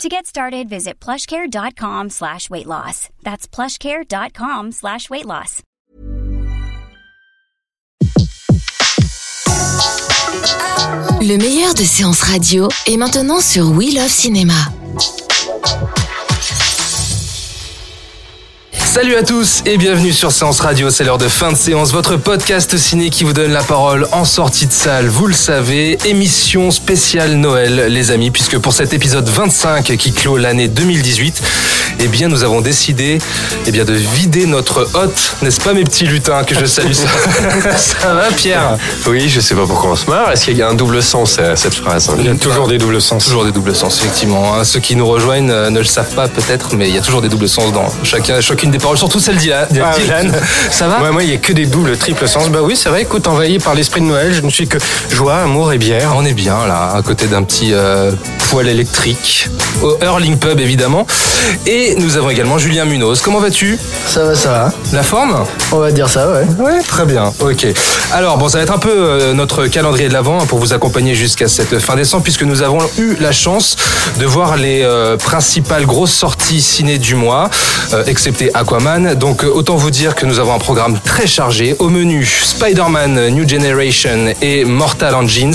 [0.00, 3.08] To get started, visit plushcare.com slash weight loss.
[3.22, 5.62] That's plushcare.com slash weight loss.
[11.20, 14.54] Le meilleur de séances radio est maintenant sur We Love Cinéma.
[18.92, 22.18] Salut à tous et bienvenue sur Séance Radio, c'est l'heure de fin de séance, votre
[22.18, 26.70] podcast ciné qui vous donne la parole en sortie de salle, vous le savez, émission
[26.70, 31.42] spéciale Noël les amis, puisque pour cet épisode 25 qui clôt l'année 2018,
[32.00, 33.18] eh bien nous avons décidé
[33.66, 37.08] eh bien, de vider notre hôte, n'est-ce pas mes petits lutins que je salue ça,
[37.78, 38.76] ça va Pierre?
[39.06, 41.38] Oui, je sais pas pourquoi on se marre, est-ce qu'il y a un double sens
[41.38, 42.16] à cette phrase hein?
[42.18, 43.24] Il y a toujours des doubles sens.
[43.24, 44.54] Toujours des doubles sens, effectivement.
[44.54, 44.64] hein.
[44.64, 47.22] Ceux qui nous rejoignent euh, ne le savent pas peut-être, mais il y a toujours
[47.22, 49.64] des doubles sens dans chacun, chacune des paroles, surtout celle d'Ilan.
[49.82, 50.32] Ah, Dylan.
[50.70, 51.00] Ça va?
[51.00, 52.50] Ouais, moi, il y a que des doubles, triples sens.
[52.50, 53.02] Bah oui, c'est vrai.
[53.02, 54.78] Écoute, envahi par l'esprit de Noël, je ne suis que
[55.10, 56.12] joie, amour et bière.
[56.16, 58.10] On est bien là, à côté d'un petit euh,
[58.50, 59.48] poêle électrique,
[59.82, 61.06] au Hurling Pub évidemment.
[61.66, 63.20] Et nous avons également Julien Munoz.
[63.22, 63.78] Comment vas-tu?
[64.06, 64.72] Ça va, ça va.
[64.92, 65.44] La forme?
[65.70, 66.44] On va dire ça, ouais.
[66.58, 67.32] Ouais, très bien.
[67.40, 67.66] Ok.
[68.12, 71.14] Alors bon, ça va être un peu euh, notre calendrier de l'avant pour vous accompagner
[71.14, 73.76] jusqu'à cette fin décembre, puisque nous avons eu la chance
[74.18, 77.48] de voir les euh, principales grosses sorties ciné du mois,
[77.92, 79.14] euh, excepté Aquaman.
[79.14, 81.76] Donc autant vous dire que nous avons un programme très chargé.
[81.78, 85.52] Au menu, Spider-Man New Generation et Mortal Engines,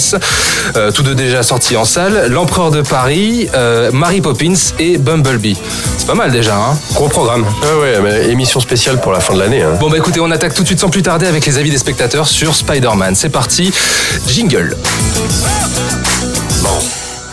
[0.76, 2.28] euh, tous deux déjà sortis en salle.
[2.30, 5.58] L'Empereur de Paris, euh, Mary Poppins et Bumblebee.
[5.98, 7.46] C'est pas mal déjà, hein Gros programme.
[7.64, 9.64] Ouais, ouais, mais émission spéciale pour la fin de l'année.
[9.64, 9.78] Hein.
[9.80, 11.80] Bon bah écoutez, on attaque tout de suite sans plus tarder avec les avis des
[11.80, 13.16] spectateurs sur Spider-Man.
[13.16, 13.72] C'est parti,
[14.28, 14.78] jingle.
[16.62, 16.78] Bon,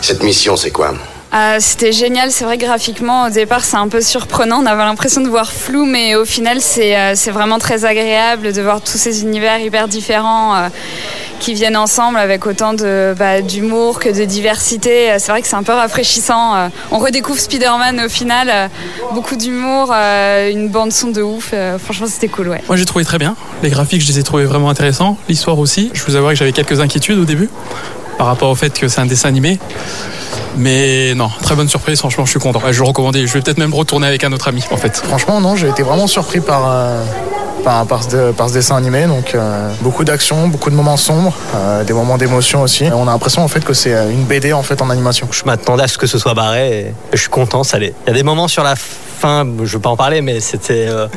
[0.01, 0.95] cette mission, c'est quoi?
[1.35, 5.19] Euh, C'était génial, c'est vrai graphiquement au départ c'est un peu surprenant, on avait l'impression
[5.19, 9.21] de voir flou mais au final c'est euh, vraiment très agréable de voir tous ces
[9.21, 10.69] univers hyper différents euh,
[11.41, 15.13] qui viennent ensemble avec autant de bah, d'humour que de diversité.
[15.19, 16.69] C'est vrai que c'est un peu rafraîchissant.
[16.91, 18.69] On redécouvre Spider-Man au final,
[19.13, 21.53] beaucoup d'humour, une bande son de ouf.
[21.83, 22.61] Franchement c'était cool ouais.
[22.69, 23.35] Moi j'ai trouvé très bien.
[23.63, 25.17] Les graphiques, je les ai trouvés vraiment intéressants.
[25.27, 25.91] L'histoire aussi.
[25.93, 27.49] Je vous avoue que j'avais quelques inquiétudes au début
[28.17, 29.59] par rapport au fait que c'est un dessin animé.
[30.57, 32.61] Mais non, très bonne surprise, franchement je suis content.
[32.71, 34.95] Je le recommandais, je vais peut-être même retourner avec un autre ami en fait.
[34.97, 37.03] Franchement, non, j'ai été vraiment surpris par, euh,
[37.65, 39.07] par, par ce, par ce dessin animé.
[39.07, 42.85] Donc, euh, beaucoup d'action, beaucoup de moments sombres, euh, des moments d'émotion aussi.
[42.85, 45.27] Et on a l'impression en fait que c'est euh, une BD en fait en animation.
[45.31, 47.93] Je m'attendais à ce que ce soit barré et je suis content, ça l'est.
[48.05, 50.87] Il y a des moments sur la fin, je veux pas en parler, mais c'était,
[50.87, 51.07] euh,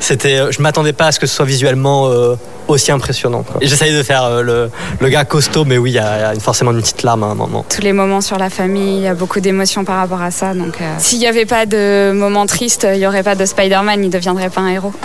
[0.00, 2.34] c'était, je m'attendais pas à ce que ce soit visuellement euh,
[2.68, 3.44] aussi impressionnant.
[3.60, 4.70] J'essayais de faire euh, le,
[5.00, 7.34] le gars costaud, mais oui, il y a, y forcément une petite larme à un
[7.34, 7.64] moment.
[7.68, 10.54] tous les moments sur la famille, il y a beaucoup d'émotions par rapport à ça.
[10.54, 14.02] Donc, euh, s'il n'y avait pas de moments tristes, il n'y aurait pas de Spider-Man,
[14.02, 14.92] il ne deviendrait pas un héros.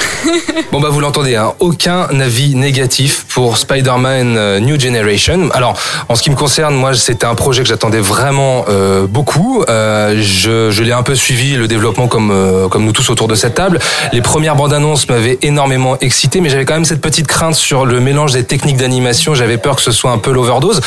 [0.72, 5.50] Bon bah vous l'entendez, hein, aucun avis négatif pour Spider-Man euh, New Generation.
[5.54, 5.78] Alors
[6.10, 9.64] en ce qui me concerne, moi c'était un projet que j'attendais vraiment euh, beaucoup.
[9.70, 13.28] Euh, je je l'ai un peu suivi le développement comme euh, comme nous tous autour
[13.28, 13.80] de cette table.
[14.14, 17.86] Les premières bandes annonces m'avaient énormément excité, mais j'avais quand même cette petite crainte sur
[17.86, 19.36] le mélange des techniques d'animation.
[19.36, 20.82] J'avais peur que ce soit un peu l'overdose.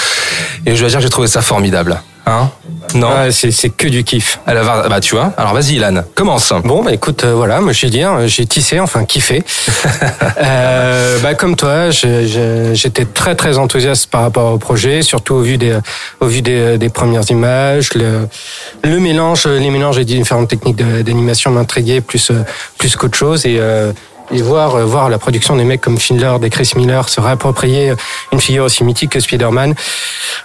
[0.66, 2.00] Et je dois dire que j'ai trouvé ça formidable.
[2.30, 2.50] Hein
[2.94, 3.08] Non.
[3.12, 4.38] Ouais, c'est c'est que du kiff.
[4.46, 5.32] Bah tu vois.
[5.36, 6.52] Alors vas-y Ilan, commence.
[6.64, 9.42] Bon, bah écoute, euh, voilà, moi je vais dire, euh, j'ai tissé, enfin kiffé.
[10.42, 15.34] euh, bah comme toi, je- je- j'étais très très enthousiaste par rapport au projet, surtout
[15.34, 15.76] au vu des,
[16.20, 18.28] au vu des, des premières images, le,
[18.84, 22.42] le mélange, les mélanges des différentes techniques de- d'animation m'intriguaient plus euh,
[22.78, 23.92] plus qu'autre chose et euh,
[24.32, 27.94] et voir euh, voir la production des mecs comme Finler, des Chris Miller se réapproprier
[28.32, 29.74] une figure aussi mythique que Spider-Man.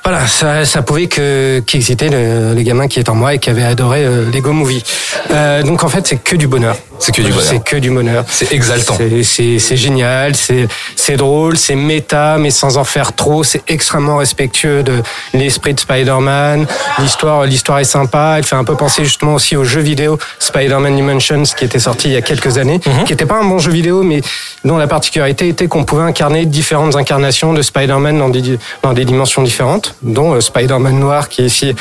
[0.04, 3.50] Voilà, ça, ça pouvait que qu'exciter le, les gamins qui est en moi et qui
[3.50, 4.84] avaient adoré euh, Lego Movie.
[5.32, 6.76] Euh, donc en fait, c'est que du bonheur.
[7.00, 7.46] C'est que du bonheur.
[7.48, 8.24] C'est que du bonheur.
[8.30, 8.98] C'est exaltant.
[9.24, 13.44] C'est- génial, c'est drôle, c'est méta, mais sans en faire trop.
[13.44, 15.02] C'est extrêmement respectueux de
[15.34, 16.66] l'esprit de Spider-Man.
[17.00, 18.36] L'histoire, l'histoire est sympa.
[18.38, 22.08] Elle fait un peu penser justement aussi au jeu vidéo Spider-Man Dimensions qui était sorti
[22.08, 24.22] il y a quelques années, qui était pas un bon jeu vidéo, mais
[24.64, 29.06] dont la particularité était qu'on pouvait incarner différentes incarnations de Spider-Man dans des dans des
[29.06, 31.76] dimensions différentes, dont euh, Spider-Man noir qui est ici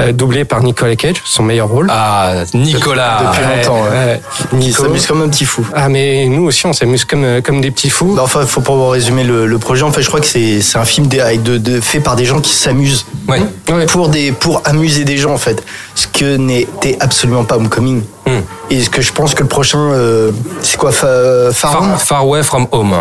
[0.00, 1.88] euh, doublé par Nicolas Cage, son meilleur rôle.
[1.90, 3.18] Ah Nicolas.
[3.22, 3.90] Depuis Ouais, longtemps, ouais.
[3.90, 4.20] ouais.
[4.60, 5.66] Il s'amuse comme un petit fou.
[5.74, 8.14] Ah, mais nous aussi, on s'amuse comme, euh, comme des petits fous.
[8.14, 9.82] Bah, enfin, faut pas résumer le, le projet.
[9.82, 12.40] En fait, je crois que c'est c'est un film de, de, fait par des gens
[12.40, 13.06] qui s'amusent.
[13.28, 13.40] Ouais.
[13.88, 15.62] Pour, des, pour amuser des gens, en fait.
[15.94, 18.02] Ce que n'était absolument pas Homecoming.
[18.26, 18.40] Hmm.
[18.70, 20.30] Et ce que je pense que le prochain, euh,
[20.62, 22.94] c'est quoi Fa- Far Home Far, Far Away from Home.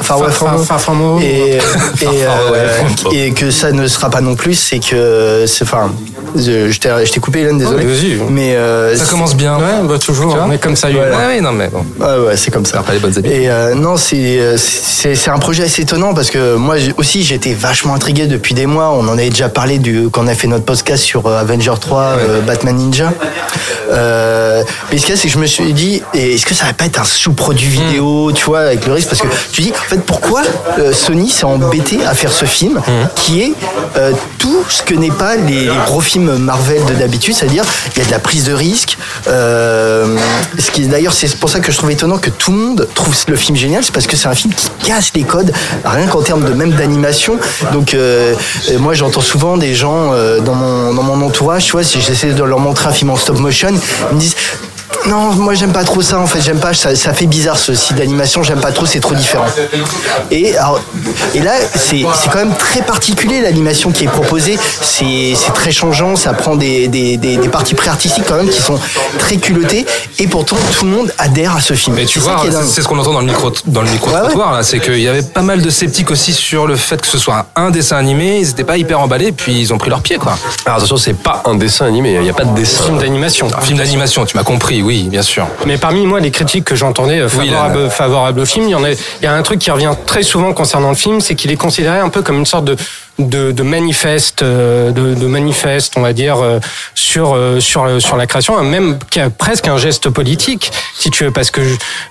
[0.00, 0.30] Fa- Far Away
[0.78, 1.22] from Home.
[1.22, 1.58] Et,
[2.06, 2.72] euh,
[3.12, 5.44] et que ça ne sera pas non plus, c'est que.
[5.46, 5.90] c'est- Enfin,
[6.36, 7.84] je, t'ai je t'ai coupé, Hélène, désolé.
[7.84, 8.30] Oh, vas-y.
[8.30, 8.54] Mais.
[8.56, 9.56] euh, Ça commence bien.
[9.56, 10.34] Ouais, bah, toujours.
[10.34, 11.00] Vois On est comme ça, Ouais, Hugo.
[11.16, 11.84] ouais, non, mais bon.
[11.98, 12.82] Ouais, ouais, c'est comme ça.
[12.82, 13.32] Pas les bonnes habitudes.
[13.40, 17.52] Et euh, non, c'est c'est c'est un projet assez étonnant parce que moi aussi j'étais
[17.54, 18.90] vachement intrigué depuis des mois.
[18.90, 21.74] On en avait déjà parlé du quand on a fait notre podcast sur euh, Avenger
[21.80, 23.12] 3, euh, Batman Ninja.
[23.90, 26.66] Euh, mais ce qu'il y a, c'est que je me suis dit, est-ce que ça
[26.66, 29.08] va pas être un sous-produit vidéo, tu vois, avec le risque?
[29.08, 30.42] Parce que tu dis, en fait, pourquoi
[30.78, 32.80] euh, Sony s'est embêté à faire ce film
[33.14, 33.52] qui est
[33.96, 37.64] euh, tout ce que n'est pas les, les gros films Marvel de d'habitude, c'est-à-dire
[37.94, 38.98] il y a de la prise de risque.
[39.28, 40.16] Euh,
[40.58, 42.88] ce qui est d'ailleurs c'est pour ça que je trouve étonnant que tout le monde
[42.94, 45.52] trouve le film génial, c'est parce que c'est un film qui casse les codes,
[45.84, 47.38] rien qu'en termes de même d'animation.
[47.72, 48.34] Donc euh,
[48.70, 52.00] euh, moi j'entends souvent des gens euh, dans mon dans mon entourage, tu vois, si
[52.00, 53.68] j'essaie de leur montrer un film en stop motion,
[54.10, 54.36] ils me disent
[55.06, 57.74] non, moi j'aime pas trop ça en fait, j'aime pas, ça, ça fait bizarre ce
[57.74, 59.46] style d'animation, j'aime pas trop, c'est trop différent.
[60.30, 60.80] Et, alors,
[61.34, 65.72] et là, c'est c'est quand même très particulier l'animation qui est proposée, c'est c'est très
[65.72, 68.78] changeant, ça prend des, des, des, des parties pré-artistiques quand même qui sont
[69.18, 69.86] très culottées,
[70.18, 71.96] et pourtant tout le monde adhère à ce film.
[71.96, 74.10] Mais tu vois, c'est ce qu'on entend dans le micro dans le micro
[74.62, 77.46] c'est qu'il y avait pas mal de sceptiques aussi sur le fait que ce soit
[77.56, 78.38] un dessin animé.
[78.40, 80.36] Ils étaient pas hyper emballés, puis ils ont pris leur pied quoi.
[80.64, 82.84] Alors attention, c'est pas un dessin animé, il n'y a pas de dessin.
[82.84, 83.48] Film d'animation.
[83.56, 85.46] Un film d'animation, tu m'as compris, oui, bien sûr.
[85.66, 88.74] Mais parmi moi, les critiques que j'entendais euh, Oui, favorables, favorables au film, il y
[88.74, 91.34] en a, il y a un truc qui revient très souvent concernant le film, c'est
[91.34, 92.76] qu'il est considéré un peu comme une sorte de
[93.18, 96.58] de, de manifeste, euh, de, de manifeste, on va dire, euh,
[96.94, 101.24] sur euh, sur sur la création, même qui a presque un geste politique, si tu
[101.24, 101.60] veux, parce que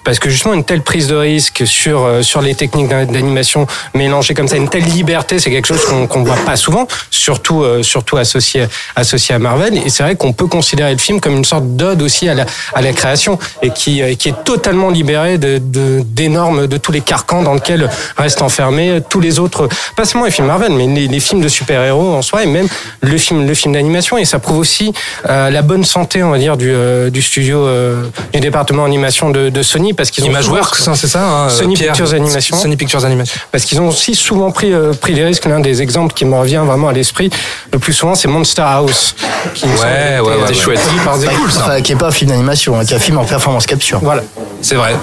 [0.03, 4.33] parce que justement une telle prise de risque sur sur les techniques d'an- d'animation mélangées
[4.33, 8.17] comme ça, une telle liberté, c'est quelque chose qu'on qu'on voit pas souvent, surtout surtout
[8.17, 8.65] associé
[8.95, 9.77] associé à Marvel.
[9.77, 12.45] Et c'est vrai qu'on peut considérer le film comme une sorte d'ode aussi à la
[12.73, 17.01] à la création et qui qui est totalement libéré de de- d'énormes de tous les
[17.01, 21.07] carcans dans lesquels restent enfermés tous les autres, pas seulement les films Marvel, mais les,
[21.07, 22.67] les films de super-héros en soi et même
[23.01, 24.17] le film le film d'animation.
[24.17, 24.93] Et ça prouve aussi
[25.29, 28.03] euh, la bonne santé, on va dire, du euh, du studio euh,
[28.33, 31.75] du département animation de, de Sony parce qu'ils ont Imageworks, hein, c'est ça hein, Sony
[31.75, 32.57] Pierre Pictures Animation.
[32.57, 33.39] Sony Pictures Animation.
[33.51, 35.45] Parce qu'ils ont aussi souvent pris, euh, pris des risques.
[35.45, 37.29] L'un des exemples qui me revient vraiment à l'esprit
[37.71, 39.15] le plus souvent, c'est Monster House.
[39.53, 40.53] Qui Ouais, ouais, ouais, ouais.
[40.53, 40.79] chouette.
[41.03, 43.25] Par des- Enfin, qui est pas un film d'animation, hein, qui est un film en
[43.25, 43.99] performance capture.
[44.01, 44.23] Voilà.
[44.61, 44.95] C'est vrai.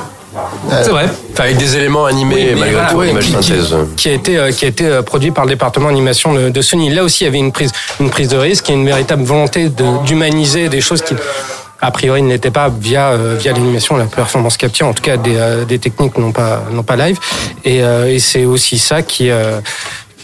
[0.82, 1.06] C'est vrai.
[1.32, 3.74] Enfin, avec des éléments animés, Oui, malgré tout, image qui- qui- synthèse.
[3.96, 6.62] qui a été euh, qui a été euh, produit par le département animation de, de
[6.62, 6.90] Sony.
[6.90, 7.70] Là aussi, il y avait une prise
[8.00, 11.14] une prise de risque et une véritable volonté de- d'humaniser des choses qui
[11.80, 15.16] a priori ne l'étaient pas via euh, via l'animation, la performance capture, en tout cas
[15.16, 17.18] des, euh, des techniques non pas non pas live.
[17.64, 19.30] Et, euh, et c'est aussi ça qui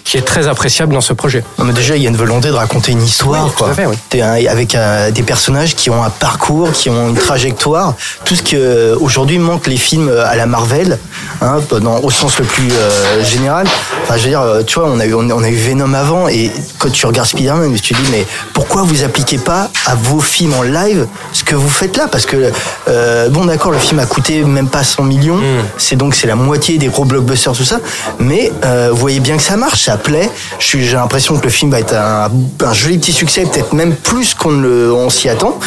[0.04, 1.44] qui est très appréciable dans ce projet.
[1.58, 3.70] Non, mais déjà, il y a une volonté de raconter une histoire, Oui, tout quoi.
[3.70, 3.96] à fait, oui.
[4.08, 7.94] T'es avec euh, des personnages qui ont un parcours, qui ont une trajectoire.
[8.24, 10.98] Tout ce que euh, aujourd'hui manque les films euh, à la Marvel,
[11.42, 13.66] hein, dans, au sens le plus euh, général.
[14.04, 16.28] Enfin, je veux dire, euh, tu vois, on a eu, on a- eu Venom avant,
[16.28, 20.20] et quand tu regardes Spider-Man, tu te dis, mais pourquoi vous appliquez pas à vos
[20.20, 22.06] films en live ce que vous faites là?
[22.10, 22.50] Parce que,
[22.88, 25.62] euh, bon, d'accord, le film a coûté même pas 100 millions, Hmm.
[25.76, 27.80] c'est donc c'est la moitié des gros blockbusters, tout ça.
[28.18, 30.30] Mais euh, vous voyez bien que ça marche, ça plaît.
[30.58, 32.30] J'ai l'impression que le film va être un,
[32.64, 35.58] un joli petit succès, peut-être même plus qu'on le- on s'y attend.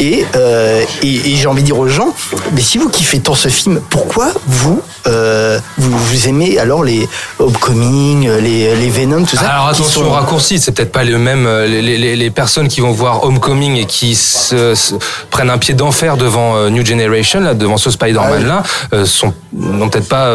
[0.00, 2.14] Et, euh, et, et j'ai envie de dire aux gens,
[2.54, 7.08] mais si vous kiffez tant ce film, pourquoi vous euh, vous, vous aimez alors les
[7.38, 11.16] Homecoming, les, les Venom, tout ça Alors attention sont- au raccourci, c'est peut-être pas les
[11.16, 14.94] mêmes euh, les, les- les personnes qui vont voir Homecoming et qui se, se-
[15.30, 18.62] prennent un pied d'enfer devant New Generation là, devant ce Spider-Man là,
[18.92, 20.26] euh, sont n'ont peut-être pas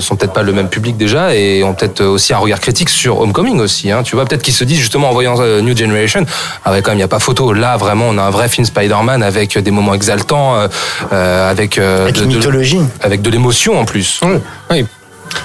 [0.00, 3.20] sont peut-être pas le même public déjà et ont peut-être aussi un regard critique sur
[3.20, 3.90] Homecoming aussi.
[3.90, 4.02] Hein.
[4.02, 6.24] Tu vois peut-être qu'ils se disent justement en voyant euh, New Generation,
[6.64, 7.52] ah ouais quand même il y a pas photo.
[7.52, 10.68] Là vraiment on a un vrai film Spider-Man avec des moments exaltants, euh,
[11.12, 12.80] euh, avec euh, Avec de, une de- mythologie.
[13.00, 14.20] avec de l'émotion en plus.
[14.70, 14.86] Oui.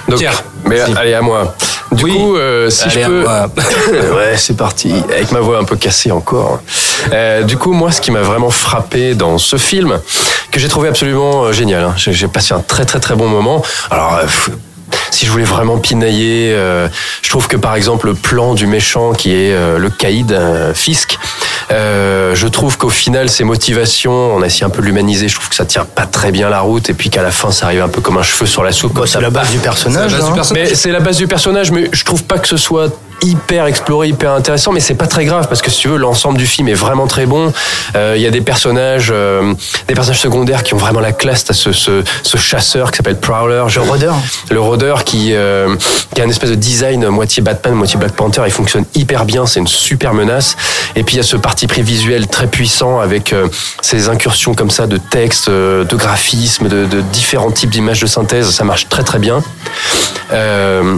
[0.06, 0.44] Donc, Pierre.
[0.66, 1.54] Mais allez, à moi.
[1.92, 3.22] Du coup, euh, si Allez, je à peux.
[3.22, 3.46] moi.
[4.16, 4.92] ouais, c'est parti.
[5.10, 6.60] Avec ma voix un peu cassée encore.
[7.10, 9.98] Euh, du coup, moi, ce qui m'a vraiment frappé dans ce film,
[10.50, 13.28] que j'ai trouvé absolument euh, génial, hein, j'ai j'ai passé un très très très bon
[13.28, 13.62] moment.
[13.90, 14.20] Alors.
[15.10, 16.88] Si je voulais vraiment pinailler, euh,
[17.22, 20.74] je trouve que par exemple le plan du méchant qui est euh, le caïd euh,
[20.74, 21.18] Fisk,
[21.70, 25.34] euh, je trouve qu'au final ses motivations, on a essayé un peu de l'humaniser, je
[25.34, 27.66] trouve que ça tient pas très bien la route et puis qu'à la fin ça
[27.66, 28.94] arrive un peu comme un cheveu sur la soupe.
[28.94, 30.10] Bah, c'est la base du personnage.
[30.10, 30.34] C'est la base du hein.
[30.34, 30.68] personnage.
[30.68, 32.90] Mais c'est la base du personnage, mais je trouve pas que ce soit
[33.22, 36.38] hyper exploré, hyper intéressant, mais c'est pas très grave parce que si tu veux, l'ensemble
[36.38, 37.52] du film est vraiment très bon.
[37.96, 39.54] Euh, Il y a des personnages, euh,
[39.88, 41.44] des personnages secondaires qui ont vraiment la classe.
[41.44, 44.16] T'as ce, ce, ce chasseur qui s'appelle Prowler, Le rôdeur.
[44.50, 45.74] le rôdeur qui, euh,
[46.14, 48.42] qui a une espèce de design moitié Batman, moitié Black Panther.
[48.46, 50.56] Il fonctionne hyper bien, c'est une super menace.
[50.96, 53.48] Et puis il y a ce parti pris visuel très puissant avec euh,
[53.82, 58.06] ces incursions comme ça de texte, euh, de graphisme, de, de différents types d'images de
[58.06, 58.50] synthèse.
[58.50, 59.42] Ça marche très très bien.
[60.32, 60.96] Euh,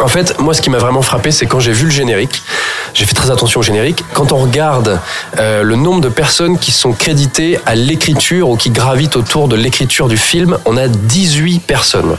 [0.00, 2.42] en fait, moi, ce qui m'a vraiment frappé, c'est quand j'ai vu le générique.
[2.94, 4.04] J'ai fait très attention au générique.
[4.12, 4.98] Quand on regarde
[5.38, 9.56] euh, le nombre de personnes qui sont créditées à l'écriture ou qui gravitent autour de
[9.56, 12.16] l'écriture du film, on a 18 personnes.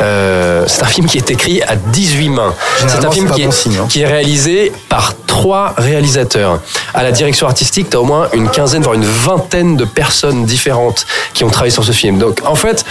[0.00, 2.54] Euh, c'est un film qui est écrit à 18 mains.
[2.86, 3.86] C'est un film bon signe, hein.
[3.88, 6.60] qui est réalisé par trois réalisateurs.
[6.92, 10.44] À la direction artistique, tu as au moins une quinzaine, voire une vingtaine de personnes
[10.44, 12.18] différentes qui ont travaillé sur ce film.
[12.18, 12.84] Donc en fait,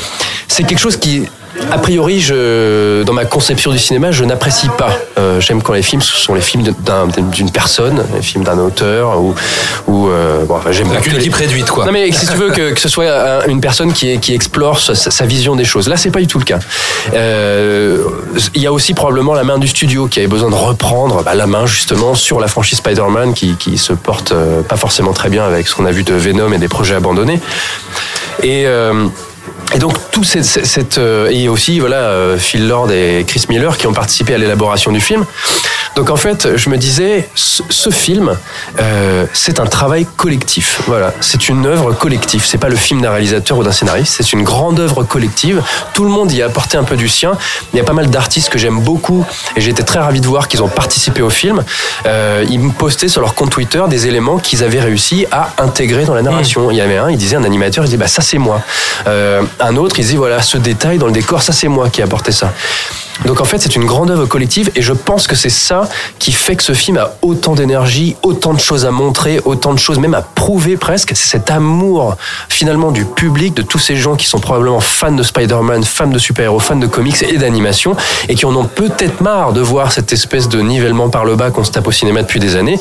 [0.47, 1.27] c'est quelque chose qui
[1.71, 4.89] a priori, je, dans ma conception du cinéma, je n'apprécie pas.
[5.17, 9.19] Euh, J'aime quand les films sont les films d'un- d'une personne, les films d'un auteur,
[9.21, 9.33] ou,
[9.87, 11.85] ou euh, bon, enfin, j'aime Avec une équipe réduite, quoi.
[11.85, 14.79] Non mais si tu veux que, que ce soit un- une personne qui, qui explore
[14.79, 15.87] sa, sa vision des choses.
[15.87, 16.59] Là, c'est pas du tout le cas.
[17.13, 17.97] Euh,
[18.53, 21.35] Il y a aussi probablement la main du studio qui avait besoin de reprendre bah,
[21.35, 24.33] la main justement sur la franchise Spider-Man qui, qui se porte
[24.67, 27.39] pas forcément très bien avec ce qu'on a vu de Venom et des projets abandonnés.
[28.43, 29.05] Et euh,
[29.73, 33.77] et donc tout cette, cette- euh, et aussi voilà euh, Phil Lord et Chris Miller
[33.77, 35.25] qui ont participé à l'élaboration du film.
[35.95, 38.37] Donc en fait, je me disais, ce, ce film,
[38.79, 40.81] euh, c'est un travail collectif.
[40.87, 42.45] Voilà, c'est une œuvre collective.
[42.45, 44.15] C'est pas le film d'un réalisateur ou d'un scénariste.
[44.17, 45.63] C'est une grande œuvre collective.
[45.93, 47.37] Tout le monde y a apporté un peu du sien.
[47.73, 49.25] Il y a pas mal d'artistes que j'aime beaucoup
[49.55, 51.63] et j'ai été très ravi de voir qu'ils ont participé au film.
[52.05, 56.03] Euh, ils me postaient sur leur compte Twitter des éléments qu'ils avaient réussi à intégrer
[56.03, 56.71] dans la narration.
[56.71, 58.61] Il y avait un, il disait un animateur, il disait bah ça c'est moi.
[59.07, 62.01] Euh, un autre, il disait voilà ce détail dans le décor, ça c'est moi qui
[62.01, 62.51] ai apporté ça.
[63.23, 65.87] Donc en fait, c'est une grande œuvre collective et je pense que c'est ça
[66.19, 69.79] qui fait que ce film a autant d'énergie, autant de choses à montrer, autant de
[69.79, 71.11] choses même à prouver presque.
[71.15, 72.17] C'est cet amour
[72.49, 76.19] finalement du public, de tous ces gens qui sont probablement fans de Spider-Man, fans de
[76.19, 77.95] super-héros, fans de comics et d'animation
[78.27, 81.51] et qui en ont peut-être marre de voir cette espèce de nivellement par le bas
[81.51, 82.79] qu'on se tape au cinéma depuis des années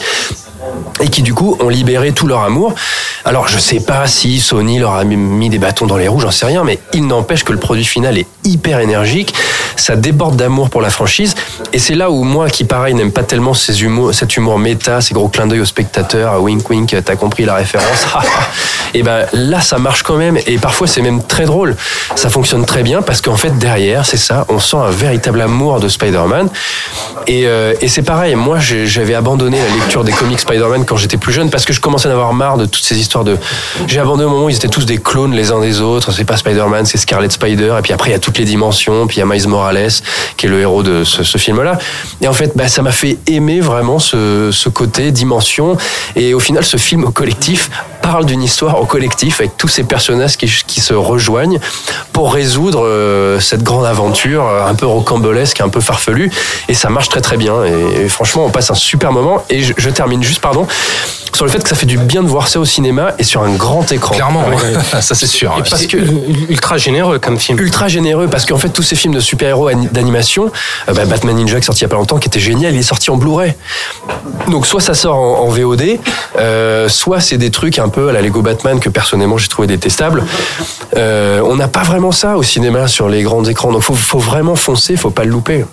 [1.00, 2.74] et qui du coup ont libéré tout leur amour.
[3.24, 6.30] Alors je sais pas si Sony leur a mis des bâtons dans les roues, j'en
[6.30, 9.34] sais rien, mais il n'empêche que le produit final est hyper énergique,
[9.76, 11.34] ça déborde d'amour pour la franchise,
[11.72, 15.28] et c'est là où moi qui pareil n'aime pas tellement cet humour méta, ces gros
[15.28, 18.06] clins d'œil aux spectateurs, wink wink, t'as compris la référence,
[18.94, 21.76] et ben là ça marche quand même, et parfois c'est même très drôle,
[22.16, 25.80] ça fonctionne très bien parce qu'en fait derrière c'est ça, on sent un véritable amour
[25.80, 26.48] de Spider-Man,
[27.26, 31.32] et, euh, c'est pareil, moi j'avais abandonné la lecture des comics Spider-Man quand j'étais plus
[31.32, 33.36] jeune parce que je commençais à avoir marre de toutes ces histoires de.
[33.88, 36.12] J'ai abandonné au moment ils étaient tous des clones les uns des autres.
[36.12, 37.74] C'est pas Spider-Man, c'est Scarlet Spider.
[37.78, 39.06] Et puis après, il y a toutes les dimensions.
[39.06, 39.90] Puis il y a Miles Morales
[40.36, 41.78] qui est le héros de ce, film-là.
[42.20, 45.76] Et en fait, bah, ça m'a fait aimer vraiment ce, côté dimension.
[46.14, 47.70] Et au final, ce film au collectif
[48.02, 51.58] parle d'une histoire au collectif avec tous ces personnages qui, se rejoignent
[52.12, 56.30] pour résoudre euh, cette grande aventure euh, un peu rocambolesque, un peu farfelue.
[56.68, 57.64] Et ça marche très très bien.
[57.64, 59.42] Et, et franchement, on passe un super moment.
[59.48, 60.66] Et je, je termine juste, pardon,
[61.34, 63.42] sur le fait que ça fait du bien de voir ça au cinéma et sur
[63.42, 64.14] un grand écran.
[64.14, 64.54] Clairement, Ouais.
[64.54, 65.00] ouais.
[65.02, 65.52] ça c'est sûr.
[65.58, 65.96] Et parce que
[66.48, 67.58] ultra généreux comme film.
[67.58, 70.52] ultra généreux parce qu'en fait tous ces films de super-héros ani- d'animation,
[70.88, 72.72] euh, bah, Batman Ninja qui est sorti il y a pas longtemps, qui était génial,
[72.74, 73.54] il est sorti en Blu-ray.
[74.48, 75.98] Donc soit ça sort en, en VOD,
[76.38, 79.66] euh, soit c'est des trucs un peu à la Lego Batman que personnellement j'ai trouvé
[79.66, 80.22] détestables.
[80.96, 84.18] Euh, on n'a pas vraiment ça au cinéma sur les grands écrans, donc faut, faut
[84.20, 85.64] vraiment foncer, faut pas le louper.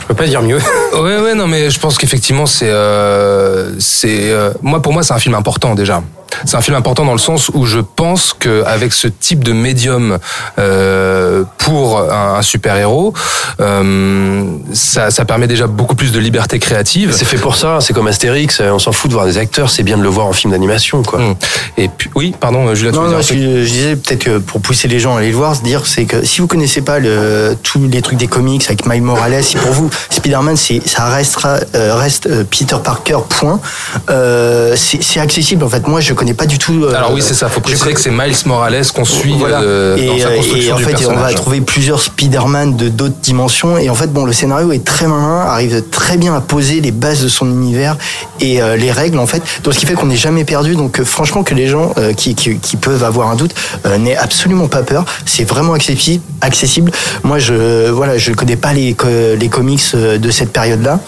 [0.00, 0.58] Je peux pas dire mieux.
[0.92, 5.12] Ouais, ouais, non, mais je pense qu'effectivement, c'est, euh, c'est, euh, moi, pour moi, c'est
[5.12, 6.02] un film important déjà.
[6.44, 10.18] C'est un film important dans le sens où je pense qu'avec ce type de médium
[10.58, 13.14] euh, pour un, un super-héros,
[13.60, 17.12] euh, ça, ça permet déjà beaucoup plus de liberté créative.
[17.12, 19.82] C'est fait pour ça, c'est comme Astérix, on s'en fout de voir des acteurs, c'est
[19.82, 21.20] bien de le voir en film d'animation, quoi.
[21.20, 21.34] Hum.
[21.76, 24.60] Et puis, oui, pardon, Julien, tu Non, veux non, je, je disais peut-être que pour
[24.60, 26.98] pousser les gens à aller le voir, se dire c'est que si vous connaissez pas
[26.98, 31.58] le, tous les trucs des comics avec Miles Morales, si pour vous Spider-Man ça restera
[31.74, 33.60] euh, reste euh, Peter Parker point,
[34.10, 35.86] euh, c'est c'est accessible en fait.
[35.86, 36.82] Moi je connais pas du tout.
[36.84, 37.48] euh, Alors oui, c'est ça.
[37.48, 39.60] Faut je préciser que c'est Miles Morales qu'on suit Voilà.
[39.60, 42.76] euh, et, dans sa euh, construction et en du fait, on va trouver plusieurs Spider-Man
[42.76, 43.78] de d'autres dimensions.
[43.78, 46.90] Et en fait, bon, le scénario est très malin, arrive très bien à poser les
[46.90, 47.96] bases de son univers
[48.40, 49.42] et les règles, en fait.
[49.62, 50.74] Donc, ce qui fait qu'on n'est jamais perdu.
[50.74, 53.54] Donc, franchement, que les gens qui, qui, qui peuvent avoir un doute
[53.98, 55.04] n'aient absolument pas peur.
[55.24, 56.22] C'est vraiment accessible.
[56.40, 56.90] accessible.
[57.22, 58.96] Moi, je voilà, je connais pas les,
[59.38, 61.00] les comics de cette période-là.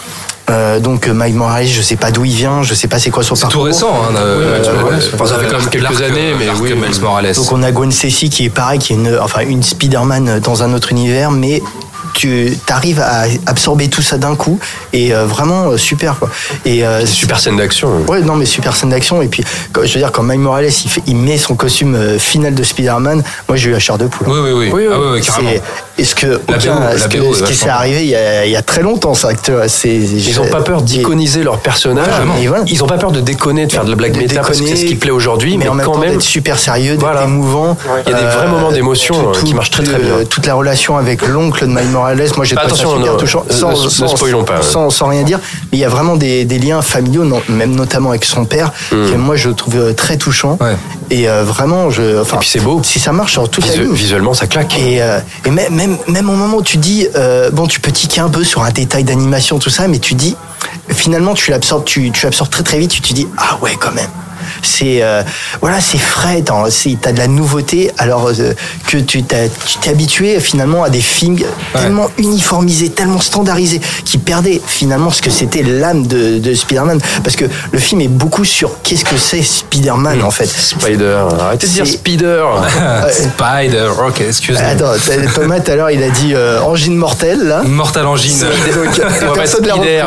[0.50, 3.11] Euh, donc euh, Mike Morales, je sais pas d'où il vient, je sais pas c'est
[3.11, 3.61] quoi son C'est parcours.
[3.61, 7.35] tout récent, hein, euh, Ouais, ça fait quand même quelques années, mais oui, Miles Morales.
[7.35, 10.62] Donc on a Gwen Stacy qui est pareil, qui est une, enfin une Spider-Man dans
[10.62, 11.62] un autre univers, mais
[12.19, 14.59] tu arrives à absorber tout ça d'un coup
[14.93, 16.29] et euh, vraiment euh, super quoi.
[16.65, 17.89] Et euh, super scène d'action.
[18.09, 20.67] Ouais, non mais super scène d'action et puis quand- je veux dire quand Mike Morales
[20.67, 23.97] il, fait, il met son costume euh, final de Spider-Man, moi j'ai eu la chair
[23.99, 24.27] de poule.
[24.29, 24.87] Oui, oui, oui.
[24.93, 25.51] Ah oui, oui, carrément.
[25.51, 28.15] C'est- Est-ce que La aucun- BO, est-ce la que ce qui s'est arrivé il y,
[28.15, 29.31] a, il y a très longtemps ça
[29.69, 32.07] c'est Ils ont pas peur d'iconiser leur personnage.
[32.09, 32.65] Voilà, et voilà.
[32.67, 34.67] Ils ont pas peur de déconner, de faire de la blague De méta parce que
[34.67, 36.11] c'est ce qui plaît aujourd'hui, mais, en même quand temps même.
[36.13, 37.25] d'être super sérieux, d'être Voilà.
[37.25, 37.77] émouvant.
[38.07, 40.25] Il y a des vrais moments d'émotion, qui marchent très, très bien.
[40.29, 43.45] Toute la relation avec l'oncle de Mike Morales, moi j'ai Bah, ça attention, non, touchant.
[43.50, 44.62] euh, ne- ne spoilons pas, ouais.
[44.62, 45.38] Sans, sans rien dire,
[45.71, 48.73] mais il y a vraiment des, des liens familiaux, non, même notamment avec son père,
[48.91, 49.11] Hmm.
[49.11, 50.59] que moi je trouve euh, très touchant.
[51.11, 52.21] Et euh, vraiment, je.
[52.21, 52.83] Enfin, Et puis c'est beau.
[52.83, 53.93] Si ça marche sur toute la Visu- ligne.
[53.95, 54.79] visuellement, ça claque.
[54.79, 57.93] Et, euh, et même, même, même au moment où tu dis, euh, bon, tu peux
[57.93, 60.37] tiquer un peu sur un détail d'animation, tout ça, mais tu dis,
[60.91, 63.93] finalement, tu l'absorbes, tu, tu l'absorbes très très vite, tu te dis, ah ouais, quand
[63.93, 64.09] même.
[64.62, 65.23] C'est euh,
[65.61, 68.52] voilà, c'est frais, t'as de la nouveauté, alors euh,
[68.87, 69.50] que tu t'es
[69.88, 71.38] habitué finalement à des films
[71.75, 77.37] tellement uniformisés, tellement standardisés, qui perdaient finalement ce que c'était l'âme de, de Spider-Man, parce
[77.37, 80.47] que le film est beaucoup sur qu'est-ce que c'est Spider-Man en fait.
[80.47, 82.45] Spider, arrêtez de dire Spider.
[83.11, 84.67] Spider, ok, excuse-moi.
[84.69, 84.93] Attends,
[85.35, 87.62] Thomas tout à l'heure il a dit euh, angine mortelle là.
[87.64, 88.38] Mortal Engine.
[88.40, 89.00] Donc,
[89.31, 89.71] On va Spider.
[89.73, 89.99] repris.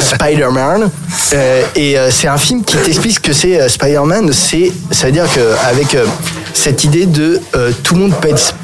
[0.00, 0.90] Spider-Man.
[1.32, 4.32] Euh, et euh, c'est un film qui t'explique ce que c'est euh, Spider-Man.
[4.32, 5.96] C'est, ça veut dire qu'avec
[6.54, 8.54] cette idée de euh, tout le monde peut être Sp-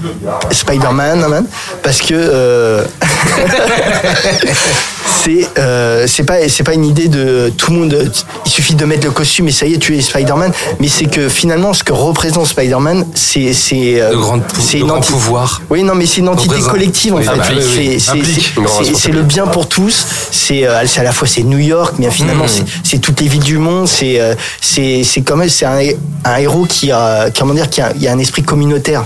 [0.52, 1.44] Spider-Man, hein,
[1.82, 2.84] parce que euh,
[5.24, 8.12] c'est euh, c'est pas c'est pas une idée de tout le monde.
[8.46, 10.52] Il suffit de mettre le costume et ça y est, tu es Spider-Man.
[10.80, 14.12] Mais c'est que finalement, ce que représente Spider-Man, c'est c'est euh,
[14.58, 15.62] c'est enti- pouvoirs.
[15.70, 16.70] oui, non, mais c'est une entité Représente.
[16.72, 17.30] collective en Oui, fait.
[17.32, 17.62] ah bah oui,
[18.00, 20.06] C'est- oui, le bien pour tous.
[20.30, 22.48] C'est euh, c'est à la fois c'est New York, mais finalement Mm.
[22.48, 23.88] c'est- c'est toutes les villes du monde.
[23.88, 25.78] C'est euh, c'est c'est quand même c'est un,
[26.24, 29.04] un héros qui a comment dire qui a, il y a un esprit communautaire.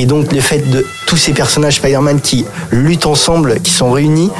[0.00, 4.30] Et donc le fait de tous ces personnages Spider-Man qui luttent ensemble, qui sont réunis,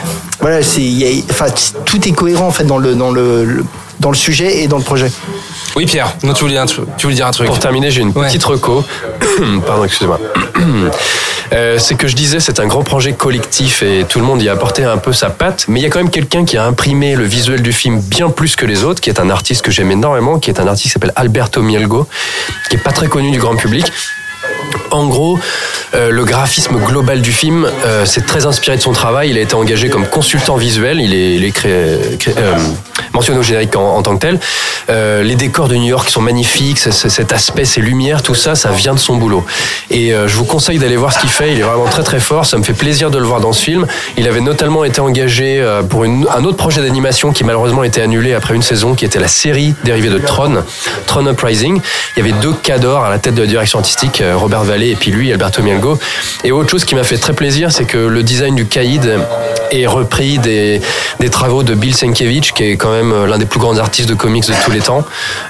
[0.41, 1.47] voilà, c'est il y a- enfin
[1.85, 3.65] tout est cohérent en fait dans le dans le, le-
[3.99, 5.11] dans le sujet et dans le projet.
[5.75, 7.49] Oui, Pierre, non, tu voulais, dire un truc- tu voulais dire un truc.
[7.49, 8.85] Pour terminer, j'ai une petite reco.
[9.67, 10.21] Pardon, excusez-moi.
[11.55, 14.50] Euh, c'est que je disais, c'est un grand projet collectif et tout le monde y
[14.50, 15.65] a apporté un peu sa patte.
[15.67, 18.29] Mais il y a quand même quelqu'un qui a imprimé le visuel du film bien
[18.29, 20.83] plus que les autres, qui est un artiste que j'aime énormément, qui est un artiste
[20.83, 22.07] qui s'appelle Alberto Mielgo,
[22.69, 23.91] qui est pas très connu du grand public.
[24.90, 25.38] En gros,
[25.95, 29.30] euh, le graphisme global du film, euh, c'est très inspiré de son travail.
[29.30, 31.01] Il a été engagé comme consultant visuel.
[31.01, 31.96] Il est, euh,
[33.14, 34.38] mentionné au générique en, tant que tel.
[34.90, 36.79] Euh, les décors de New York sont magnifiques.
[36.79, 39.44] cet aspect, ces lumières, tout ça, ça vient de son boulot.
[39.90, 41.53] Et je vous conseille d'aller voir ce qu'il fait.
[41.53, 42.46] Il est vraiment très très fort.
[42.46, 43.87] Ça me fait plaisir de le voir dans ce film.
[44.16, 48.35] Il avait notamment été engagé pour un autre projet d'animation qui malheureusement a été annulé
[48.35, 50.62] après une saison, qui était la série dérivée de Tron,
[51.07, 51.81] Tron Uprising.
[52.16, 54.95] Il y avait deux cadors à la tête de la direction artistique, Robert Vallée et
[54.97, 55.99] puis lui, Alberto Mielgo.
[56.45, 59.19] Et autre chose qui m'a fait très plaisir, c'est que le design du caïd
[59.73, 60.81] est repris des,
[61.21, 64.14] des travaux de Bill Sienkiewicz, qui est quand même l'un des plus grands artistes de
[64.14, 65.05] comics de tous les temps,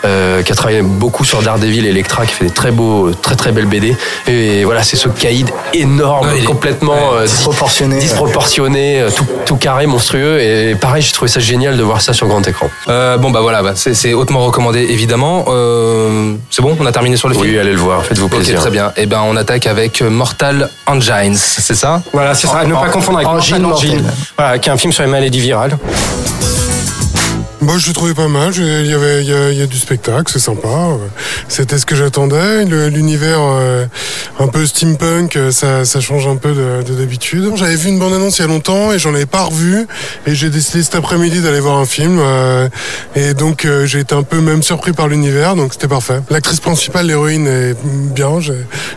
[0.04, 3.36] euh, qui a travaillé beaucoup sur Daredevil et Electra, qui fait des très beaux, très
[3.36, 3.96] très belles BD.
[4.26, 7.98] Et voilà, c'est ce caïd énorme, Ouais, complètement euh, Disproportionné.
[7.98, 10.40] disproportionné, euh, tout, tout carré, monstrueux.
[10.40, 12.70] Et pareil, j'ai trouvé ça génial de voir ça sur grand écran.
[12.88, 15.44] Euh, bon, bah voilà, bah, c'est hautement recommandé, évidemment.
[15.48, 17.46] Euh, c'est bon, on a terminé sur le film?
[17.46, 18.58] Oui, allez le voir, faites-vous plaisir.
[18.60, 18.92] très bien.
[18.96, 22.02] Et ben, on attaque avec Mortal Engines, c'est ça?
[22.12, 22.64] Voilà, c'est ça.
[22.64, 24.04] Ne pas confondre avec Mortal Engine,
[24.36, 25.78] voilà, qui est un film sur les maladies virales.
[27.60, 28.52] Moi, je l'ai trouvé pas mal.
[28.56, 30.68] Il y avait, il y a, il y a du spectacle, c'est sympa.
[31.48, 32.64] C'était ce que j'attendais.
[32.64, 33.84] Le- L'univers euh,
[34.38, 37.50] un peu steampunk, euh, ça, ça change un peu de de d'habitude.
[37.56, 39.86] J'avais vu une bande annonce il y a longtemps et j'en avais pas revu.
[40.26, 42.18] Et j'ai décidé cet après-midi d'aller voir un film.
[42.20, 42.68] euh,
[43.16, 45.56] et donc, euh, j'ai été un peu même surpris par l'univers.
[45.56, 46.20] Donc, c'était parfait.
[46.30, 48.38] L'actrice principale, l'héroïne, est bien.
[48.40, 48.54] J'ai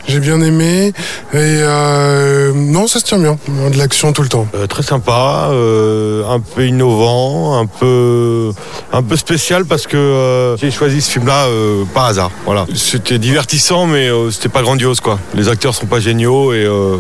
[0.07, 0.93] j'ai bien aimé.
[1.33, 3.37] Et euh, non, ça se tient bien.
[3.71, 4.47] De l'action tout le temps.
[4.69, 8.50] Très sympa, un peu innovant, un peu
[8.93, 12.31] un peu spécial parce que euh, j'ai choisi ce film-là euh, par hasard.
[12.45, 15.19] Voilà, c'était divertissant, mais euh, c'était pas grandiose quoi.
[15.33, 16.97] Les acteurs sont pas géniaux et euh,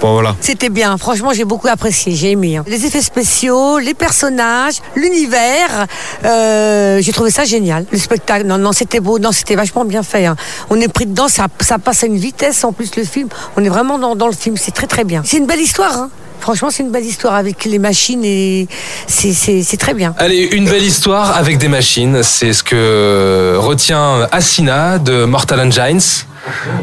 [0.00, 0.34] bon voilà.
[0.40, 2.56] C'était bien, franchement j'ai beaucoup apprécié, j'ai aimé.
[2.56, 2.64] hein.
[2.66, 5.86] Les effets spéciaux, les personnages, l'univers,
[6.24, 7.86] euh, j'ai trouvé ça génial.
[7.90, 10.26] Le spectacle, non, non, c'était beau, non, c'était vachement bien fait.
[10.26, 10.36] hein.
[10.70, 13.28] On est pris dedans, ça, ça passe à une vitesse en plus le film.
[13.56, 15.22] On est vraiment dans, dans le film, c'est très très bien.
[15.24, 16.10] C'est une belle histoire, hein.
[16.40, 18.66] Franchement c'est une belle histoire avec les machines et
[19.06, 20.14] c'est- très bien.
[20.18, 26.00] Allez, une belle histoire avec des machines, c'est ce que retient Asina de Mortal Engines.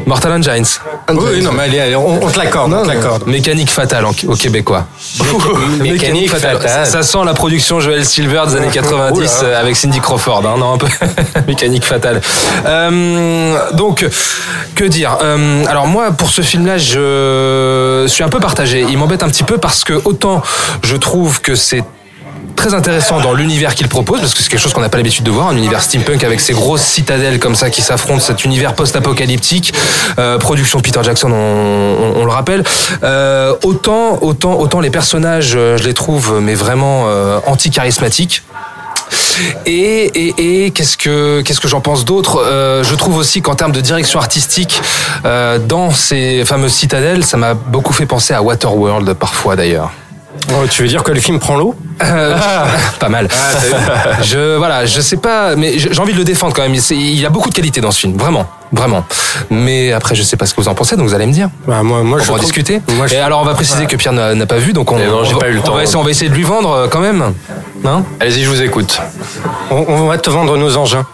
[0.06, 0.78] Mortal Engines.
[1.10, 3.26] Oui, non, mais allez, allez, on, on te l'accorde, on te l'accorde.
[3.26, 4.86] Mécanique fatale en- au québécois.
[5.80, 6.58] Mécanique fatale.
[6.86, 9.28] Ça sent la production Joel Silver des années 90 Oula.
[9.48, 10.42] euh, avec Cindy Crawford.
[10.46, 10.86] Hein, non, un peu
[11.46, 12.20] mécanique fatale.
[12.66, 14.06] Euh, donc,
[14.74, 18.84] que dire Euh, Alors moi, pour ce film-là, je suis un peu partagé.
[18.88, 20.42] Il m'embête un petit peu parce que autant
[20.82, 21.82] je trouve que c'est
[22.56, 25.24] très intéressant dans l'univers qu'il propose parce que c'est quelque chose qu'on n'a pas l'habitude
[25.24, 28.74] de voir un univers steampunk avec ces grosses citadelles comme ça qui s'affrontent cet univers
[28.74, 29.72] post-apocalyptique.
[30.18, 32.64] Euh, production Peter Jackson on, on- le rappelle.
[33.02, 38.42] Euh, autant autant autant les personnages euh, je les trouve mais vraiment euh, anti charismatiques
[39.66, 42.42] et, et, et qu'est-ce que qu'est-ce que j'en pense d'autre?
[42.44, 44.80] Euh, Je trouve aussi qu'en termes de direction artistique,
[45.24, 49.90] euh, dans ces fameuses citadelles, ça m'a beaucoup fait penser à Waterworld parfois d'ailleurs.
[50.52, 52.36] Oh, tu veux dire que le film prend l'eau Euh,
[52.98, 53.28] Pas mal.
[54.22, 56.74] je voilà, je sais pas, mais j'ai envie de le défendre quand même.
[56.90, 59.04] Il y a beaucoup de qualité dans ce film, vraiment, vraiment.
[59.50, 61.48] Mais après, je sais pas ce que vous en pensez, donc vous allez me dire.
[61.66, 62.82] Bah, moi, moi, on je va en trouve- discuter.
[62.96, 65.24] moi, je- Et alors, on va préciser que Pierre n'a pas vu, donc on, non,
[65.24, 65.74] j'ai on va- pas eu le on temps.
[65.76, 67.32] va essayer, on va essayer de lui vendre euh, quand même,
[67.82, 68.04] non?
[68.20, 69.00] Allez-y, je vous écoute.
[69.70, 71.06] On, on va te vendre nos engins.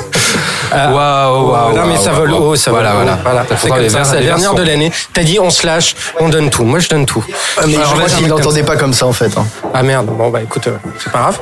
[0.73, 1.75] Waouh, waouh.
[1.77, 3.05] non mais ça vole haut, ça Voilà, vole haut.
[3.23, 3.45] voilà.
[3.45, 3.59] voilà.
[3.59, 4.93] C'est comme ça, c'est la dernière de l'année.
[5.13, 6.65] T'as dit on se lâche, on donne tout.
[6.65, 7.25] Moi je donne tout.
[7.59, 8.67] Ah, mais je n'entendait ça.
[8.67, 9.37] pas comme ça en fait.
[9.37, 9.47] hein.
[9.75, 11.39] Ah merde, bon bah écoute, euh, c'est pas grave.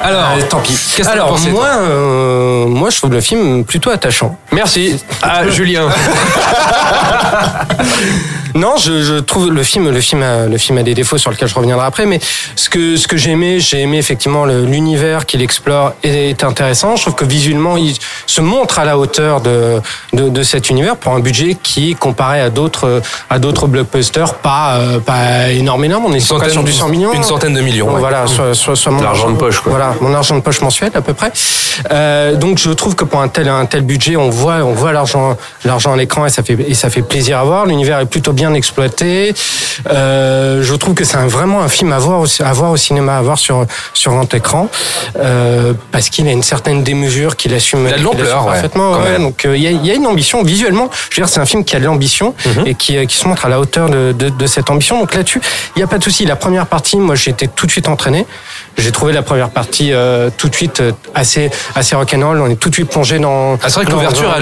[0.00, 0.78] Alors, tant pis.
[0.96, 4.36] qu'est-ce que Alors pensais, moi, euh, moi je trouve le film plutôt attachant.
[4.52, 5.02] Merci.
[5.22, 5.88] Ah, Julien.
[8.54, 11.30] Non, je, je trouve le film, le film, a, le film a des défauts sur
[11.30, 12.20] lesquels je reviendrai après, mais
[12.54, 16.96] ce que ce que j'ai aimé, j'ai aimé effectivement l'univers qu'il explore est, est intéressant.
[16.96, 17.94] Je trouve que visuellement, il
[18.26, 19.80] se montre à la hauteur de
[20.12, 24.74] de, de cet univers pour un budget qui, comparé à d'autres à d'autres blockbusters, pas
[24.74, 26.02] euh, pas énormément.
[26.04, 27.90] On est sur, du 100 millions, Une centaine de millions.
[27.94, 28.00] Ouais.
[28.00, 29.71] Voilà, soit, soit, soit L'argent de poche, quoi.
[29.72, 31.32] Voilà, mon argent de poche mensuel à peu près.
[31.90, 34.92] Euh, donc je trouve que pour un tel un tel budget, on voit on voit
[34.92, 37.64] l'argent l'argent à l'écran et ça fait et ça fait plaisir à voir.
[37.64, 39.32] L'univers est plutôt bien exploité.
[39.90, 42.76] Euh, je trouve que c'est un- vraiment un film à voir au, à voir au
[42.76, 44.68] cinéma, à voir sur sur grand écran
[45.18, 48.40] euh, parce qu'il a une certaine démesure, qu'il assume, Il a de qu'il assume l'ampleur,
[48.44, 48.92] ouais, parfaitement.
[48.98, 49.18] ouais.
[49.18, 50.90] donc euh, il y, a, il y a une ambition visuellement.
[51.10, 52.66] Je veux dire, c'est un film qui a de l'ambition Mhm.
[52.66, 54.98] et qui, euh, qui se montre à la hauteur de, de, de cette ambition.
[55.00, 55.40] Donc là-dessus,
[55.74, 56.26] il n'y a pas de souci.
[56.26, 58.26] La première partie, moi, j'ai été tout de suite entraîné.
[58.76, 59.61] J'ai trouvé la première partie
[59.92, 62.40] euh, tout de suite euh, assez assez rock'n'roll.
[62.40, 63.54] On est tout de suite plongé dans.
[63.54, 64.34] Ah, c'est vrai que l'ouverture,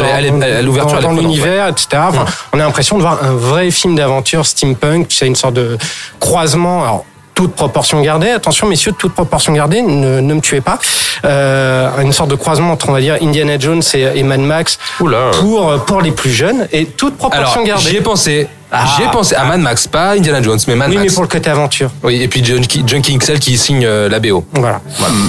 [0.62, 2.02] l'ouverture, dans, dans l'univers, etc.
[2.08, 5.06] Enfin, On a l'impression de voir un vrai film d'aventure steampunk.
[5.10, 5.76] C'est une sorte de
[6.18, 6.82] croisement.
[6.82, 7.04] Alors,
[7.34, 8.28] toute proportion gardée.
[8.30, 10.78] Attention, messieurs, toute proportion gardée, ne, ne me tuez pas.
[11.24, 14.78] Euh, une sorte de croisement entre, on va dire, Indiana Jones et, et Mad Max
[15.00, 15.30] Oula.
[15.40, 17.82] pour pour les plus jeunes et toute proportion Alors, gardée.
[17.88, 18.46] j'y ai pensé.
[18.72, 18.84] Ah.
[18.96, 21.08] J'y ai pensé à Mad Max, pas Indiana Jones, mais Mad Oui, Max.
[21.10, 21.90] mais pour le côté aventure.
[22.04, 24.44] Oui, et puis Junkie, Junkie XL qui signe euh, la BO.
[24.54, 24.80] Voilà.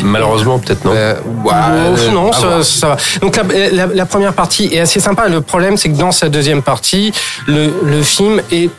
[0.03, 0.91] Malheureusement, peut-être non.
[0.95, 2.97] Euh, ouais, Oh, euh, non, ça, ça va.
[3.21, 5.27] Donc la, la- la première partie est assez sympa.
[5.27, 7.11] Le problème, c'est que dans sa deuxième partie,
[7.47, 8.69] le, le film est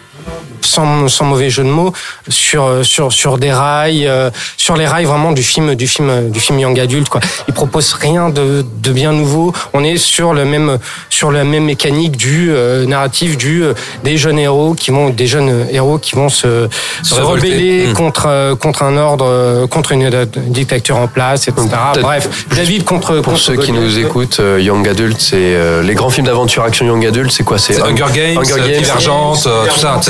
[0.64, 1.92] sans, sans mauvais jeu de mots
[2.28, 6.40] sur sur sur des rails euh, sur les rails vraiment du film du film du
[6.40, 7.20] film young adulte quoi.
[7.48, 9.52] Il propose rien de, de bien nouveau.
[9.74, 10.78] On est sur le même
[11.10, 15.26] sur la même mécanique du euh, narratif du euh, des jeunes héros qui vont des
[15.26, 16.68] jeunes héros qui vont se
[17.10, 17.92] rebeller Mm.
[17.94, 20.08] contre euh, contre un ordre euh, contre une
[20.48, 24.60] dictature en place etc Peut-être- bref David contre Pour contre ceux qui nous écoutent, euh,
[24.60, 27.58] Young Adult, c'est euh, les grands films d'aventure action Young Adult, c'est quoi?
[27.58, 30.00] C'est Hunger Games, Hunger Games, Divergente, euh, tout ça.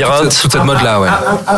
[0.00, 0.38] Labyrinthe.
[0.40, 1.08] Toute cette mode-là, ouais.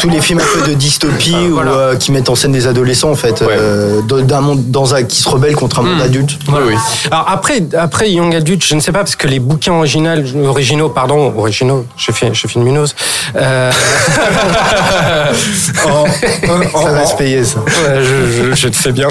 [0.01, 2.67] Tous les films un peu de dystopie Ah, ou euh, qui mettent en scène des
[2.67, 6.39] adolescents en fait, euh, d'un monde dans un qui se rebelle contre un monde adulte.
[6.49, 6.75] Oui, oui.
[7.11, 10.11] Alors après, après Young Adult, je ne sais pas parce que les bouquins originaux,
[10.47, 12.95] originaux, pardon, originaux, je fais, je fais une mineuse.
[13.37, 13.71] Euh,
[15.87, 17.59] en- en- Ça va en- se payer ça.
[17.61, 19.09] Ouais, je, je, je te fais bien.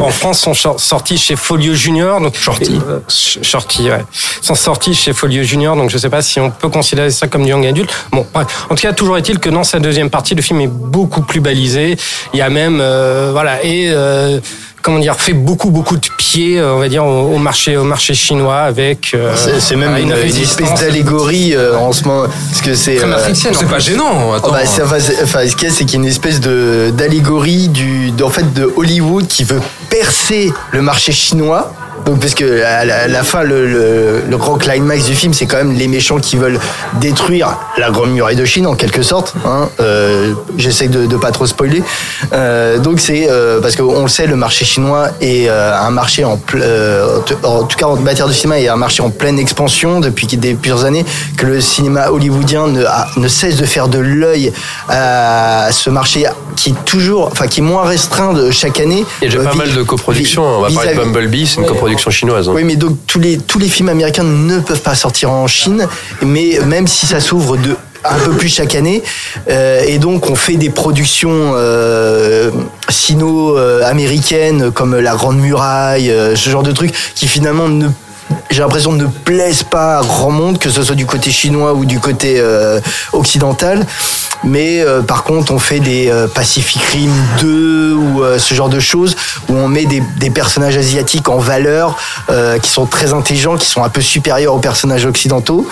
[0.00, 2.20] en France, sont sortis chez Folio Junior.
[2.20, 2.80] Donc, Shorty.
[3.08, 4.04] Shorty, ouais.
[4.42, 5.76] Sont sortis chez Folio Junior.
[5.76, 7.92] Donc, je sais pas si on peut considérer ça comme du young adulte.
[8.12, 8.46] Bon, bref.
[8.70, 11.40] En tout cas, toujours est-il que dans sa deuxième partie, le film est beaucoup plus
[11.40, 11.96] balisé.
[12.32, 14.38] Il y a même, euh, voilà, et euh,
[14.82, 17.84] comment dire, fait beaucoup, beaucoup de pieds, euh, on va dire, au, au marché, au
[17.84, 19.12] marché chinois avec.
[19.14, 22.26] euh, C'est même une, espèce d'allégorie euh, en ce moment.
[22.50, 22.96] Parce que c'est.
[22.96, 24.28] Très euh, C'est pas gênant.
[24.30, 24.52] Oh Attends.
[24.52, 28.10] bah, enfin, ce qu'il y a, c'est qu'il y a une espèce de d'allégorie du,
[28.10, 31.72] de- en fait, de Hollywood qui veut percer le marché chinois.
[32.06, 35.32] Donc, parce que à la, à la fin, le, le, le grand climax du film,
[35.32, 36.60] c'est quand même les méchants qui veulent
[37.00, 39.32] détruire la grande muraille de Chine, en quelque sorte.
[39.46, 39.68] Hein.
[39.80, 41.82] Euh, J'essaie de, de pas trop spoiler.
[42.32, 46.24] Euh, donc, c'est euh, parce qu'on le sait, le marché chinois est euh, un marché
[46.24, 50.00] en, euh, en tout cas en matière de cinéma, est un marché en pleine expansion
[50.00, 51.04] depuis des- plusieurs années.
[51.38, 54.52] Que le cinéma hollywoodien ne, a- ne cesse de faire de l'œil
[54.88, 56.24] à ce marché
[56.56, 59.04] qui est toujours, enfin qui est moins restreint de chaque année.
[59.22, 60.44] Il y a déjà Euh, pas mal de coproductions.
[60.44, 62.48] On va parler de Bumblebee, c'est une coproduction chinoise.
[62.48, 62.52] hein.
[62.54, 65.86] Oui, mais donc tous les, films américains ne peuvent pas sortir en Chine,
[66.22, 67.56] mais même si ça s'ouvre
[68.04, 69.02] un peu plus chaque année,
[69.48, 72.50] euh, et donc on fait des productions euh,
[72.88, 77.88] sino-américaines comme La Grande Muraille, euh, ce genre de trucs qui finalement ne
[78.54, 81.84] j'ai l'impression ne plaisent pas à grand monde, que ce soit du côté chinois ou
[81.84, 82.80] du côté euh,
[83.12, 83.84] occidental.
[84.44, 87.10] Mais euh, par contre, on fait des euh, Pacific Rim
[87.40, 89.16] 2 ou ce genre de choses
[89.48, 91.96] où on met des, personnages asiatiques en valeur,
[92.60, 95.66] qui sont très intelligents, qui sont un peu supérieurs aux personnages occidentaux,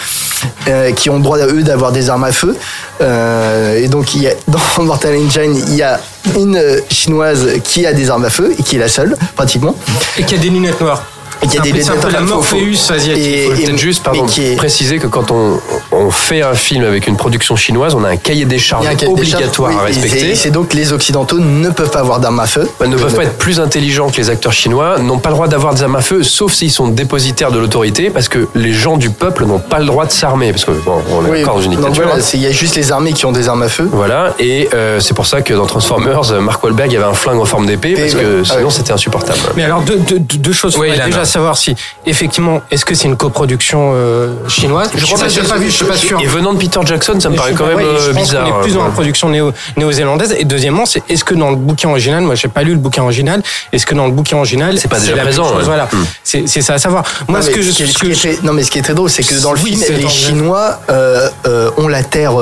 [0.97, 2.57] qui ont le droit à eux d'avoir des armes à feu.
[3.01, 4.09] Et donc,
[4.49, 6.01] dans Mortal Engine, il y a
[6.37, 6.61] une
[6.91, 9.75] chinoise qui a des armes à feu et qui est la seule, pratiquement.
[10.17, 11.03] Et qui a des lunettes noires.
[11.43, 12.21] Et qui a des C'est un peu la.
[12.21, 13.25] Morpheus asiatique.
[13.27, 16.85] Et- faut et- peut-être juste pardon, est- préciser que quand on, on fait un film
[16.85, 19.43] avec une production chinoise, on a un cahier des charges Il y cahier des charges,
[19.43, 20.35] obligatoire oui, à respecter.
[20.37, 22.69] c'est- donc les Occidentaux ne peuvent pas avoir d'armes à feu.
[22.85, 25.49] Ils ne peuvent pas être plus intelligents que les acteurs chinois, n'ont pas le droit
[25.49, 28.97] d'avoir des armes à feu, sauf s'ils sont dépositaires de l'autorité, parce que les gens
[28.97, 31.57] du peuple n'ont pas le droit de s'armer, parce que bon, on est Oui, encore
[31.57, 32.05] dans une dictature.
[32.05, 33.89] voilà, c'est- il y a juste les armées qui ont des armes à feu.
[33.93, 37.45] Voilà, et euh, c'est pour ça que dans Transformers, Mark Wahlberg avait un flingue en
[37.45, 38.71] forme d'épée, parce que sinon Ah ouais.
[38.71, 39.39] c'était insupportable.
[39.57, 40.77] Mais alors deux, deux, deux choses.
[40.79, 41.07] Oui, Ilan.
[41.07, 41.75] déjà savoir si
[42.07, 44.91] effectivement est-ce que c'est une coproduction euh, chinoise?
[44.95, 46.21] Je crois pas, j'ai pas vu, je suis pas sûr.
[46.21, 48.23] Et venant de Peter Jackson, ça me paraît je- quand même ouais, je euh, pense
[48.29, 48.45] bizarre.
[48.49, 50.35] qu'on est plus dans la euh, production néo- néo-zélandaise.
[50.39, 53.03] Et deuxièmement, c'est est-ce que dans le bouquin original, moi j'ai pas lu le bouquin
[53.03, 53.43] original,
[53.73, 55.63] est-ce que dans le bouquin original, C'est pas déjà la présent, ouais.
[55.65, 56.05] Voilà, Hmm.
[56.23, 57.05] c'est c'est ça à savoir.
[57.29, 58.47] Moi, Non, ce mais que je, qui est- ce ce que qui est je- très-
[58.47, 60.81] non, mais ce qui est très drôle, c'est que dans le Oui, film, les Chinois
[60.91, 62.33] euh, euh, ont la terre,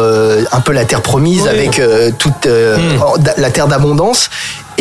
[0.52, 1.80] un peu la terre promise, avec
[2.18, 4.30] toute da- la terre d'abondance.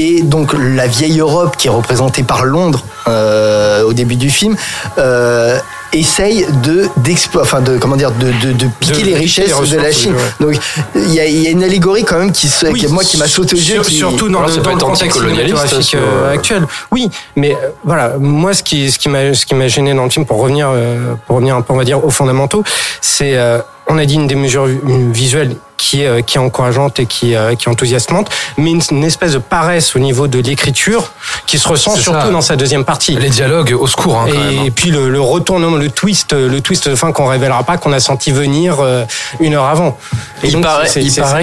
[0.02, 4.56] Et donc la vieille Europe, qui est représentée par Londres euh, au début du film,
[4.98, 5.60] euh,
[5.92, 9.70] essaye de d'explo- enfin de comment dire, de, de, de piquer De les richesses les
[9.72, 10.14] de la Chine.
[10.40, 10.62] oui, Donc
[10.96, 13.04] il y a, il y a une allégorie quand même qui, se- Oui, qui- moi
[13.04, 13.64] qui m'a sauté aux yeux.
[13.76, 16.66] sur- qui- surtout dans Alors, le, dans le contexte sur- euh, actuel.
[16.92, 20.06] Oui, mais euh, voilà, moi ce qui ce qui m'a ce qui m'a gêné dans
[20.06, 22.64] le film pour revenir euh, pour revenir un peu on va dire aux fondamentaux,
[23.02, 23.60] c'est euh,
[23.90, 27.06] on a dit une des mesures vi- visuelles qui est euh, qui est encourageante et
[27.06, 31.12] qui euh, qui est enthousiasmante, mais une, une espèce de paresse au niveau de l'écriture
[31.48, 32.32] qui se ressent surtout ça.
[32.32, 33.16] dans sa deuxième partie.
[33.16, 34.66] Les dialogues, au secours, hein, quand et, même.
[34.68, 34.70] hein.
[34.76, 38.00] puis le, le retournement, le twist, le twist de fin qu'on révélera pas, qu'on a
[38.00, 39.06] senti venir euh,
[39.40, 39.98] une heure avant.
[40.44, 40.90] Et Il donc, paraît,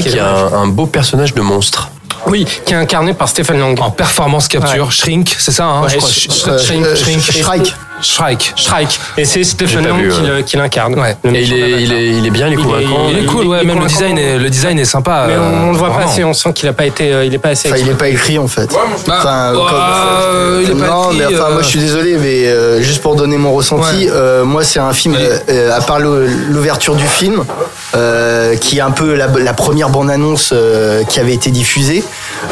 [0.02, 1.90] qu'il y a un beau personnage de monstre.
[2.26, 3.78] Oui, qui est incarné par Stephen Lang.
[3.80, 4.90] En performance capture, Ouais.
[4.90, 6.08] Shrink, c'est ça, hein, Ouais, je crois.
[6.08, 7.74] Sh- Sh- euh, Shrink, euh, Shrink, Shrike.
[8.02, 8.52] Shrike.
[8.56, 9.00] Strike.
[9.16, 10.12] Et c'est Stephen Lang vu,
[10.44, 10.98] qui, l'incarne.
[10.98, 11.16] Ouais.
[11.24, 13.06] Et il est, il, est, il est bien, il est Il est- convaincant.
[13.10, 15.24] Il est cool, ouais, il même le design, est, le design est sympa.
[15.28, 17.24] Mais euh, on, on le voit pas assez, on sent qu'il a pas été, euh,
[17.24, 17.68] il est pas assez.
[17.70, 18.68] Enfin, il n'est pas écrit en fait.
[19.06, 21.78] Bah, Enfin, euh, comme- il est pas non, écrit, mais enfin, euh, moi je suis
[21.78, 24.10] désolé, mais euh, juste pour donner mon ressenti, Ouais.
[24.12, 27.44] euh, moi c'est un film, euh, euh, à part l'ouverture du film,
[27.94, 32.04] euh, qui est un peu la, première bande-annonce euh, qui avait été diffusée,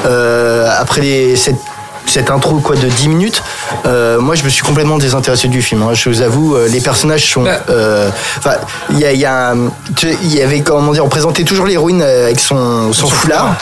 [0.07, 1.61] euh, après les, cette
[2.07, 3.43] cette intro quoi de 10 minutes,
[3.87, 5.83] euh, moi je me suis complètement désintéressé du film.
[5.83, 5.95] hein.
[5.95, 7.61] Je vous avoue, euh, les personnages sont, Bah.
[7.71, 8.53] euh, enfin,
[8.91, 9.55] il y a, il y a
[10.23, 13.55] y avait comment dire, on présentait toujours l'héroïne euh, avec son, son foulard,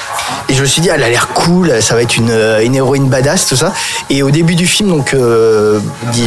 [0.49, 3.09] et je me suis dit, elle a l'air cool, ça va être une, une héroïne
[3.09, 3.73] badass, tout ça.
[4.11, 5.79] Et au début du film, donc, euh,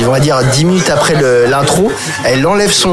[0.08, 1.16] on va dire 10 minutes après
[1.50, 1.92] l'intro,
[2.24, 2.92] elle enlève son,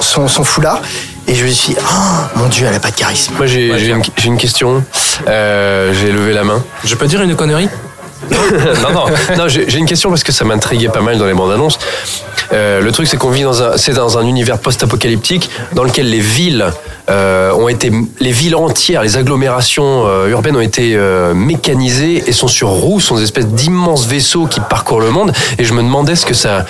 [0.00, 0.80] son, son foulard.
[1.28, 3.34] Et je me suis dit, oh, mon Dieu, elle a pas de charisme.
[3.36, 4.82] Moi, j'ai j'ai une, j'ai une question.
[5.26, 6.64] Euh, j'ai levé la main.
[6.84, 7.68] Je peux dire une connerie?
[8.82, 9.04] non, non,
[9.36, 11.78] non j'ai une question parce que ça m'intriguait pas mal dans les bandes annonces.
[12.52, 16.08] Euh, le truc, c'est qu'on vit dans un, c'est dans un univers post-apocalyptique dans lequel
[16.08, 16.66] les villes
[17.10, 22.32] euh, ont été, les villes entières, les agglomérations euh, urbaines ont été euh, mécanisées et
[22.32, 25.32] sont sur roues, sont des espèces d'immenses vaisseaux qui parcourent le monde.
[25.58, 26.64] Et je me demandais ce que ça,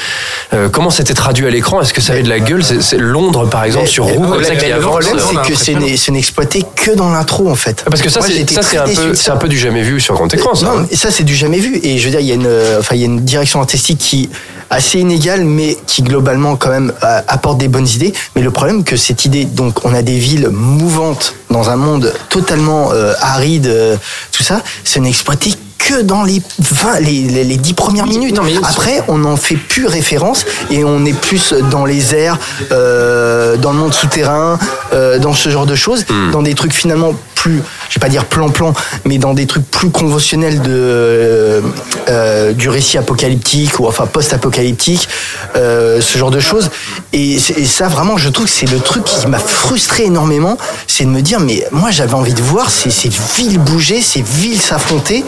[0.52, 1.80] euh, comment c'était traduit à l'écran?
[1.80, 2.62] Est-ce que ça avait de la gueule?
[2.64, 5.96] C'est Londres, par exemple, sur roue comme ça qui le problème, c'est que c'est n'est-
[5.96, 7.84] c'est n'exploité que dans l'intro, en fait.
[7.88, 10.54] Parce que ça, c'est un peu, c'est un peu du jamais vu sur grand écran.
[10.54, 10.66] Ça.
[10.66, 11.80] Non, mais ça c'est du jamais vu.
[11.82, 13.60] Et je veux dire, il y a une, euh, enfin, il y a une direction
[13.60, 14.28] artistique qui
[14.70, 18.12] assez inégale, mais qui globalement quand même apporte des bonnes idées.
[18.36, 22.12] Mais le problème que cette idée, donc, on a des villes mouvantes dans un monde
[22.28, 23.96] totalement euh, aride, euh,
[24.32, 25.54] tout ça, c'est n'exploité
[25.88, 28.36] que dans les 20, les, les, les 10 premières minutes.
[28.36, 32.38] non, mais- Après, on n'en fait plus référence et on est plus dans les airs,
[32.72, 34.58] euh, dans le monde souterrain,
[34.92, 38.24] euh, dans ce genre de choses, dans des trucs finalement plus, je vais pas dire
[38.24, 38.74] plan-plan,
[39.04, 41.62] mais dans des trucs plus conventionnels de,
[42.08, 45.08] euh, du récit apocalyptique ou enfin post-apocalyptique,
[45.54, 46.68] euh, ce genre de choses.
[47.12, 51.10] Et, ça, vraiment, je trouve que c'est le truc qui m'a frustré énormément, c'est de
[51.10, 55.24] me dire, mais moi j'avais envie de voir ces, ces villes bouger, ces villes s'affronter,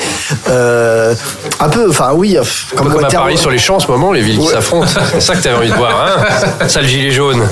[0.51, 1.15] euh,
[1.61, 2.43] un peu, enfin oui, Un
[2.83, 4.87] peu comme à Paris sur les champs en ce moment, les villes qui s'affrontent.
[5.13, 7.43] C'est ça que t'avais envie de voir, hein Ça, le gilet jaune.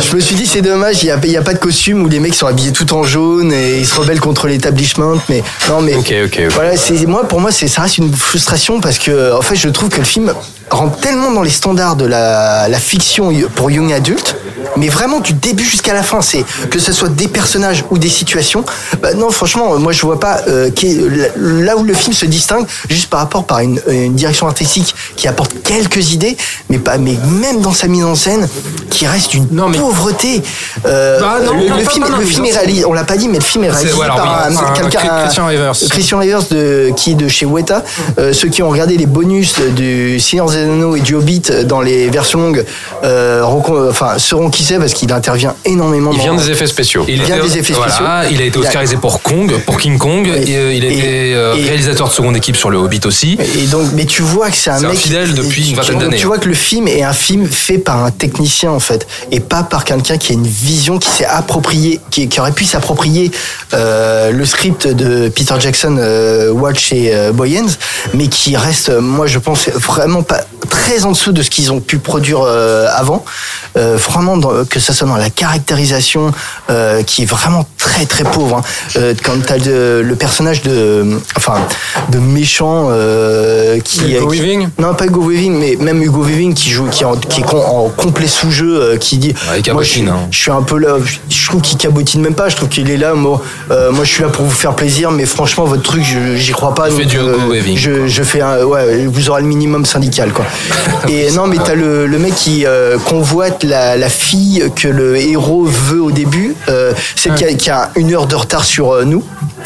[0.00, 2.34] Je me suis dit, c'est dommage, il n'y a, pas de costume où les mecs
[2.34, 5.14] sont habillés tout en jaune et il se rebelle contre l'établissement.
[5.28, 6.40] Mais non, mais Ok, ok.
[6.40, 6.52] ok.
[6.52, 9.88] voilà, c'est moi pour moi ça reste une frustration parce que en fait je trouve
[9.88, 10.32] que le film
[10.70, 14.36] rentre tellement dans les standards de la, la fiction pour young adulte,
[14.76, 18.08] mais vraiment du début jusqu'à la fin, c'est que ce soit des personnages ou des
[18.08, 18.64] situations.
[19.02, 20.70] Bah non, franchement, moi je vois pas euh,
[21.36, 25.28] là où le film se distingue juste par rapport par une, une direction artistique qui
[25.28, 26.36] apporte quelques idées,
[26.68, 28.48] mais pas, mais même dans sa mise en scène,
[28.90, 30.42] qui reste une pauvreté.
[30.86, 33.16] Euh, Bah non, le, non, le pas- film, le film est réalisé, on l'a pas
[33.16, 35.72] dit, mais le film est réalisé ouais, alors par oui, un- un- Christian Rivers.
[35.90, 37.82] Christian Rivers de, qui est de chez Weta.
[38.18, 41.80] Euh, ceux qui ont regardé les bonus du Seigneur des Anneaux et du Hobbit dans
[41.80, 42.64] les versions longues
[43.04, 43.42] euh,
[43.90, 46.10] enfin, sauront qui c'est parce qu'il intervient énormément.
[46.12, 47.04] Il dans- vient des effets spéciaux.
[47.08, 48.12] Il vient des effets voilà, spéciaux.
[48.30, 50.26] Il a été oscarisé pour Kong, pour King Kong.
[50.26, 51.02] et, euh, il a été
[51.34, 53.38] euh, réalisateur de seconde équipe sur le Hobbit aussi.
[53.58, 55.98] Et donc, mais tu vois que c'est un C'est un mec fidèle depuis une vingtaine
[55.98, 56.16] d'années.
[56.16, 59.40] Tu vois que le film est un film fait par un technicien en fait, et
[59.40, 63.30] pas par quelqu'un qui a une vision, qui s'est approprié, qui, qui aurait pu s'approprier
[63.74, 67.66] euh, le script de Peter Jackson, euh, Watch et Boyens,
[68.14, 71.80] mais qui reste, moi je pense vraiment pas très en dessous de ce qu'ils ont
[71.80, 73.24] pu produire avant.
[73.74, 76.32] Vraiment, dans- que ça soit dans la caractérisation,
[77.06, 78.62] qui est vraiment très très pauvre.
[78.96, 79.00] hein.
[79.24, 81.01] Quand t'as le personnage de,
[81.36, 81.54] enfin,
[82.10, 86.54] de méchant euh, qui Hugo qui- Weaving non pas Hugo Weaving, mais même Hugo Weaving
[86.54, 89.72] qui joue, qui est en, qui est con- en complet sous-jeu, euh, qui dit, il
[89.72, 90.28] moi je, hein.
[90.30, 92.90] je suis un peu là, je, je trouve qu'il cabotine même pas, je trouve qu'il
[92.90, 95.82] est là, moi, euh, moi je suis là pour vous faire plaisir, mais franchement votre
[95.82, 96.90] truc, je- j'y crois pas.
[96.90, 100.32] Fait donc, du Hugo Weaving, Je, je fais un, ouais, vous aurez le minimum syndical
[100.32, 100.44] quoi.
[101.08, 105.16] Et non mais t'as le, le mec qui euh, convoite la, la fille que le
[105.16, 109.04] héros veut au début, euh, c'est qui, a, a une heure de retard sur euh,
[109.04, 109.22] nous.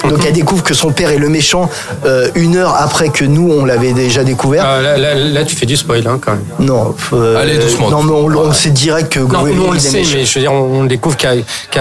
[0.08, 1.68] Donc elle découvre que son père est le méchant
[2.04, 4.64] euh, une heure après que nous on l'avait déjà découvert.
[4.66, 6.44] Ah, là, là, là, tu fais du spoil hein, quand même.
[6.58, 6.94] Non.
[7.12, 7.90] euh, Allez, doucement.
[7.90, 10.40] Non, mais on, on sait direct que Non, nous on le sait, mais je veux
[10.40, 11.16] dire, on, on découvre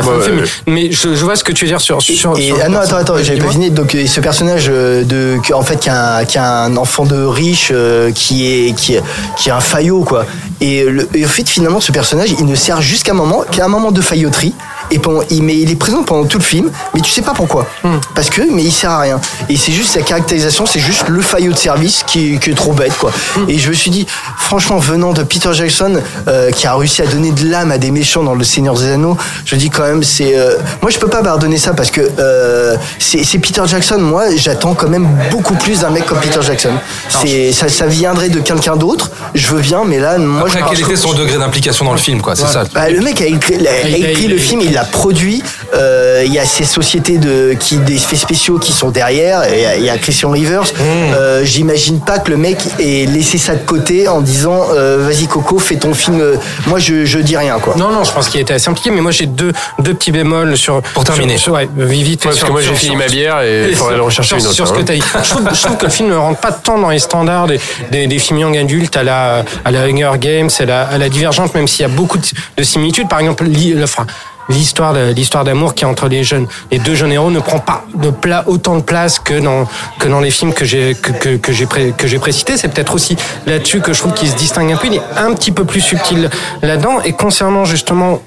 [0.04, 0.44] fin de Ouais, film.
[0.68, 2.02] Mais je, je vois ce que tu veux dire sur.
[2.02, 3.72] sur, Et, sur- ah non, attends, attends, j'avais pas fini.
[3.72, 6.76] Donc, euh, ce personnage euh, de, qui, en fait, qui a, un, qui a un
[6.78, 9.04] enfant de riche, euh, qui est, qui, est-
[9.38, 10.26] qui est un faillot, quoi.
[10.62, 13.66] Et, le, et en fait, finalement, ce personnage, il ne sert jusqu'à un moment, qu'à
[13.66, 14.54] un moment de failloterie.
[14.92, 17.34] Et pendant, il, mais il est présent pendant tout le film, mais tu sais pas
[17.34, 17.68] pourquoi.
[17.84, 17.98] Hmm.
[18.14, 19.20] Parce que, mais il sert à rien.
[19.50, 22.56] Et c'est juste sa caractérisation, c'est juste le faillot de service qui, est- qui est
[22.56, 23.12] trop bête, quoi.
[23.36, 23.46] Hmm.
[23.50, 24.06] Et je me suis dit,
[24.38, 27.92] franchement, venant de Peter Jackson, euh, qui a réussi à donner de l'âme à des
[27.92, 30.38] méchants dans Le Seigneur des Anneaux, je dis quand même, c'est.
[30.38, 33.98] euh, moi, je peux pas pardonner ça parce que euh, c'est c'est Peter Jackson.
[34.00, 36.72] Moi, j'attends quand même beaucoup plus d'un mec comme Peter Jackson.
[37.10, 39.12] C'est ça, ça viendrait de quelqu'un d'autre.
[39.34, 41.98] Je veux bien, mais là, moi, Après, je quel était son degré d'implication dans le
[41.98, 42.64] film, quoi C'est ça.
[42.74, 45.42] bah, le mec a écrit, il a- Il écrit il- le film, il l'a produit.
[45.74, 49.44] Euh, Il y a ces sociétés de qui des effets spéciaux qui sont derrière.
[49.44, 50.64] et Il y a, il y a Christian Rivers.
[50.82, 55.28] Euh, J'imagine pas que le mec ait laissé ça de côté en disant euh, vas-y
[55.28, 56.22] Coco, fais ton film.
[56.68, 57.76] Moi, je, je dis rien quoi.
[57.78, 60.58] Non, non, je pense qu'il était assez impliqué, mais moi j'ai deux, deux petits bémols
[60.58, 60.82] sur.
[60.94, 61.38] Pour terminer.
[61.38, 63.76] sur- sur- ouais, vite Ouais, parce sur- que moi, j'ai fini ma bière et il
[63.76, 64.78] faudrait en rechercher sur- une autre, Sur ce hein.
[64.78, 65.04] que t'as dit.
[65.24, 67.60] Je trouve, je trouve que le film ne rentre pas tant dans les standards des,
[67.92, 71.10] des, des films young adultes à la, à la Hunger Games, à la, à la
[71.10, 72.26] Divergente, même s'il y a beaucoup de,
[72.58, 73.08] de similitudes.
[73.10, 74.06] Par exemple, li- le- enfin,
[74.50, 76.48] l'histoire l'histoire d'amour qui est entre les jeunes.
[76.72, 79.68] Les deux jeunes héros ne prend pas de pla, autant de place que dans
[80.00, 82.58] que dans les films que j'ai que, que, que j'ai pré- que j'ai précités.
[82.58, 84.88] C'est peut-être aussi là-dessus que je trouve qu'il se distingue un peu.
[84.88, 86.30] Il est un petit peu plus subtil
[86.62, 87.02] là-dedans.
[87.04, 88.22] Et concernant justement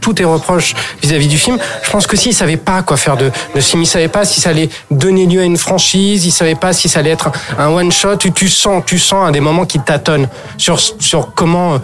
[0.00, 3.30] tous tes reproches vis-à-vis du film, je pense que s'il savait pas quoi faire de,
[3.54, 6.56] de film, il savait pas si ça allait donner lieu à une franchise, il savait
[6.56, 9.40] pas si ça allait être un one shot, tu, tu sens, tu sens à des
[9.40, 10.28] moments qui tâtonnent
[10.58, 11.78] sur, sur comment, euh,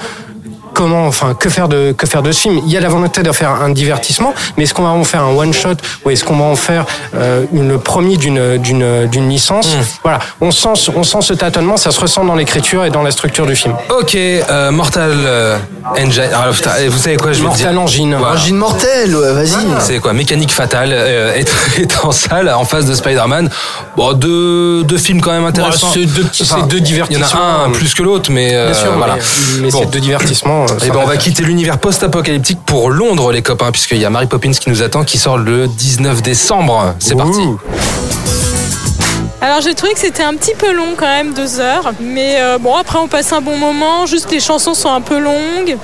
[0.73, 2.61] comment, enfin, que faire de, que faire de ce film.
[2.67, 5.23] Il y a la volonté de faire un divertissement, mais est-ce qu'on va en faire
[5.23, 9.07] un one shot ou est-ce qu'on va en faire euh, une, le premier d'une, d'une,
[9.07, 9.69] d'une licence?
[10.03, 10.19] Voilà.
[10.41, 13.11] On sent, ce- on sent ce tâtonnement, ça se ressent dans l'écriture et dans la
[13.11, 13.75] structure du film.
[13.91, 15.57] Ok, euh, Mortal euh,
[15.99, 16.23] Engine.
[16.33, 17.79] Alors, putain, vous savez quoi, je vais Mortal.
[17.79, 18.17] Engine.
[18.19, 18.35] Voilà.
[18.35, 19.55] Angine mortelle, ouais, vas-y.
[19.81, 21.45] C'est quoi Mécanique fatale est,
[21.81, 23.49] est en salle en face de Spider-Man.
[23.97, 25.89] Bon, deux, deux films quand même intéressants.
[25.93, 27.41] c'est deux deux Il y en divertissements.
[27.41, 29.15] a un plus que l'autre, mais euh, Bien sûr, voilà.
[29.17, 29.81] mais, mais Bon.
[29.81, 30.60] c'est de divertissement.
[30.65, 31.17] Euh, Et ça ben on va va.
[31.17, 35.05] quitter l'univers post-apocalyptique pour Londres, les copains, puisqu'il y a Mary Poppins qui nous attend,
[35.05, 36.95] qui sort le 19 décembre.
[36.99, 37.41] C'est parti.
[39.43, 41.93] Alors j'ai trouvé que c'était un petit peu long quand même, deux heures.
[41.99, 45.19] Mais euh, bon, après on passe un bon moment, juste les chansons sont un peu
[45.19, 45.79] longues.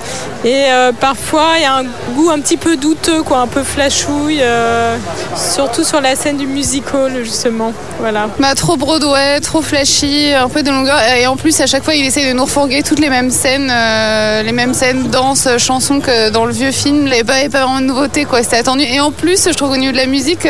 [0.45, 3.63] Et euh, parfois il y a un goût un petit peu douteux, quoi, un peu
[3.63, 4.41] flashouille.
[4.41, 4.95] euh,
[5.35, 7.73] surtout sur la scène du musical, justement.
[7.99, 8.27] Voilà.
[8.39, 10.99] Bah, trop Broadway, trop flashy, un peu de longueur.
[11.17, 13.73] Et en plus, à chaque fois, il essaie de nous refourguer toutes les mêmes scènes,
[14.45, 17.07] les mêmes scènes, danse, chansons que dans le vieux film.
[17.07, 18.43] Avait pas, il pas vraiment de nouveauté, quoi.
[18.43, 18.83] C'était attendu.
[18.83, 20.47] Et en plus, je trouve qu'au niveau de la musique,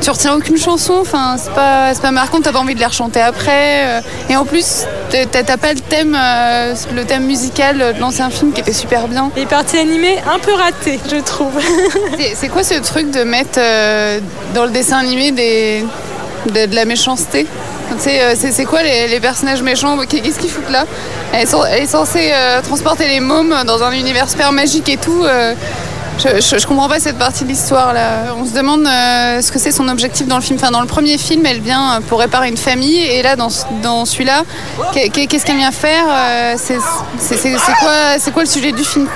[0.00, 0.94] tu retiens aucune chanson.
[1.00, 2.40] Enfin, c'est pas, pas marquant.
[2.42, 3.84] T'as pas envie de les rechanter après.
[3.86, 4.00] euh.
[4.30, 8.60] Et en plus, t'as pas le thème, euh, le thème musical de l'ancien film qui
[8.60, 9.30] était super bien.
[9.36, 11.52] Les parties animées un peu ratées, je trouve.
[12.34, 14.20] C'est- quoi ce truc de mettre euh,
[14.54, 15.84] dans le dessin animé des,
[16.46, 17.46] de, de la méchanceté?
[17.98, 19.96] C'est quoi les, les personnages méchants?
[20.08, 20.84] Qu'est-ce qu'ils foutent là?
[21.32, 24.88] Elle est, cen- elle est censée euh, transporter les mômes dans un univers super magique
[24.88, 25.24] et tout.
[25.24, 25.54] euh,
[26.18, 28.34] je, comprends pas cette partie de l'histoire là.
[28.36, 30.58] On se demande euh, ce que c'est son objectif dans le film.
[30.72, 33.48] Dans le premier film, elle vient pour réparer une famille et là, dans,
[33.82, 34.42] dans celui-là,
[34.92, 39.06] qu'est- qu'est- qu'est-ce qu'elle vient faire Euh, C'est quoi, le sujet du film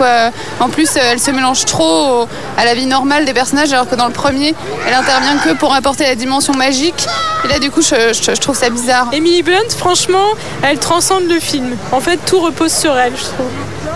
[0.60, 2.26] En plus, euh, elle se mélange trop
[2.56, 4.54] à la vie normale des personnages alors que dans le premier,
[4.86, 7.06] elle intervient que pour apporter la dimension magique.
[7.44, 9.08] Et là, du coup, je, je- je trouve ça bizarre.
[9.12, 10.26] Emily Blunt, franchement,
[10.62, 11.76] elle transcende le film.
[11.90, 13.46] En fait, tout repose sur elle, je trouve.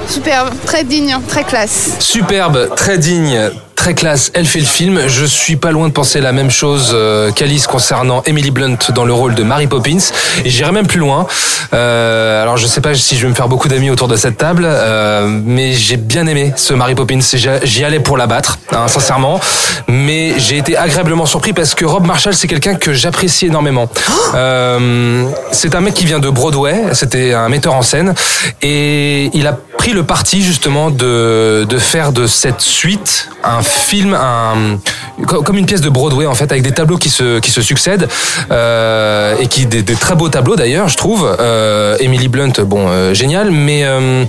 [0.08, 1.96] Superbe, très digne, très classe.
[1.98, 4.32] Superbe, très digne, très classe.
[4.34, 5.02] Elle fait le film.
[5.06, 9.04] Je suis pas loin de penser la même chose euh, qu'Alice concernant Emily Blunt dans
[9.04, 9.98] le rôle de Mary Poppins.
[10.44, 11.26] Et j'irai même plus loin.
[11.72, 14.38] Euh, alors je sais pas si je vais me faire beaucoup d'amis autour de cette
[14.38, 17.20] table, euh, mais j'ai bien aimé ce Mary Poppins.
[17.62, 19.38] J'y allais pour la battre, hein, sincèrement.
[19.86, 23.88] Mais j'ai été agréablement surpris parce que Rob Marshall, c'est quelqu'un que j'apprécie énormément.
[24.34, 26.82] Euh, c'est un mec qui vient de Broadway.
[26.92, 28.14] C'était un metteur en scène
[28.62, 34.14] et il a pris le parti justement de, de faire de cette suite un film,
[34.14, 34.78] un,
[35.26, 37.62] co- comme une pièce de Broadway en fait, avec des tableaux qui se, qui se
[37.62, 38.08] succèdent
[38.50, 41.36] euh, et qui des, des très beaux tableaux d'ailleurs, je trouve.
[41.40, 44.24] Euh, Emily Blunt, bon, euh, génial, mais euh,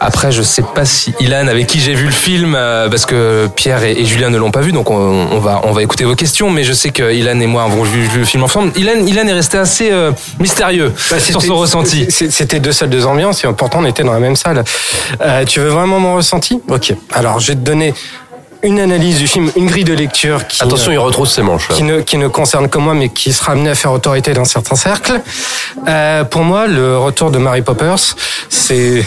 [0.00, 3.46] après, je sais pas si Ilan, avec qui j'ai vu le film, euh, parce que
[3.54, 4.96] Pierre et, et Julien ne l'ont pas vu, donc on,
[5.30, 6.50] on va on va écouter vos questions.
[6.50, 8.72] Mais je sais que Ilan et moi avons vu, vu le film ensemble.
[8.76, 10.10] Ilan, Ilan est resté assez euh,
[10.40, 12.08] mystérieux sur son ressenti.
[12.10, 14.64] C'était deux salles, deux ambiances, et pourtant on était dans la même salle.
[15.20, 16.60] Euh, tu veux vraiment mon ressenti?
[16.68, 16.94] Ok.
[17.12, 17.94] Alors, je vais te donner
[18.62, 20.62] une analyse du film, une grille de lecture qui.
[20.62, 21.68] Attention, il retrousse ses manches.
[21.68, 21.74] là.
[21.76, 24.44] Qui ne, qui ne concerne que moi, mais qui sera amené à faire autorité dans
[24.44, 25.20] certains cercles.
[25.88, 27.98] Euh, pour moi, le retour de Mary Poppers,
[28.48, 29.04] c'est.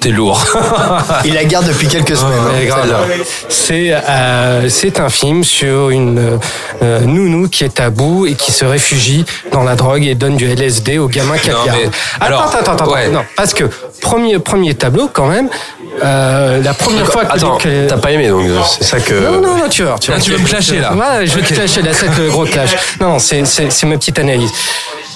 [0.00, 0.42] T'es lourd.
[1.26, 2.32] Il la garde depuis quelques semaines.
[2.32, 3.20] hein, Ouais.
[3.50, 6.38] C'est euh, c'est un film sur une
[6.82, 10.38] euh, nounou qui est à bout et qui se réfugie dans la drogue et donne
[10.38, 11.78] du LSD aux gamins qu'elle Non, garde.
[11.82, 13.08] mais- Attends, alors, attends, attends, ouais.
[13.10, 13.64] non, parce que
[14.00, 15.50] premier premier tableau quand même.
[16.04, 18.46] Euh, la première fois que Attends, que- t'as pas aimé donc
[18.78, 19.14] c'est ça que.
[19.14, 20.00] non, non, non, tu vas voir.
[20.14, 22.44] Ah, tu veux me clasher, là Ouais, je vais te clasher, là, c'est le gros
[22.44, 22.70] clash.
[23.00, 24.50] Non, non, c'est, c'est, c'est ma petite analyse.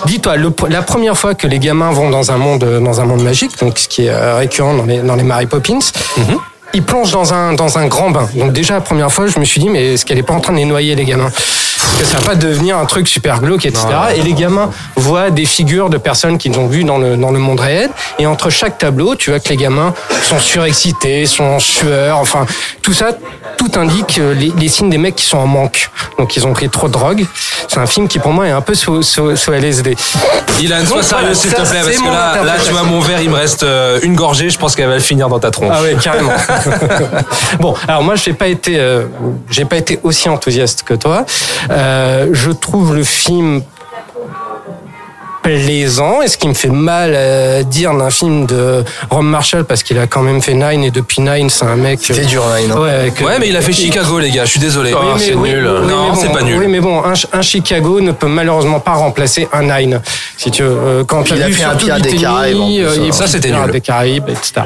[0.07, 0.35] Dis-toi,
[0.69, 3.79] la première fois que les gamins vont dans un monde, dans un monde magique, donc
[3.79, 5.79] ce qui est euh, récurrent dans les, dans les Mary Poppins,
[6.17, 6.39] Mhm.
[6.75, 8.29] Ils plongent dans un, dans un grand bain.
[8.35, 10.41] Donc déjà, la première fois, je me suis dit, mais est-ce qu'elle est pas en
[10.41, 11.31] train de les noyer, les gamins?
[11.31, 13.87] Parce que ça va pas devenir un truc super glauque, etc.
[14.17, 17.39] Et les gamins voient des figures de personnes qu'ils ont vues dans le, dans le
[17.39, 17.91] monde réel.
[18.19, 19.95] Et entre chaque tableau, tu vois que les gamins
[20.29, 22.47] sont surexcités, sont en sueur, enfin,
[22.83, 23.11] tout ça,
[23.59, 25.91] tout indique euh, les, les signes des mecs qui sont en manque.
[26.19, 27.27] Donc ils ont pris trop de drogue.
[27.69, 29.97] C'est un film qui pour moi est un peu sous, sous, sous LSD.
[30.61, 33.31] Ilan, sois sérieux s'il te plaît, parce que là, là, tu vois, mon verre, il
[33.31, 35.73] me reste euh, une gorgée, je pense qu'elle va le finir dans ta tronche.
[35.73, 36.33] Ah ouais, carrément.
[37.61, 39.07] bon, alors moi, j'ai pas été, euh,
[39.51, 41.25] j'ai pas été aussi enthousiaste que toi.
[41.71, 43.63] Euh, je trouve le film
[45.45, 46.23] plaisant.
[46.23, 49.99] Et ce qui me fait mal à dire d'un film de Rom Marshall, parce qu'il
[49.99, 52.01] a quand même fait Nine, et depuis Nine, c'est un mec...
[52.03, 52.81] C'était dur, Nine, hein.
[52.81, 54.93] Ouais, que- Ouais, mais il a fait Chicago, les gars, je suis désolé.
[54.95, 55.69] Oui, mais- c'est oui, nul.
[55.83, 56.59] oui, non, bon, c'est pas nul.
[56.59, 60.01] Oui, mais bon, un, un Chicago ne peut malheureusement pas remplacer un Nine.
[60.39, 63.13] Si tu veux, euh, quand il a fait un Pirate des Caraïbes, euh, hein.
[63.13, 63.71] Ça, c'était nul.
[63.71, 64.63] des Caraïbes, etc.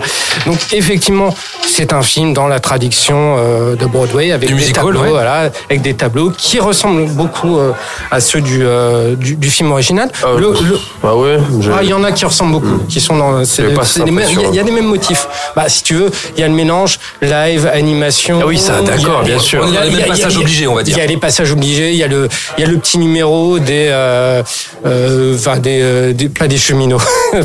[0.46, 1.34] Donc effectivement,
[1.66, 5.08] c'est un film dans la tradition euh, de Broadway avec Du des musical, tableaux, ouais.
[5.10, 7.72] voilà, avec des tableaux qui ressemblent beaucoup euh,
[8.10, 8.62] à ceux du,
[9.16, 10.08] du, du film original.
[10.38, 11.38] Le- le- Ah ouais.
[11.60, 13.38] je- ah, il y en a qui ressemblent beaucoup, qui sont dans.
[13.38, 13.44] les
[14.10, 15.26] mêmes- Il y, a- y les mêmes motifs.
[15.56, 18.38] Bah, si tu veux, il y a le mélange live, animation.
[18.42, 19.62] Ah oui, ça, d'accord, bien sûr.
[19.64, 20.96] Les il y a- mêmes y a- passages obligés, on va dire.
[20.96, 22.98] Il y a les passages obligés, il y a le, il y a le petit
[22.98, 24.42] numéro des, euh,
[24.86, 26.98] euh, enfin des, euh, des- pas des cheminots,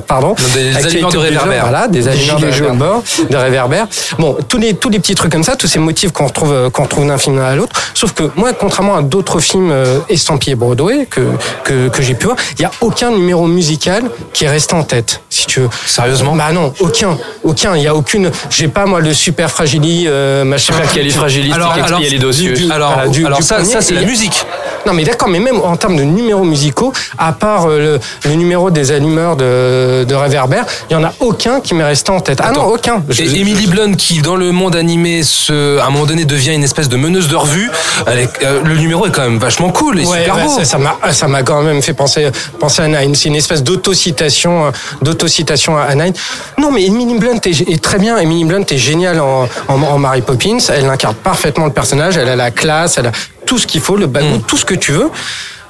[0.08, 0.36] pardon.
[0.54, 1.62] des allumeurs de obligée, réverbères.
[1.64, 3.88] Voilà, des allumeurs de réverbères, de réverbères.
[4.20, 6.70] Bon, tous les, tous les petits trucs comme ça, tous ces motifs qu'on retrouve, euh,
[6.70, 7.74] qu'on retrouve d'un film à l'autre.
[7.94, 11.22] Sauf que moi, contrairement à d'autres films euh, estampillés Broadway que,
[11.64, 14.04] que, que j'ai pu voir, il y a aucun numéro musical
[14.34, 15.70] qui est resté en tête, si tu veux.
[15.86, 17.76] Sérieusement Bah non, aucun, aucun.
[17.76, 18.32] Il y a aucune.
[18.50, 20.74] J'ai pas moi le super fragili, euh, machin.
[20.74, 22.54] Super califragilistique, Alors, alors, expialidocieux.
[22.54, 24.46] du- alors, Voilà, du- alors du ça, ça c'est la musique.
[24.86, 28.36] Non mais d'accord, mais même en termes de numéros musicaux, à part euh, le, le
[28.36, 32.20] numéro des allumeurs de, de réverbères, il y en a aucun qui m'est resté en
[32.20, 32.40] tête.
[32.44, 33.02] Ah non, aucun.
[33.10, 36.54] Je- Et Emily Blunt, qui dans le monde animé, se, à un moment donné, devient
[36.54, 37.72] une espèce de meneuse de revue,
[38.08, 40.50] elle est- euh, le numéro est quand même vachement cool et Ouais, super ouais, beau.
[40.58, 42.30] ça- ça m'a ça m'a quand même fait penser
[42.60, 44.72] penser à Nine c'est une espèce d'autocitation euh,
[45.02, 46.14] d'autocitation à Nine
[46.58, 49.98] non mais Emily Blunt est, est très bien Emily Blunt est géniale en, en, en
[49.98, 53.12] Mary Poppins elle incarne parfaitement le personnage elle a la classe elle a
[53.46, 55.10] tout ce qu'il faut, le bagou, tout ce que tu veux.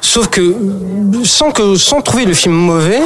[0.01, 0.55] Sauf que
[1.23, 3.01] sans que sans trouver le film mauvais,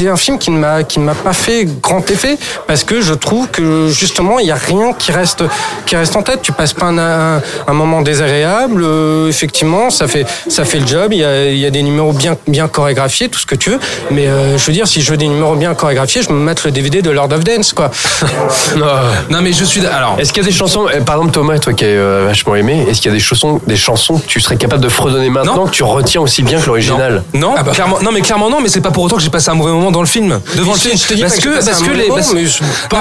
[0.00, 3.00] c'est un film qui ne m'a qui ne m'a pas fait grand effet parce que
[3.02, 5.44] je trouve que justement il y a rien qui reste
[5.86, 6.40] qui reste en tête.
[6.42, 6.98] Tu passes pas un,
[7.36, 8.82] un, un moment désagréable.
[8.82, 11.12] euh, effectivement, ça fait ça fait le job.
[11.12, 13.70] Il y a, il y a des numéros bien bien chorégraphiés, tout ce que tu
[13.70, 13.78] veux.
[14.10, 16.54] Mais euh, je veux dire, si je veux des numéros bien chorégraphiés, je me mets
[16.64, 17.90] le DVD de Lord of Dance quoi.
[19.30, 20.16] non mais je suis alors.
[20.18, 22.54] Est-ce qu'il y a des chansons, euh, par exemple Thomas, toi qui as euh, vachement
[22.56, 25.30] aimé, est-ce qu'il y a des chansons, des chansons que tu serais capable de fredonner
[25.30, 27.22] maintenant que tu retiens aussi bien que l'original?
[27.34, 29.54] Non, clairement, non, mais clairement non, mais c'est pas pour autant que j'ai passé un
[29.54, 31.82] mauvais moment dans le film, devant le film, je te dis parce que passé parce
[31.82, 32.98] que les, moment, parce- mais je- Non, mais-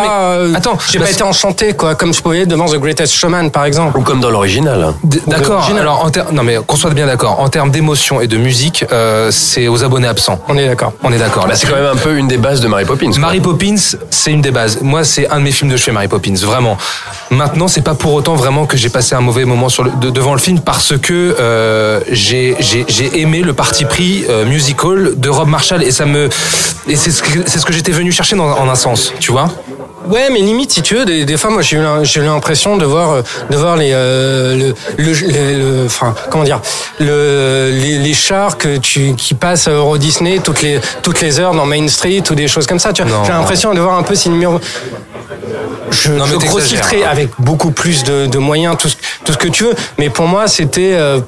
[0.54, 3.50] pas, attends, j'ai parce- pas été enchanté quoi, comme je pouvais devant The Greatest Showman
[3.52, 3.98] par exemple.
[3.98, 4.94] Ou comme dans l'original.
[5.28, 5.58] D'accord.
[5.60, 5.82] Original.
[5.82, 7.40] Alors, en ter- non mais qu'on soit bien d'accord.
[7.40, 10.40] En termes d'émotion et de musique, euh, c'est aux abonnés absents.
[10.48, 10.94] On est d'accord.
[11.04, 11.48] On est d'accord.
[11.48, 13.10] Bah, c'est quand même un peu une des bases de Mary Poppins.
[13.12, 13.20] quoi.
[13.20, 13.76] Mary Poppins,
[14.10, 14.80] c'est une des bases.
[14.82, 16.78] Moi, c'est un de mes films de chevet, Mary Poppins, vraiment.
[17.32, 20.10] Maintenant, c'est pas pour autant vraiment que j'ai passé un mauvais moment sur le, de-
[20.10, 22.56] devant le film parce que euh, j'ai
[23.20, 26.30] aimé le parti pris euh, musical de Rob Marshall et ça me
[26.88, 29.32] et c'est ce que c'est ce que j'étais venu chercher dans, en un sens, tu
[29.32, 29.50] vois.
[30.08, 33.22] Ouais, mais limite, si tu veux, des, des fois, moi, j'ai eu, l'impression de voir,
[33.50, 36.62] de voir les, euh, le, le, le- le- enfin, comment dire,
[37.00, 41.40] le, les, les chars que tu, qui passent à Euro Disney toutes les, toutes les
[41.40, 42.92] heures dans Main Street ou des choses comme ça.
[42.92, 44.60] Tu vois, j'ai l'impression de voir un peu ces numéros.
[45.92, 48.96] Je, Non, je grossisserai avec beaucoup plus de, de moyens, tout ce,
[49.26, 49.74] tout ce que tu veux.
[50.00, 50.94] Mais pour moi, c'était.
[50.94, 51.20] euh,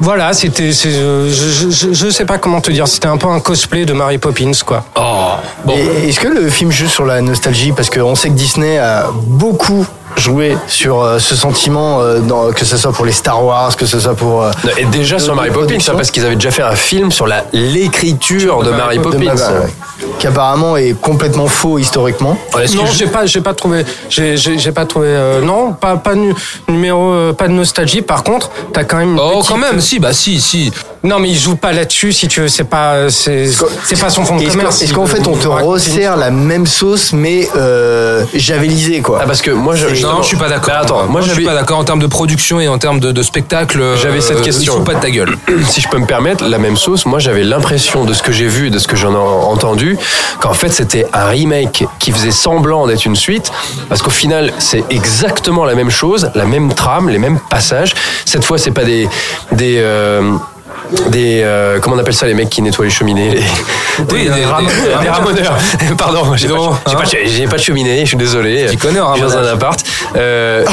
[0.00, 0.70] voilà, c'était.
[0.86, 2.86] euh, Je, je, je sais pas comment te dire.
[2.88, 4.84] C'était un peu un cosplay de Mary Poppins, quoi.
[4.96, 5.32] Oh,
[5.64, 5.74] bon.
[6.06, 7.72] Est-ce que le film joue sur la nostalgie?
[7.72, 9.86] Parce qu'on sait que Disney a beaucoup
[10.18, 13.86] joué sur euh, ce sentiment, euh, dans- que ce soit pour les Star Wars, que
[13.86, 14.42] ce soit pour...
[14.42, 17.26] euh, Et déjà sur Mary Poppins, ça, parce qu'ils avaient déjà fait un film sur
[17.26, 19.18] la l'écriture de Mary de Poppins.
[19.18, 19.72] Mary- ouais.
[20.18, 22.36] Qui apparemment est complètement faux historiquement.
[22.74, 26.34] non, j'ai pas, j'ai pas trouvé, j'ai, pas trouvé, euh, non, pas, pas nu-
[26.68, 28.02] numéro, euh, pas de nostalgie.
[28.02, 29.12] Par contre, t'as quand même.
[29.14, 30.72] une Oh, petite- quand même, si, bah si, si.
[31.04, 32.12] Non, mais il joue pas là-dessus.
[32.12, 33.48] Si tu veux, c'est pas, c'est,
[33.84, 34.82] c'est pas son fond de Est-ce qu'en- commerce.
[34.82, 39.40] est-ce qu'en fait on te resserre la même sauce mais euh, javelisée quoi Ah, parce
[39.42, 40.68] que moi, je, Non, je suis pas d'accord.
[40.74, 43.12] Bah, attends, moi, je suis pas d'accord en termes de production et en termes de,
[43.12, 43.80] de spectacle.
[43.80, 44.74] euh, J'avais cette question.
[44.74, 45.36] Il faut pas de ta gueule.
[45.68, 48.46] Si je peux me permettre, la même sauce, moi j'avais l'impression de ce que j'ai
[48.46, 49.98] vu et de ce que j'en ai entendu,
[50.40, 53.52] qu'en fait c'était un remake qui faisait semblant d'être une suite,
[53.88, 57.94] parce qu'au final c'est exactement la même chose, la même trame, les mêmes passages.
[58.24, 59.08] Cette fois c'est pas des...
[59.52, 60.32] des euh,
[61.10, 63.40] des euh, comment on appelle ça les mecs qui nettoient les cheminées les,
[64.04, 65.56] des, des- ram- des- des ramoneurs
[65.98, 67.04] pardon j'ai pas, pas, hein.
[67.24, 69.78] j'ai pas de cheminée je suis désolé Tu connais un dans un appart
[70.16, 70.64] Euh,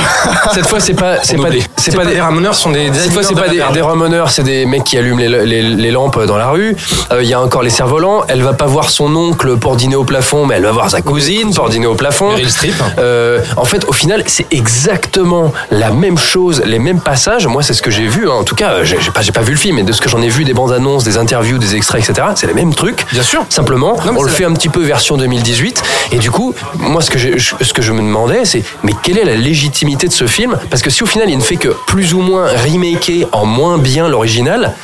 [0.53, 2.91] cette fois c'est pas c'est pas c'est pas pas des ramoneurs, sont des.
[2.93, 5.91] cette fois, c'est pas des, des ramoneurs, c'est des mecs qui allument les, les- les
[5.91, 6.75] lampes dans la rue.
[7.11, 8.23] Euh, Il y a encore les cerfs-volants.
[8.27, 11.01] Elle va pas voir son oncle pour dîner au plafond, mais elle va voir sa
[11.01, 12.29] cousine pour dîner au plafond.
[12.31, 12.73] Meryl Streep.
[12.97, 17.45] Euh, en fait, au final, c'est exactement la même chose, les mêmes passages.
[17.47, 18.27] Moi, c'est ce que j'ai vu.
[18.29, 18.33] hein.
[18.33, 20.11] En tout cas, j'ai j'ai pas, j'ai pas vu le film, mais de ce que
[20.11, 22.27] j'en ai vu, des bandes annonces, des interviews, des extraits, etc.
[22.35, 23.05] C'est les mêmes trucs.
[23.11, 23.43] Bien sûr.
[23.49, 25.81] Simplement, Non, on le fait un petit peu version 2018.
[26.11, 29.17] Et du coup, moi, ce que, j'ai- ce que je me demandais, c'est mais quelle
[29.17, 30.57] est la légitimité de ce film?
[30.69, 33.77] Parce que si au final, il ne fait que plus ou moins remaker en moins
[33.77, 34.75] bien l'original,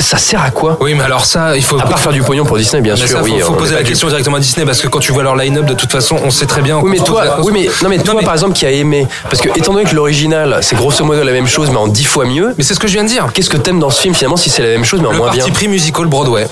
[0.00, 1.78] ça sert à quoi Oui, mais alors ça, il faut.
[1.78, 3.18] À part faire du pognon pour Disney, bien Mais sûr.
[3.18, 5.22] ça, oui, faut, faut poser la question directement à Disney parce que quand tu vois
[5.22, 6.78] leur line-up, de toute façon, on sait très bien.
[6.78, 9.48] Oui mais toi, oui mais non mais toi par exemple qui a aimé, parce que
[9.58, 12.54] étant donné que l'original c'est grosso modo la même chose mais en dix fois mieux.
[12.58, 13.26] Mais c'est ce que je viens de dire.
[13.32, 15.18] Qu'est-ce que t'aimes dans ce film finalement si c'est la même chose mais en Le
[15.18, 16.46] moins parti bien pris musical Broadway,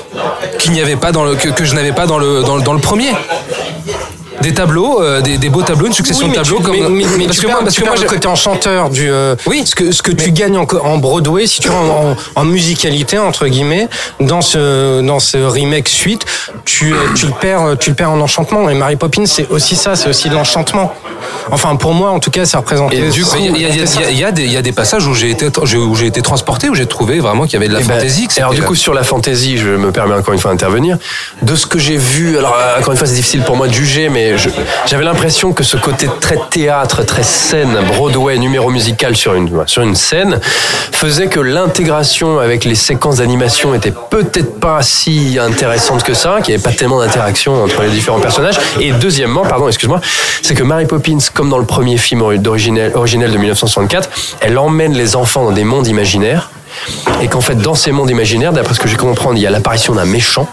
[0.59, 2.62] qu'il n'y avait pas dans le, que, que je n'avais pas dans le, dans, le-
[2.62, 3.11] dans le premier.
[4.47, 6.76] Des tableaux, euh, des, des beaux tableaux, une succession Oui, de tableaux tu, comme.
[6.76, 9.11] mais, mais- mais parce tu que moi, parce tu que moi, le côté enchanteur du.
[9.11, 9.64] euh, Oui.
[9.66, 12.44] Ce que ce que tu gagnes en, en Broadway, si tu veux, en, en- en
[12.44, 13.88] musicalité entre guillemets,
[14.20, 16.24] dans ce dans ce remake suite,
[16.64, 18.68] tu tu le perds tu le perds en enchantement.
[18.70, 20.92] Et Mary Poppins, c'est aussi ça, c'est aussi de l'enchantement.
[21.51, 22.97] Enfin, pour moi, en tout cas, ça représentait.
[22.99, 23.64] Et du coup, il y,
[24.24, 26.74] a- des- il y a des passages où j'ai été, où j'ai été transporté, où
[26.74, 28.28] j'ai trouvé vraiment qu'il y avait de la Eh ben, fantaisie.
[28.36, 30.99] alors du coup sur la fantaisie, je me permets encore une fois d'intervenir.
[31.42, 33.72] De ce que j'ai vu, alors euh, encore une fois c'est difficile pour moi de
[33.72, 34.36] juger, mais
[34.87, 39.82] j'avais l'impression que ce côté très théâtre, très scène, Broadway, numéro musical sur une sur
[39.82, 40.41] une scène,
[40.93, 46.55] faisait que l'intégration avec les séquences d'animation était peut-être pas si intéressante que ça, qu'il
[46.55, 48.59] n'y avait pas tellement d'interaction entre les différents personnages.
[48.80, 50.01] Et deuxièmement, pardon, excuse-moi,
[50.43, 54.09] c'est que Mary Poppins, comme dans le premier film d'originel originel de 1964,
[54.41, 56.51] elle emmène les enfants dans des mondes imaginaires
[57.22, 59.51] et qu'en fait dans ces mondes imaginaires, d'après ce que j'ai compris, il y a
[59.51, 60.49] l'apparition d'un méchant.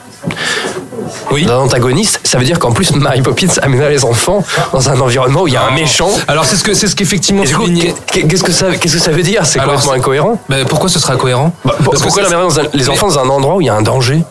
[1.45, 5.41] D'un antagoniste, ça veut dire qu'en plus Mary Poppins amène les enfants dans un environnement
[5.43, 6.09] où il y a un méchant.
[6.28, 9.24] Alors c'est ce que c'est ce qu'effectivement qu'est- qu'est-ce que ça qu'est-ce que ça veut
[9.24, 9.45] dire?
[9.45, 10.39] C'est complètement incohérent.
[10.49, 11.51] Mais pourquoi ce sera cohérent?
[11.65, 13.61] Bah, pour- Parce que pourquoi ça- l'amener dans un- les enfants dans un endroit où
[13.61, 14.24] il y a un danger?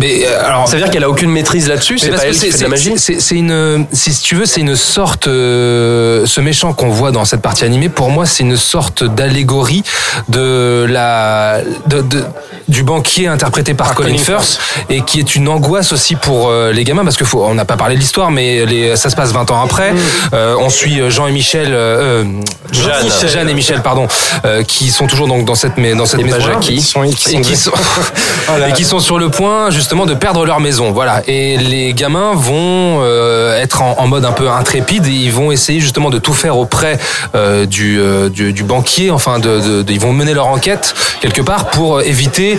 [0.00, 1.98] Mais euh, alors, Ça veut dire qu'elle a aucune maîtrise là-dessus.
[1.98, 2.94] C'est pas elle qui fait de la magie.
[2.96, 7.42] c'est- une, si tu veux, c'est une sorte, euh, ce méchant qu'on voit dans cette
[7.42, 9.82] partie animée, pour moi, c'est une sorte d'allégorie
[10.28, 12.24] de la, de, de-
[12.68, 16.72] du banquier interprété par Colin Colin Firth et qui est une angoisse aussi pour euh,
[16.72, 19.16] les gamins parce que faut, on n'a pas parlé de l'histoire, mais les, ça se
[19.16, 19.92] passe 20 ans après.
[20.32, 22.24] Euh, on suit Jean et Michel, euh, euh,
[22.72, 23.04] Jeanne.
[23.04, 24.06] Michel- Jeanne et Michel, pardon,
[24.44, 26.40] euh, qui sont toujours donc dans cette, mais- dans cette Et maison.
[26.40, 26.76] Jackie.
[26.76, 27.72] Qui sont- et qui sont,
[28.68, 30.92] et qui sont sur le point justement de perdre leur maison.
[30.92, 31.22] Voilà.
[31.26, 35.50] Et les gamins vont euh, être en, en mode un peu intrépide et ils vont
[35.50, 36.96] essayer justement de tout faire auprès
[37.34, 39.10] euh, du, euh, du, du banquier.
[39.10, 42.56] Enfin, de, de- de- ils vont mener leur enquête quelque part pour éviter.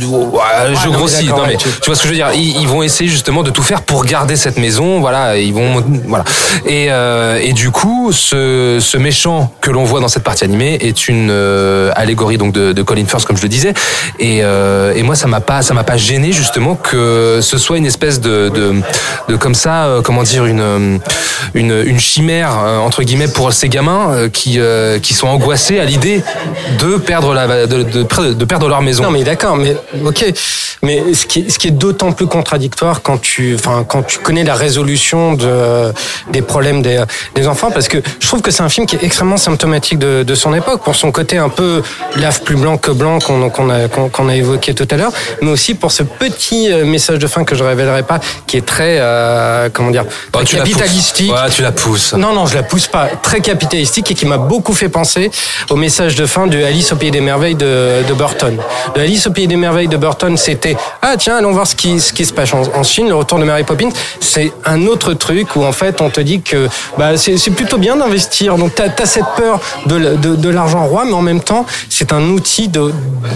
[0.00, 1.24] Je grossis.
[1.26, 2.30] d'accord, Non, mais tu- vois ce que je veux dire?
[2.34, 5.00] Ils, ils vont essayer justement de tout faire pour garder cette maison.
[5.00, 5.36] Voilà.
[5.36, 6.24] Ils vont voilà.
[6.66, 10.78] Et, euh, et du coup, ce, ce méchant que l'on voit dans cette partie animée
[10.80, 13.74] est une euh, allégorie donc de, de Colin Firth, comme je le disais.
[14.18, 17.78] Et, euh, et moi, ça m'a pas, ça m'a pas gêné justement que ce soit
[17.78, 18.74] une espèce de, de,
[19.28, 20.98] de comme ça, euh, comment dire, une, euh,
[21.54, 24.60] une, chimère euh, entre guillemets pour ces gamins qui,
[25.02, 26.22] qui sont angoissés à l'idée
[26.78, 29.02] de perdre la, de, de, de perdre leur maison.
[29.04, 30.32] Non, mais d'accord, mais ok.
[30.82, 33.56] Mais ce qui, ce qui est d'autant plus contradictoire quand tu,
[33.88, 35.92] quand tu connais la résolution de,
[36.30, 37.02] des problèmes des,
[37.34, 40.34] des enfants, parce que je trouve que c'est un film qui est extrêmement symptomatique de,
[40.34, 41.82] son époque, pour son côté un peu
[42.16, 45.12] lave plus blanc que blanc qu'on qu'on a, qu'on a évoqué tout à l'heure,
[45.42, 48.64] mais aussi pour ce petit euh, message de fin que je révélerai pas, qui est
[48.66, 50.72] très, euh, comment dire, Oh, très tu la pousses.
[50.74, 51.32] capitalistique.
[51.32, 52.12] Ouais, tu la pousses.
[52.14, 53.08] Non, non, je la pousse pas.
[53.22, 55.30] Très capitalistique et qui m'a beaucoup fait penser
[55.70, 58.56] au message de fin de Alice au Pays des Merveilles de, de Burton.
[58.94, 62.00] De Alice au Pays des Merveilles de Burton, c'était ah tiens, allons voir ce qui,
[62.00, 63.08] ce qui se passe en, en Chine.
[63.08, 66.40] Le retour de Mary Poppins, c'est un autre truc où en fait on te dit
[66.42, 66.68] que
[66.98, 68.56] bah, c'est c'est plutôt bien d'investir.
[68.56, 72.12] Donc t'as as cette peur de, de, de l'argent roi, mais en même temps c'est
[72.12, 72.92] un outil de,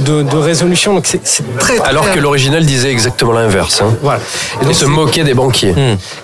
[0.06, 0.94] de, de résolution.
[0.94, 3.82] Donc c'est c'est très, très Alors que l'original disait exactement l'inverse.
[3.82, 3.94] Hein.
[4.02, 4.20] voilà.
[4.60, 5.74] Et donc, se moquait des banquiers.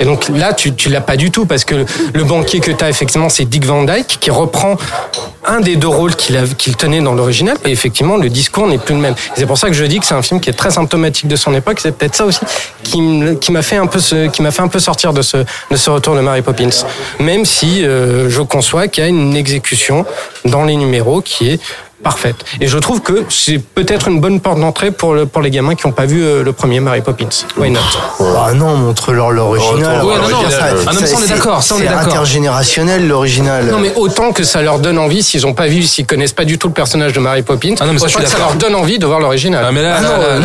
[0.01, 1.85] et donc là, tu, tu l'as pas du tout parce que
[2.15, 4.77] le banquier que tu as effectivement, c'est Dick Van Dyke qui reprend
[5.47, 7.57] un des deux rôles qu'il tenait dans l'original.
[7.65, 9.15] Et effectivement, le discours n'est plus le même.
[9.37, 11.37] C'est pour ça que je dis que c'est un film qui est très symptomatique de
[11.37, 11.79] son époque.
[11.81, 12.41] C'est peut-être ça aussi
[12.83, 15.39] qui m'a fait un peu ce- qui m'a fait un peu sortir de ce
[15.71, 16.69] de ce retour de Mary Poppins.
[17.21, 20.05] Même si euh, je conçois qu'il y a une exécution
[20.45, 21.61] dans les numéros qui est
[22.03, 22.37] parfaite.
[22.61, 25.75] Et je trouve que c'est peut-être une bonne porte d'entrée pour, le, pour les gamins
[25.75, 27.29] qui n'ont pas vu euh, le premier Mary Poppins.
[27.57, 27.81] Why not?
[28.21, 30.05] Ah non, montre-leur l'original.
[30.05, 33.67] Ouais, non, non, Ça, ah non, mais ça, on est c'est- d'accord, C'est intergénérationnel l'original.
[33.67, 36.45] Non mais autant que ça leur donne envie, s'ils n'ont pas vu, s'ils connaissent pas
[36.45, 38.37] du tout le personnage de Mary Poppins, Ah non, mais ça, je autant que ça
[38.39, 38.49] d'accord.
[38.53, 39.65] leur donne envie de voir l'original.
[39.67, 40.41] Ah, mais là, Ah non, là, là, je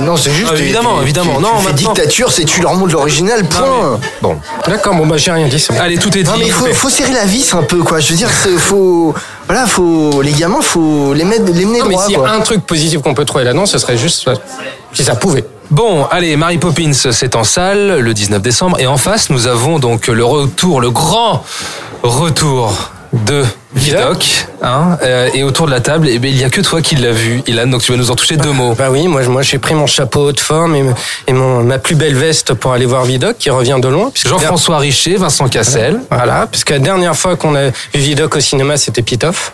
[0.00, 0.48] non, c'est- juste.
[0.52, 1.36] Ah, évidemment, tu- évidemment.
[1.36, 3.44] Tu, Non, tu fais maintenant- dictature, c'est tu leur montres l'original.
[3.44, 3.98] Point.
[4.22, 5.58] Bon, D'accord, bon bah j'ai rien dit.
[5.58, 5.80] c'est bon.
[5.80, 6.30] allez, tout est dit.
[6.30, 8.00] Non mais il faut, serrer la vis un peu quoi.
[8.00, 9.14] Je veux dire, c'est- faut
[9.48, 12.40] voilà, faut les gamins, faut les mettre, les mener Non mais s'il y a un
[12.40, 14.28] truc positif qu'on peut trouver là-dedans, ce serait juste
[14.92, 15.44] si ça pouvait.
[15.70, 18.78] Bon, allez, Mary Poppins, c'est en salle le 19 décembre.
[18.78, 21.44] Et en face, nous avons donc le retour, le grand
[22.02, 23.44] retour de
[23.74, 24.46] Vidoc.
[24.62, 26.96] Hein, euh, et autour de la table, eh bien, il n'y a que toi qui
[26.96, 27.66] l'as vu, Ilan.
[27.66, 28.74] Donc tu vas nous en toucher deux mots.
[28.74, 30.84] Bah oui, moi, moi j'ai pris mon chapeau de forme et,
[31.26, 34.10] et mon, ma plus belle veste pour aller voir Vidocq qui revient de loin.
[34.14, 36.00] Jean-François Richer, Vincent Cassel.
[36.10, 39.52] Voilà, puisque la dernière fois qu'on a vu Vidocq au cinéma, c'était Pitoff.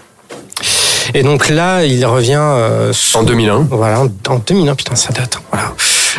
[1.13, 3.67] Et donc là, il revient euh, sous- En 2001.
[3.71, 5.39] Voilà, en, en 2001, putain, ça date.
[5.53, 5.73] Voilà.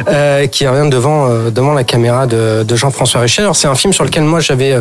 [0.07, 3.41] Euh, qui revient devant euh, devant la caméra de, Jean-François Richer.
[3.41, 4.77] Alors c'est un film sur lequel moi j'avais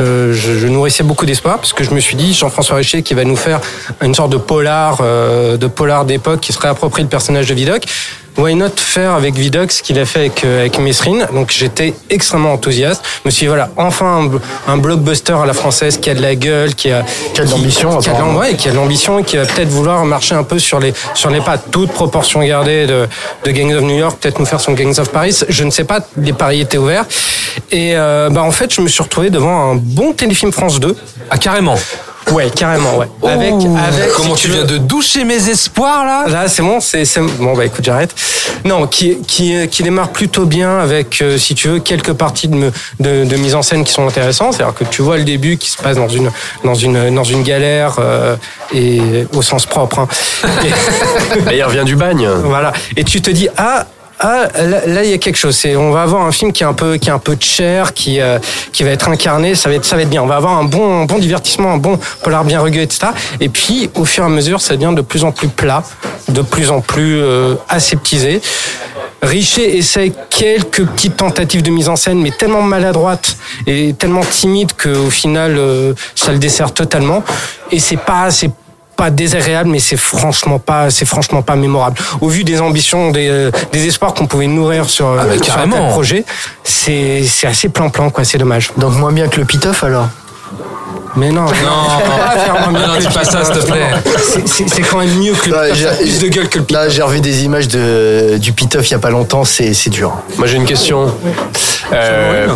[0.00, 3.24] euh, je, nourrissais beaucoup d'espoir parce que je me suis dit Jean-François Richer qui va
[3.24, 3.60] nous faire
[4.00, 7.84] une sorte de polar de polar d'époque qui se réapproprie le personnage de Vidocq.
[8.36, 11.26] Why not faire avec Vidocq ce qu'il a fait avec, euh, avec Mesrine?
[11.32, 13.02] Donc j'étais extrêmement enthousiaste.
[13.22, 16.14] Je me suis dit, voilà, enfin un, bl- un blockbuster à la française qui a
[16.14, 18.76] de la gueule, qui a, Qui a de l'ambition, qui a ouais, qui a de
[18.76, 21.92] l'ambition et qui va peut-être vouloir marcher un peu sur les sur les pas, toute
[21.92, 23.06] proportion gardée de,
[23.44, 25.38] de Gangs of New York, peut-être nous faire son Gangs of Paris.
[25.48, 27.04] Je ne sais pas, les paris étaient ouverts.
[27.70, 30.96] Et euh, bah en fait, je me suis retrouvé devant un bon téléfilm France 2.
[31.30, 31.76] Ah, carrément.
[32.32, 33.06] Ouais, carrément, ouais.
[33.28, 36.24] Avec, avec, Comment si tu veux- viens de doucher mes espoirs, là?
[36.28, 37.52] Là, c'est bon, c'est c'est- bon.
[37.54, 38.14] Bah écoute, j'arrête.
[38.64, 42.54] Non, qui qui qui démarre plutôt bien avec, euh, si tu veux, quelques parties de,
[42.56, 44.54] me- de de mise en scène qui sont intéressantes.
[44.54, 46.30] C'est-à-dire que tu vois le début qui se passe dans une
[46.64, 48.36] dans une dans une galère euh,
[48.72, 49.98] et au sens propre.
[49.98, 50.08] hein.
[50.64, 52.26] Et- Et il revient du bagne.
[52.44, 52.72] voilà.
[52.96, 53.86] Et tu te dis ah.
[54.26, 55.54] Ah, là, il y a quelque chose.
[55.54, 57.92] C'est, on va avoir un film qui est un peu, qui est un peu chair,
[57.92, 58.38] qui, euh,
[58.72, 59.54] qui va être incarné.
[59.54, 60.22] Ça va être, ça va être bien.
[60.22, 63.08] On va avoir un bon, un bon divertissement, un bon polar bien rugueux, etc.
[63.38, 65.82] Et puis, au fur et à mesure, ça devient de plus en plus plat,
[66.28, 68.40] de plus en plus euh, aseptisé.
[69.20, 74.72] Richer essaie quelques petites tentatives de mise en scène, mais tellement maladroites et tellement timides
[74.72, 77.22] qu'au final, euh, ça le dessert totalement.
[77.70, 78.50] Et c'est pas, c'est
[78.96, 81.96] pas désagréable, mais c'est franchement pas, c'est franchement pas mémorable.
[82.20, 85.68] Au vu des ambitions, des, euh, des espoirs qu'on pouvait nourrir sur, Ah, sur un
[85.68, 86.24] tel projet,
[86.62, 88.24] c'est c'est assez plan-plan, quoi.
[88.24, 88.70] C'est dommage.
[88.76, 90.08] Donc moins bien que le Pitoff alors?
[91.16, 93.86] Mais non, Non, non, non, dis pas ça, s'il te plaît.
[94.46, 97.20] C'est- quand même mieux que le a plus de gueule que le Là, j'ai revu
[97.20, 100.12] des images de, du Pitoff il y a pas longtemps, c'est c'est dur.
[100.38, 101.14] Moi j'ai une question.
[101.92, 102.48] Euh,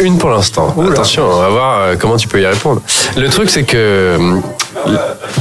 [0.00, 0.74] une pour l'instant.
[0.90, 2.82] Attention, on va voir comment tu peux y répondre.
[3.16, 4.18] Le truc c'est que euh,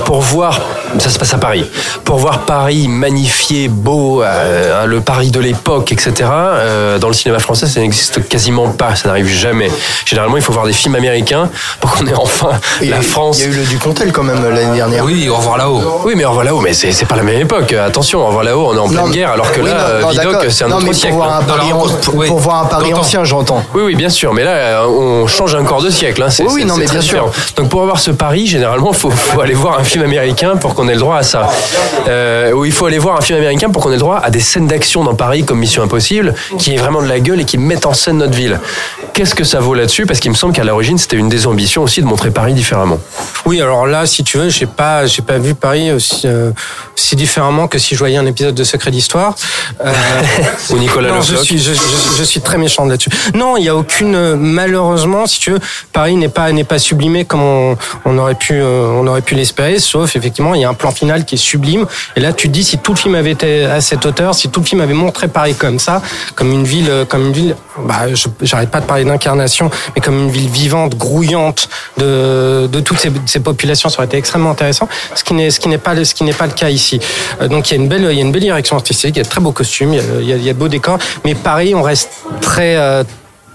[0.05, 0.59] pour voir,
[0.99, 1.65] ça se passe à Paris,
[2.03, 6.13] pour voir Paris magnifié, beau, euh, le Paris de l'époque, etc.
[6.31, 9.69] euh, dans le cinéma français, ça n'existe quasiment pas, ça n'arrive jamais.
[10.05, 13.39] Généralement, il faut voir des films américains pour qu'on ait enfin Et la France.
[13.39, 15.03] Il y a eu le Ducontel quand même l'année dernière.
[15.03, 16.01] Oui, au revoir là-haut.
[16.05, 17.73] Oui, mais au revoir là-haut, mais c'est pas la même époque.
[17.73, 20.07] Attention, au revoir là-haut, on est en pleine Non, guerre, alors que oui, là, non,
[20.07, 21.15] euh, Vidocq, c'est un Non, autre mais pour siècle.
[21.15, 22.27] voir un Paris, Alors, an- pour, oui.
[22.27, 23.01] pour voir un Paris J'entends.
[23.01, 23.63] ancien, j'entends.
[23.73, 26.21] Oui, oui, bien sûr, mais là, on change encore de siècle.
[26.23, 26.29] Hein.
[26.49, 27.25] Oui, non, mais bien sûr.
[27.25, 27.31] différent.
[27.57, 30.73] Donc, pour avoir ce pari, généralement, il faut, faut aller voir un film américain pour
[30.75, 31.49] qu'on ait le droit à ça.
[32.07, 34.29] Euh, ou il faut aller voir un film américain pour qu'on ait le droit à
[34.29, 37.45] des scènes d'action dans Paris, comme Mission Impossible, qui est vraiment de la gueule et
[37.45, 38.59] qui mettent en scène notre ville.
[39.13, 40.05] Qu'est-ce que ça vaut là-dessus?
[40.05, 42.99] Parce qu'il me semble qu'à l'origine, c'était une des ambitions aussi de montrer Paris différemment.
[43.45, 46.51] Oui, alors là, si tu veux, j'ai pas, j'ai pas vu Paris aussi, euh,
[46.95, 49.35] aussi différemment que si je voyais un épisode de Secret d'Histoire.
[49.83, 49.91] Euh,
[50.71, 53.09] Ou Nicolas non, je suis, je, je- je suis très méchant là-dessus.
[53.33, 55.59] Non, il y a aucune, euh, malheureusement, si tu veux,
[55.93, 59.79] Paris n'est pas, n'est pas sublimé comme on, on aurait pu, on aurait pu l'espérer.
[59.79, 61.85] Sauf effectivement, il y a un plan final qui est sublime.
[62.15, 64.49] Et là, tu te dis si tout le film avait été à cette hauteur, si
[64.49, 66.01] tout le film avait montré Paris comme ça,
[66.35, 68.05] comme une ville, euh, comme une ville, bah,
[68.41, 73.39] j'arrête pas de parler d'incarnation, mais comme une ville vivante, grouillante de, de toutes ces,
[73.39, 74.87] populations, ça aurait été extrêmement intéressant.
[75.13, 76.99] Ce qui n'est, ce qui n'est pas, ce qui n'est pas le cas ici.
[77.41, 79.17] Euh, donc il y a une belle, il y a une belle direction artistique, il
[79.17, 80.99] y a de très beaux costumes, il y a, il y a de beaux décors,
[81.23, 82.09] mais Paris, on reste
[82.41, 83.03] très euh,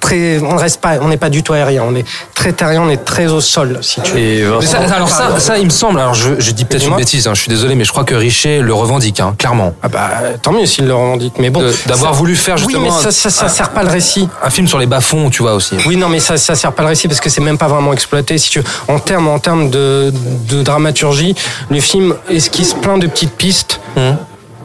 [0.00, 2.82] Très, on ne reste pas, on n'est pas du tout aérien, on est très terrien,
[2.82, 4.18] on est très au sol, si tu veux.
[4.62, 7.28] Et ça, alors ça, ça, il me semble, alors je, je dis peut-être une bêtise,
[7.28, 9.74] hein, je suis désolé, mais je crois que Richer le revendique, hein, clairement.
[9.82, 11.62] Ah bah, tant mieux s'il le revendique, mais bon.
[11.86, 14.28] D'avoir voulu faire justement Oui, mais ça, ça, ça un- sert pas le récit.
[14.42, 15.76] un film sur les bas-fonds, tu vois aussi.
[15.86, 17.92] Oui, non, mais ça, ça sert pas le récit parce que c'est même pas vraiment
[17.92, 18.38] exploité.
[18.38, 18.64] Si tu veux.
[18.88, 20.12] en termes, en termes de,
[20.48, 21.34] de dramaturgie,
[21.70, 23.80] le film esquisse plein de petites pistes.
[23.96, 24.16] Hum.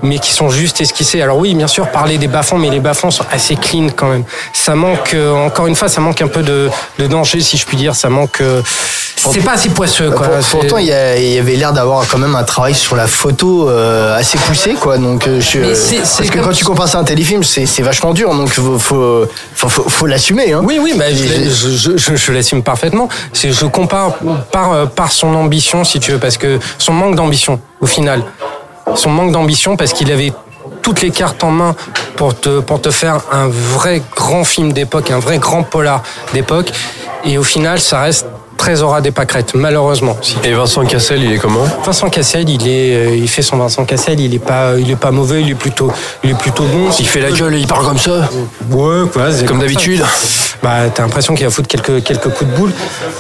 [0.06, 1.22] Mais qui sont juste esquissées.
[1.22, 4.24] Alors oui, bien sûr, parler des bas-fonds, mais les bas-fonds sont assez clean quand même.
[4.54, 7.66] Ça manque, euh, encore une fois, ça manque un peu de, de danger, si je
[7.66, 7.96] puis dire.
[7.96, 8.40] Ça manque.
[8.42, 8.62] euh,
[9.18, 10.28] c'est pas assez poisseux, quoi.
[10.28, 10.92] Pour- pourtant, il y,
[11.40, 14.98] avait l'air d'avoir quand même un travail sur la photo euh, assez poussé, quoi.
[15.00, 17.44] Donc, euh, je- Mais c'est- c'est parce que quand tu compares ça à un téléfilm,
[17.44, 18.34] c'est c'est vachement dur.
[18.36, 19.26] Donc, faut, faut,
[19.56, 20.54] faut, faut- faut l'assumer.
[20.54, 20.62] Hein.
[20.64, 23.10] Oui, oui, bah, je, je, je, je- je l'assume parfaitement.
[23.34, 24.14] C'est- Je compare
[24.52, 28.24] par, euh, par son ambition, si tu veux, parce que son manque d'ambition, au final.
[28.94, 30.32] Son manque d'ambition, parce qu'il avait
[30.82, 31.76] toutes les cartes en main
[32.16, 36.72] pour te, pour te faire un vrai grand film d'époque, un vrai grand polar d'époque.
[37.24, 38.28] Et au final, ça reste
[38.58, 40.18] très aura des pâquerettes, malheureusement.
[40.22, 41.66] si Et Vincent Cassel, il est comment?
[41.86, 44.96] Vincent Cassel, il est, euh, il fait son Vincent Cassel, il est pas, il est
[44.96, 45.92] pas mauvais, il est plutôt,
[46.24, 46.90] il est plutôt bon.
[47.00, 48.30] Il fait la gueule et il parle comme ça
[48.72, 49.32] Ouais, quoi.
[49.32, 50.04] c'est Comme d'habitude.
[50.64, 52.72] Bah, t'as l'impression qu'il va foutre quelques quelques coups de boule.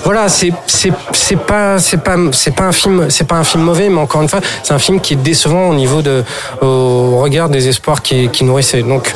[0.03, 3.63] Voilà, c'est c'est c'est pas c'est pas c'est pas un film c'est pas un film
[3.63, 6.23] mauvais, mais encore une fois, c'est un film qui est décevant au niveau de
[6.61, 8.81] au regard des espoirs qui qui nourrissait.
[8.81, 9.13] Donc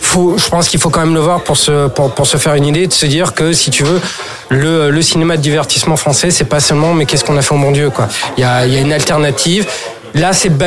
[0.00, 2.54] faut, je pense qu'il faut quand même le voir pour se, pour, pour se faire
[2.54, 4.00] une idée, de se dire que si tu veux,
[4.48, 7.58] le, le cinéma de divertissement français, c'est pas seulement mais qu'est-ce qu'on a fait au
[7.58, 8.08] bon Dieu, quoi.
[8.36, 9.66] Il y a, y a une alternative.
[10.14, 10.66] Là, c'est ba-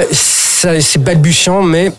[0.99, 1.91] balbutiant, mais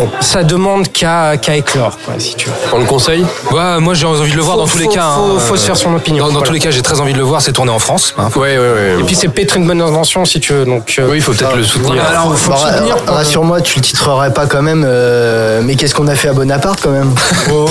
[0.00, 2.54] bon, ça demande qu'à éclore, quoi, si tu veux.
[2.72, 5.10] On le conseille Ouais, moi j'ai envie de le voir Faut- dans tous les cas.
[5.16, 5.40] faut- hein.
[5.40, 6.46] faut se faire son opinion, Dans, dans voilà.
[6.46, 7.40] tous les cas, j'ai très envie de le voir.
[7.42, 8.14] C'est tourné en France.
[8.18, 8.28] hein.
[8.36, 8.96] Ouais, ouais, ouais.
[9.00, 10.64] Et puis c'est peut-être une bonne invention, si tu veux.
[10.64, 11.94] Donc, euh, Oui, il faut peut-être le soutenir.
[12.02, 12.96] voilà, alors, faut Bon, le soutenir.
[13.06, 14.84] ra- Rassure-moi, tu le titrerais pas quand même.
[14.86, 17.14] euh, mais qu'est-ce qu'on a fait à Bonaparte quand même?
[17.52, 17.66] Oh,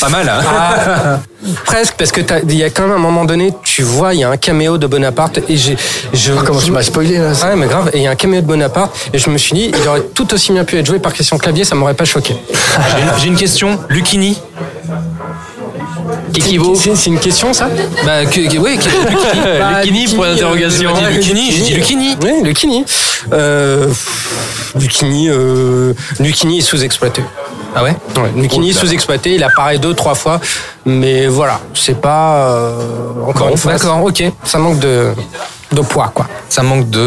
[0.00, 0.28] pas mal.
[0.28, 1.18] Hein Ah,
[1.64, 4.20] presque, parce que t'as- il y a quand même un moment donné, tu vois, il
[4.20, 5.76] y a un caméo de Bonaparte et j'ai.
[6.12, 7.90] Je, Ah, comment tu m'as spoilé là Ouais, mais grave.
[7.92, 10.02] Et il y a un caméo de Bonaparte et je me suis dit, il aurait
[10.14, 12.34] tout aussi bien pu être joué par Christian Clavier, ça m'aurait pas choqué.
[13.20, 13.78] J'ai une- question.
[13.88, 14.38] Lucchini.
[16.32, 16.74] Kikibo.
[16.74, 17.68] C'est c'est une question, ça?
[18.04, 20.06] Bah, que, que- oui, que- Lucchini.
[20.12, 20.90] Bah, point d'interrogation.
[20.96, 22.16] J'ai dit Lucchini, j'ai dit Lucchini.
[22.22, 22.84] Oui, Lucchini.
[23.32, 23.88] Euh,
[24.78, 27.22] Lucchini, euh, Lucchini est sous-exploité.
[27.74, 30.40] Ah ouais Ouais, Lucchini sous-exploité, il apparaît deux, trois fois,
[30.84, 33.72] mais voilà, c'est pas euh, encore Bon, une fois.
[33.72, 34.22] d'accord, ok.
[34.44, 35.12] Ça manque de,
[35.74, 36.26] de poids, quoi.
[36.48, 36.98] Ça manque de.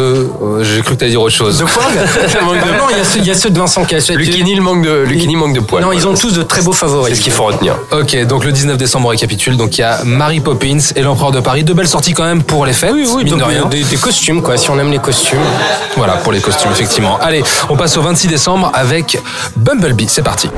[0.41, 1.57] euh, J'ai cru que t'allais dire autre chose.
[1.59, 1.83] De poids
[2.29, 3.83] Ça manque de- Bah Non, il y, a ceux- il y a ceux de Vincent
[3.85, 4.17] Cassel.
[4.17, 5.81] Lucchini, il manque de, Lucchini manque de poids.
[5.81, 7.09] Non, ils ont tous de très beaux favoris.
[7.09, 7.75] C'est ce qu'il faut retenir.
[7.91, 9.57] Ok, donc le 19 décembre, on récapitule.
[9.57, 11.63] Donc il y a Mary Poppins et l'Empereur de Paris.
[11.63, 12.91] De belles sorties quand même pour les fêtes.
[12.93, 13.65] Oui, oui, mine donc, de rien.
[13.65, 15.39] des, des costumes, quoi, si on aime les costumes.
[15.95, 17.17] Voilà, pour les costumes, effectivement.
[17.21, 19.17] Allez, on passe au 26 décembre avec
[19.55, 20.07] Bumblebee.
[20.09, 20.49] C'est parti.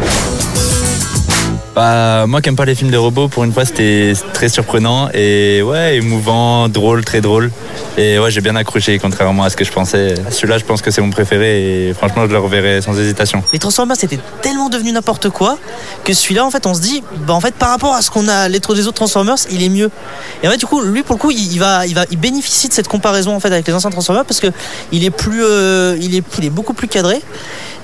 [1.79, 5.07] Bah, moi qui aime pas les films de robots, pour une fois c'était très surprenant
[5.13, 7.51] et ouais, émouvant, drôle, très drôle.
[7.97, 10.13] Et ouais, j'ai bien accroché contrairement à ce que je pensais.
[10.29, 13.43] Celui-là, je pense que c'est mon préféré et franchement, je le reverrai sans hésitation.
[13.53, 15.57] Les Transformers c'était tellement devenu n'importe quoi
[16.03, 18.27] que celui-là en fait on se dit bah en fait par rapport à ce qu'on
[18.27, 19.89] a les, les autres Transformers il est mieux.
[20.43, 22.17] Et en fait du coup lui pour le coup il, il va il va il
[22.17, 24.47] bénéficie de cette comparaison en fait avec les anciens Transformers parce que
[24.91, 27.21] il est plus euh, il est il est beaucoup plus cadré.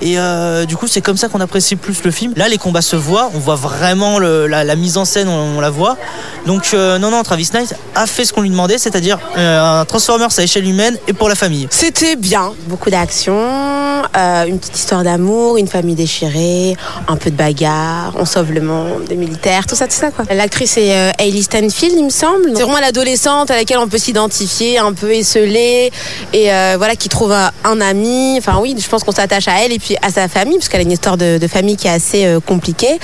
[0.02, 2.34] Et euh, du coup, c'est comme ça qu'on apprécie plus le film.
[2.36, 5.58] Là, les combats se voient, on voit vraiment le- la, la mise en scène, on,
[5.58, 5.98] on la voit.
[6.46, 9.86] Donc, euh, non, non, Travis Knight a fait ce qu'on lui demandait, c'est-à-dire euh, un
[9.86, 11.68] Transformers à échelle humaine et pour la famille.
[11.72, 16.76] C'était bien, beaucoup d'action, euh, une petite histoire d'amour, une famille déchirée,
[17.08, 20.26] un peu de bagarre, on sauve le monde, des militaires, tout ça, tout ça quoi.
[20.34, 22.52] L'actrice est euh, Hailey Stanfield, il me semble.
[22.56, 25.92] C'est vraiment l'adolescente à laquelle on peut s'identifier, un peu esselée,
[26.34, 28.36] et euh, voilà, qui trouve un, un ami.
[28.38, 30.82] Enfin oui, je pense qu'on s'attache à elle et puis à sa famille, parce qu'elle
[30.82, 33.00] a une histoire de, famille qui est assez euh, compliquée.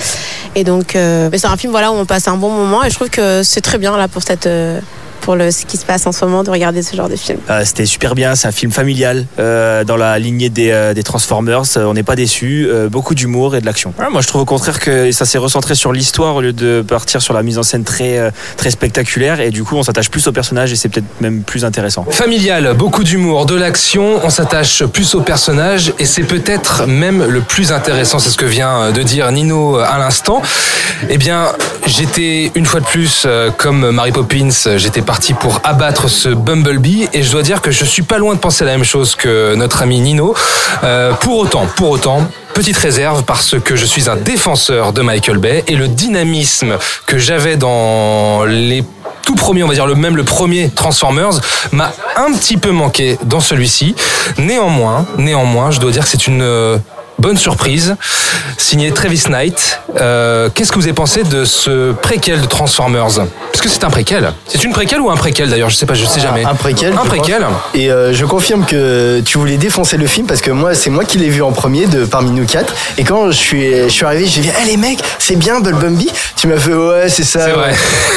[0.54, 2.94] Et donc, euh, c'est un film voilà où on passe un bon moment, et je
[2.94, 4.80] trouve que c'est très bien là pour cette euh,
[5.22, 7.38] pour le, ce qui se passe en ce moment de regarder ce genre de film.
[7.48, 11.02] Euh, C'était super bien, c'est un film familial euh, dans la lignée des, euh, des
[11.02, 11.62] Transformers.
[11.76, 13.94] Euh, on n'est pas déçu, beaucoup d'humour et de l'action.
[13.98, 16.82] Ouais, moi, je trouve au contraire que ça s'est recentré sur l'histoire au lieu de
[16.86, 19.40] partir sur la mise en scène très euh, très spectaculaire.
[19.40, 22.04] Et du coup, on s'attache plus au personnage et c'est peut-être même plus intéressant.
[22.10, 27.40] Familial, beaucoup d'humour, de l'action, on s'attache plus au personnage et c'est peut-être même le
[27.40, 30.42] plus intéressant, c'est ce que vient de dire Nino à l'instant.
[31.08, 31.48] Eh bien,
[31.86, 37.06] j'étais une fois de plus, euh, comme Mary Poppins, j'étais parti pour abattre ce Bumblebee
[37.12, 39.54] et je dois dire que je suis pas loin de penser la même chose que
[39.56, 40.34] notre ami Nino.
[40.84, 45.36] Euh, pour autant, pour autant, Petite réserve parce que je suis un défenseur de Michael
[45.36, 48.84] Bay et le dynamisme que j'avais dans les
[49.26, 51.42] tout premiers, on va dire le même le premier Transformers,
[51.72, 53.94] m'a un petit peu manqué dans celui-ci.
[54.38, 56.78] Néanmoins, néanmoins, je dois dire que c'est une euh,
[57.22, 57.96] bonne surprise.
[58.58, 59.80] Signé Travis Knight.
[60.00, 63.06] Euh, Qu'est-ce que vous avez pensé de ce préquel de Transformers?
[63.52, 64.32] Parce que c'est un préquel?
[64.46, 65.70] C'est une préquel ou un préquel d'ailleurs?
[65.70, 66.44] Je sais pas, je sais jamais.
[66.44, 66.92] Un préquel.
[66.92, 67.44] Un préquel.
[67.44, 67.60] pense.
[67.74, 71.04] Et euh, je confirme que tu voulais défoncer le film parce que moi, c'est moi
[71.04, 72.74] qui l'ai vu en premier de parmi nous quatre.
[72.98, 76.10] Et quand je suis, je suis arrivé, j'ai dit, hey, les mecs, c'est bien Bumblebee.
[76.36, 77.46] Tu m'as fait, ouais, c'est ça.
[77.46, 77.70] C'est vrai.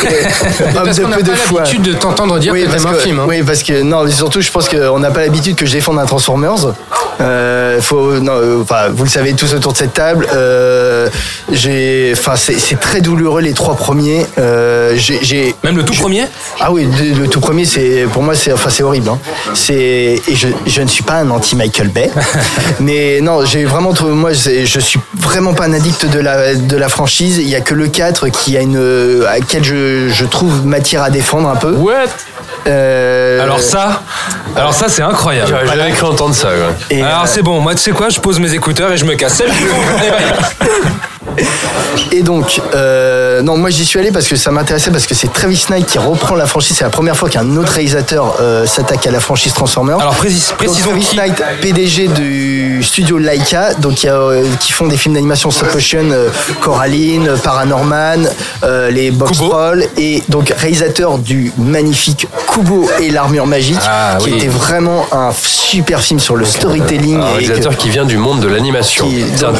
[0.03, 0.73] Ouais.
[0.73, 2.93] Parce Homme de qu'on n'a peu de pas l'habitude de t'entendre dire que parce t'aimes
[2.93, 3.25] un film, hein.
[3.27, 5.99] Oui, parce que non, mais surtout, je pense qu'on n'a pas l'habitude que je défende
[5.99, 6.73] un Transformers.
[7.21, 10.27] Euh, faut, non, euh, enfin, vous le savez tous autour de cette table.
[10.33, 11.09] Euh,
[11.51, 14.25] j'ai, enfin, c'est très douloureux les trois premiers.
[14.37, 16.25] Euh, j'ai, Même le tout premier
[16.59, 19.09] Ah oui, le, le tout premier, c'est pour moi, c'est, enfin, c'est horrible.
[19.09, 19.19] hein.
[19.53, 22.09] C'est et je, je ne suis pas un anti Michael Bay,
[22.79, 26.77] mais non, j'ai vraiment trouvé, moi, je suis vraiment pas un addict de la de
[26.77, 27.37] la franchise.
[27.37, 31.03] Il y a que le 4 qui a une, à quel je, je trouve matière
[31.03, 31.71] à défendre un peu.
[31.73, 32.05] Ouais.
[32.67, 34.01] Euh, Alors ça,
[34.55, 35.55] alors ça c'est incroyable.
[35.67, 36.49] Jamais cru entendre ça.
[36.89, 39.05] Et, alors euh, c'est bon, moi tu sais quoi, je pose mes écouteurs et je
[39.05, 39.41] me casse.
[42.11, 45.31] Et donc, euh, non, moi j'y suis allé parce que ça m'intéressait, parce que c'est
[45.31, 46.77] Travis Knight qui reprend la franchise.
[46.77, 49.99] C'est la première fois qu'un autre réalisateur euh, s'attaque à la franchise Transformers.
[49.99, 54.45] Alors précis, Donc, précisons Travis qui- Knight, PDG du studio Laika, donc qui, a, euh,
[54.59, 56.29] qui font des films d'animation stop motion, euh,
[56.61, 58.29] Coraline, Paranorman,
[58.91, 64.37] les Box Trolls, et donc réalisateur du magnifique Kubo et l'armure magique, Ah, qui oui.
[64.37, 67.15] était vraiment un super film sur le storytelling.
[67.17, 69.07] Un et que- réalisateur qui vient du monde de l'animation.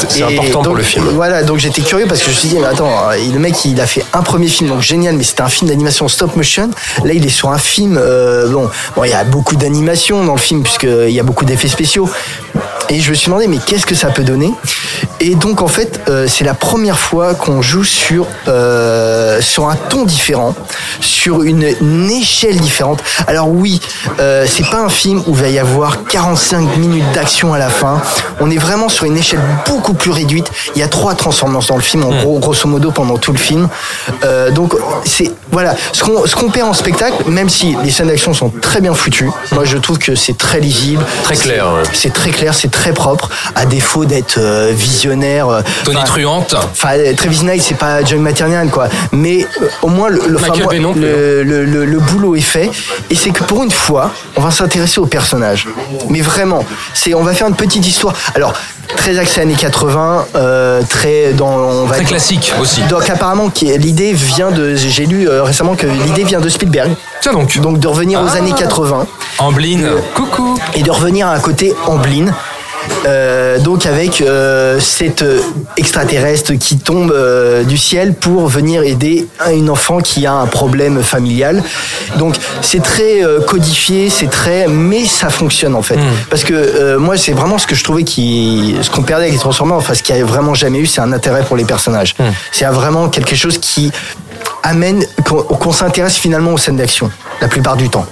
[0.10, 1.06] C'est important pour donc, le film.
[1.14, 3.66] Voilà, donc j'étais curieux parce que je me suis dit, mais attends, euh, le mec
[3.66, 6.70] il a fait un premier film, donc génial, mais c'était un film d'animation stop motion.
[7.04, 10.34] Là il est sur un film, euh, bon, bon, il y a beaucoup d'animation dans
[10.34, 12.08] le film puisqu'il y a beaucoup d'effets spéciaux.
[12.90, 14.54] Et je me suis demandé, mais qu'est-ce que ça peut donner?
[15.20, 19.76] Et donc en fait, euh, c'est la première fois qu'on joue sur, euh, sur un
[19.76, 20.54] ton différent,
[21.00, 23.02] sur une, une échelle différente.
[23.28, 23.80] Alors oui,
[24.20, 27.70] euh, c'est pas un film où il va y avoir 45 minutes d'action à la
[27.70, 28.02] fin.
[28.40, 30.52] On est vraiment sur une échelle beaucoup plus réduite.
[30.76, 33.38] Il y a trois Transformers dans le film, en gros, grosso modo, pendant tout le
[33.38, 33.68] film.
[34.24, 34.76] Euh, donc
[35.06, 38.50] c'est voilà, ce qu'on ce qu'on perd en spectacle, même si les scènes d'action sont
[38.62, 39.30] très bien foutues.
[39.54, 41.84] Moi, je trouve que c'est très lisible, Très clair, ouais.
[41.94, 45.48] c'est très clair, c'est très propre, à défaut d'être euh, visionnaire.
[45.50, 46.54] euh, Tony enfin, Truante.
[46.54, 48.88] Enfin, Travis Knight, c'est pas John Maternian, quoi.
[49.12, 52.70] Mais euh, au moins, le, le, moi, le, le- le- le boulot est fait.
[53.10, 55.68] Et c'est que pour une fois, on va s'intéresser au personnage.
[56.10, 56.64] Mais vraiment,
[56.94, 58.14] c'est, on va faire une petite histoire.
[58.36, 58.54] Alors,
[58.98, 62.82] très axé années 80, euh, très dans, on va Très dire- classique aussi.
[62.84, 66.92] Donc apparemment, l'idée vient de, j'ai lu euh, récemment que l'idée vient de Spielberg.
[67.22, 67.58] Tiens donc.
[67.60, 68.38] Donc de revenir aux Ah.
[68.38, 69.08] années 80
[69.40, 69.80] Amblin.
[70.14, 70.58] Coucou.
[70.76, 72.28] et de revenir à un côté Amblin.
[73.06, 75.40] Euh, donc avec euh, cet euh,
[75.78, 80.48] extraterrestre qui tombe euh, du ciel pour venir aider un- une enfant qui a un
[80.48, 81.64] problème familial.
[82.18, 85.98] Donc c'est très codifié, c'est très, mais ça fonctionne en fait.
[86.30, 89.40] Parce que moi c'est vraiment ce que je trouvais qui, ce qu'on perdait avec les
[89.40, 92.16] Transformers, enfin ce qu'il n'y a vraiment jamais eu, c'est un intérêt pour les personnages.
[92.52, 93.92] C'est vraiment quelque chose qui
[94.64, 97.12] amène qu'on qu'on s'intéresse finalement aux scènes d'action
[97.42, 98.06] la plupart du temps.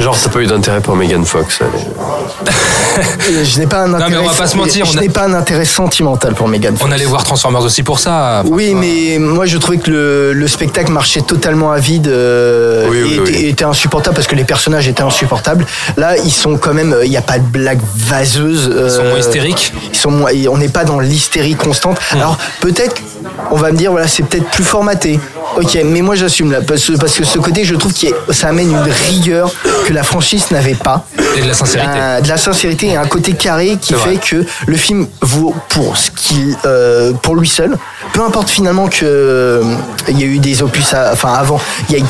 [0.00, 1.60] Genre, ça peut eu d'intérêt pour Megan Fox.
[1.62, 4.22] Euh, Je n'ai pas un mais intérêt.
[4.24, 6.76] on va pas se mentir, Je on a- n'ai pas un intérêt sentimental pour Megan.
[6.76, 6.88] Fox.
[6.88, 8.42] On allait voir Transformers aussi pour ça.
[8.46, 13.02] Oui, mais moi je trouvais que le, le spectacle marchait totalement à vide euh, Oui,
[13.02, 13.28] oui, et oui.
[13.30, 15.66] était, était insupportable parce que les personnages étaient insupportables.
[15.96, 18.70] Là, ils sont quand même, il n'y a pas de blague vaseuse.
[18.72, 19.72] Ils sont euh, moins hystériques.
[19.92, 21.98] Ils sont moins, on n'est pas dans l'hystérie constante.
[22.12, 23.02] Alors peut-être,
[23.50, 25.20] on va me dire, voilà, c'est peut-être plus formaté.
[25.56, 28.48] Ok, mais moi j'assume là parce, que- parce que ce côté, je trouve que ça
[28.48, 29.52] amène une rigueur
[29.86, 31.06] que la franchise n'avait pas.
[31.36, 31.90] Et de la sincérité.
[31.94, 34.16] Euh, de la sincérité et un côté carré qui fait vrai.
[34.16, 37.76] que le film vaut pour ce qu'il, euh, pour lui seul.
[38.12, 39.62] Peu importe finalement que euh,
[40.08, 41.60] il y a eu des opus, à- enfin avant,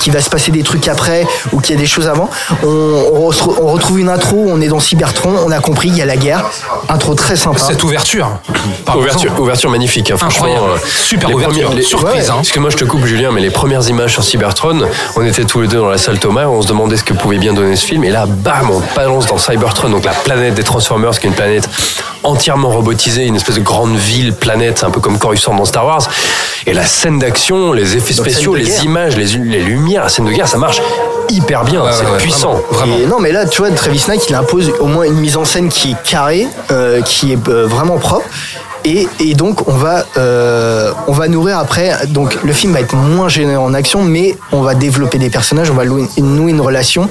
[0.00, 2.30] qu'il va se passer des trucs après ou qu'il y a des choses avant.
[2.62, 2.66] On,
[3.12, 6.02] on retrouve- on retrouve une intro, on est dans Cybertron, on a compris, il y
[6.02, 6.44] a la guerre.
[6.88, 7.58] Intro très sympa.
[7.58, 8.28] Cette ouverture.
[9.38, 10.46] Ouverture, magnifique, hein, franchement.
[10.46, 10.80] Incroyable.
[10.84, 11.72] euh, Super les ouverture.
[11.74, 12.36] les- Surprise, hein.
[12.40, 14.80] Excuse-moi, je te coupe, Julien, mais les premières images sur Cybertron,
[15.16, 17.38] on était tous les deux dans la salle Thomas, on se demandait ce que pouvait
[17.38, 20.62] bien donner ce film, et là, bam, on balance dans Cybertron, donc la planète des
[20.62, 21.68] Transformers, qui est une planète
[22.22, 26.08] entièrement robotisée, une espèce de grande ville, planète, un peu comme Coruscant dans Star Wars.
[26.66, 28.84] Et la scène d'action, les effets Donc, spéciaux, les guerre.
[28.84, 30.80] images, les, les lumières, la scène de guerre, ça marche
[31.30, 32.60] hyper bien, Ouais, c'est ouais, puissant.
[32.70, 32.96] Vraiment.
[32.98, 35.44] Et non, mais là, tu vois, Travis Knight, il impose au moins une mise en
[35.44, 38.26] scène qui est carrée, euh, qui est euh, vraiment propre.
[38.84, 41.90] Et, et donc, on va, euh, on va nourrir après.
[42.06, 45.70] Donc, le film va être moins généreux en action, mais on va développer des personnages,
[45.70, 47.08] on va louer- nouer une relation.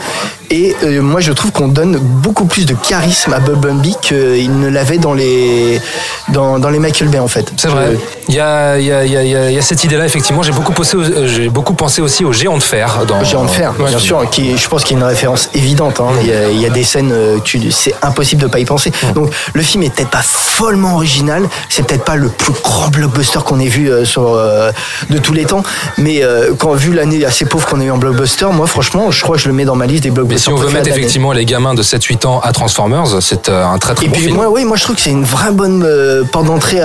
[0.51, 4.57] Et euh, moi, je trouve qu'on donne beaucoup plus de charisme à Bob Bumby qu'il
[4.57, 5.81] ne l'avait dans les,
[6.29, 7.51] dans, dans les Michael Bay, en fait.
[7.57, 7.97] C'est vrai.
[8.29, 10.43] Il y a, il y, a, il y, a, il y cette idée-là, effectivement.
[10.43, 12.99] J'ai beaucoup, pensé euh, j'ai beaucoup pensé aussi au géant de fer.
[13.05, 13.89] Dans, Géant de fer, Ouais.
[13.89, 15.99] bien sûr, qui, est- je pense qu'il y a une référence évidente.
[15.99, 16.07] hein.
[16.21, 17.37] Il, y a, il y a des scènes, euh,
[17.71, 18.91] c'est impossible de pas y penser.
[19.13, 23.39] Donc le film est peut-être pas follement original, c'est peut-être pas le plus grand blockbuster
[23.45, 24.71] qu'on ait vu euh, sur euh,
[25.09, 25.63] de tous les temps,
[25.97, 29.21] mais euh, quand vu l'année assez pauvre qu'on a eu en blockbuster, moi franchement, je
[29.21, 30.53] crois que je le mets dans ma liste des Mais blockbusters.
[30.55, 33.95] si on veut mettre effectivement les gamins de 7-8 ans à Transformers, c'est un très
[33.95, 34.35] très Et bon puis film.
[34.35, 36.79] moi, oui, moi je trouve que c'est une vraie bonne euh, porte d'entrée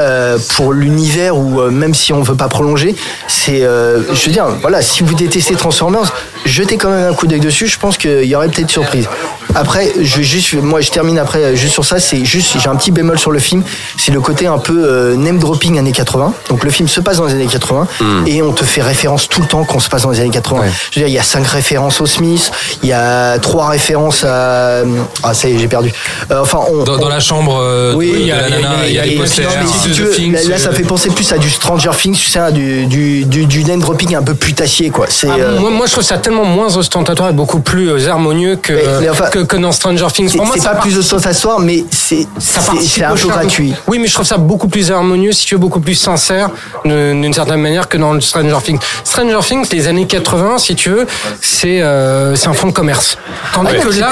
[0.56, 2.94] pour l'univers où même si on veut pas prolonger,
[3.28, 6.12] c'est, je veux dire, voilà, si vous détestez Transformers,
[6.46, 7.66] jetez quand même un coup d'œil dessus.
[7.66, 9.08] Je pense qu'il y aurait peut-être surprise.
[9.54, 11.98] Après, je juste, moi je termine après euh, juste sur ça.
[11.98, 13.64] C'est juste, j'ai un petit bémol sur le film,
[13.98, 16.32] c'est le côté un peu euh, name dropping années 80.
[16.48, 17.88] Donc le film se passe dans les années 80
[18.26, 20.62] et on te fait référence tout le temps qu'on se passe dans les années 80.
[20.92, 22.52] Je veux dire, il y a cinq références au Smith,
[22.84, 24.82] il y a trois références à,
[25.24, 25.92] ah ça y est, j'ai perdu.
[26.30, 28.50] Euh, enfin, on, Dans, on- dans la chambre euh, oui, il y de a, la
[28.50, 29.50] nana, il y a et- posters.
[29.64, 31.38] non, si de tu The veux, Things, là, là, ça euh, fait penser plus à
[31.38, 34.90] du Stranger Things, tu sais, à du, du, du, du name dropping un peu putassier,
[34.90, 35.06] quoi.
[35.08, 38.08] C'est, Ah, euh, moi, moi, je trouve ça tellement moins ostentatoire et beaucoup plus euh,
[38.08, 40.28] harmonieux que, Mais- mais enfin, que, que dans Stranger Things.
[40.28, 43.16] c'est Pour moi, c'est pas plus participe- ostentatoire, mais c'est, un charme.
[43.32, 43.74] gratuit.
[43.88, 46.50] Oui, mais je trouve ça beaucoup plus harmonieux, si tu veux, beaucoup plus sincère,
[46.84, 48.78] d'une certaine manière, que dans le Stranger Things.
[49.02, 51.06] Stranger Things, les années 80, si tu veux,
[51.40, 53.18] c'est euh, c'est un fonds de commerce.
[53.52, 54.10] Tandis, Ouais, que là,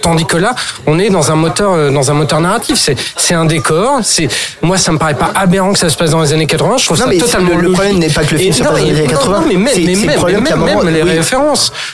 [0.00, 0.54] tandis que là,
[0.86, 2.78] on est dans un moteur, euh, dans un moteur narratif.
[2.78, 3.98] C'est c'est un décor.
[4.02, 4.28] C'est
[4.62, 6.76] moi, ça me paraît pas aberrant que ça se passe dans les années 80.
[6.78, 8.62] Je trouve Non, ça mais totalement le- le problème n'est pas que le film se
[8.62, 11.10] passe dans les années non, 80, non, mais même, mais même, même les oui.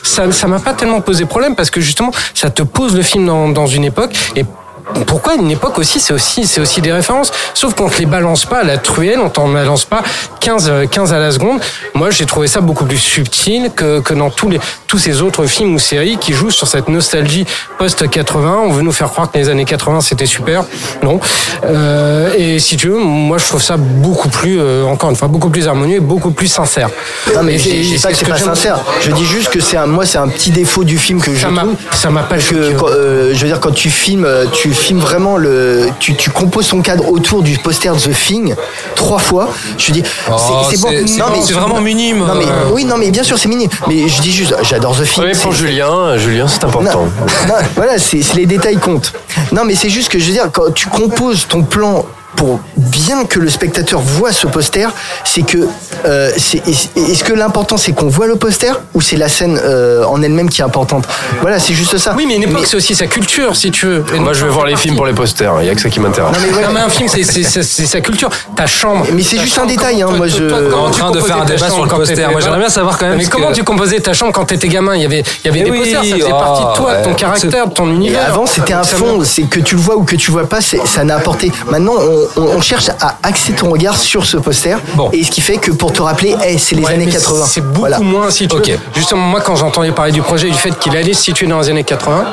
[0.03, 3.27] Ça ça m'a pas tellement posé problème parce que justement, ça te pose le film
[3.27, 4.45] dans, dans une époque et
[5.07, 7.33] pourquoi une époque aussi c'est aussi c'est aussi des références?
[7.55, 10.03] Sauf qu'on te les balance pas à la truelle on t'en balance pas
[10.41, 11.61] 15 euh, 15 à la seconde.
[11.95, 15.45] Moi j'ai trouvé ça beaucoup plus subtil que, que dans tous les tous ces autres
[15.47, 17.45] films ou séries qui jouent sur cette nostalgie
[17.79, 20.65] post 80 on veut nous faire croire que les années 80 c'était super.
[21.03, 21.21] Non.
[21.65, 25.29] Euh, et si tu veux moi je trouve ça beaucoup plus euh, encore une fois
[25.29, 26.89] beaucoup plus harmonieux et beaucoup plus sincère.
[27.35, 28.79] Non, mais je et dis pas que ce c'est pas sincère.
[29.01, 31.41] Je dis juste que c'est un, moi, c'est un petit défaut du film que je
[31.41, 31.75] Ça m'a- trouve.
[31.93, 35.01] ça m'a pas que, quand, euh, je veux dire, quand tu filmes, euh, tu filmes
[35.01, 38.55] vraiment le, tu, tu composes ton cadre autour du poster The Thing
[38.95, 39.49] trois fois.
[39.77, 40.35] Je dis, Oh,
[40.71, 40.77] c'est-
[41.19, 42.19] Non, mais- c'est vraiment minime.
[42.19, 43.69] Non, mais, oui, non, mais bien sûr, c'est minime.
[43.89, 45.25] Mais je dis juste, j'adore The Thing.
[45.25, 47.07] Ouais, pour Julien, Julien, c'est important.
[47.47, 49.13] non, voilà, c'est c'est les détails comptent.
[49.53, 52.05] Non, mais c'est juste que je veux dire, quand tu composes ton plan
[52.39, 54.89] pour bien que le spectateur voit ce poster,
[55.25, 55.59] c'est que
[56.07, 59.61] euh, c'est- est- est-ce que l'important c'est qu'on voit le poster ou c'est la scène
[59.63, 61.05] euh, en elle-même qui est importante?
[61.43, 62.15] Voilà, c'est juste ça.
[62.17, 64.05] Oui, mais une époque, c'est aussi sa culture, si tu veux.
[64.15, 64.87] Et Moi, je vais voir les partie.
[64.87, 65.53] films pour les posters.
[65.63, 66.33] Il y a que ça qui m'intéresse.
[66.33, 66.63] Non, mais ouais.
[66.65, 68.31] Non, mais un film, c'est- c'est c'est- c'est sa culture.
[68.55, 69.05] Ta chambre.
[69.13, 71.85] Mais c'est juste un détail, hein, moi, je- en train de faire un débat sur
[71.85, 72.29] le poster.
[72.31, 74.95] Moi, j'aimerais bien savoir quand même Mais comment tu composais ta chambre quand t'étais gamin?
[74.95, 76.95] Il y avait, il y avait Mais des posters, ça faisait oh, partie de toi,
[76.99, 78.29] de ton caractère, de ton Mais univers.
[78.29, 81.03] avant, c'était un fond, c'est que tu le vois ou que tu vois pas, ça
[81.03, 81.51] n'a apporté.
[81.71, 84.77] Maintenant, on, on- on cherche à axer ton regard sur ce poster,
[85.13, 87.45] et ce qui fait que pour te rappeler, hey, c'est les Ouais, années mais 80.
[87.47, 87.99] C'est beaucoup Voilà.
[88.01, 88.63] moins si tu veux.
[88.95, 91.69] Justement, moi, quand j'entendais parler du projet, du fait qu'il allait se situer dans les
[91.71, 92.27] années 80.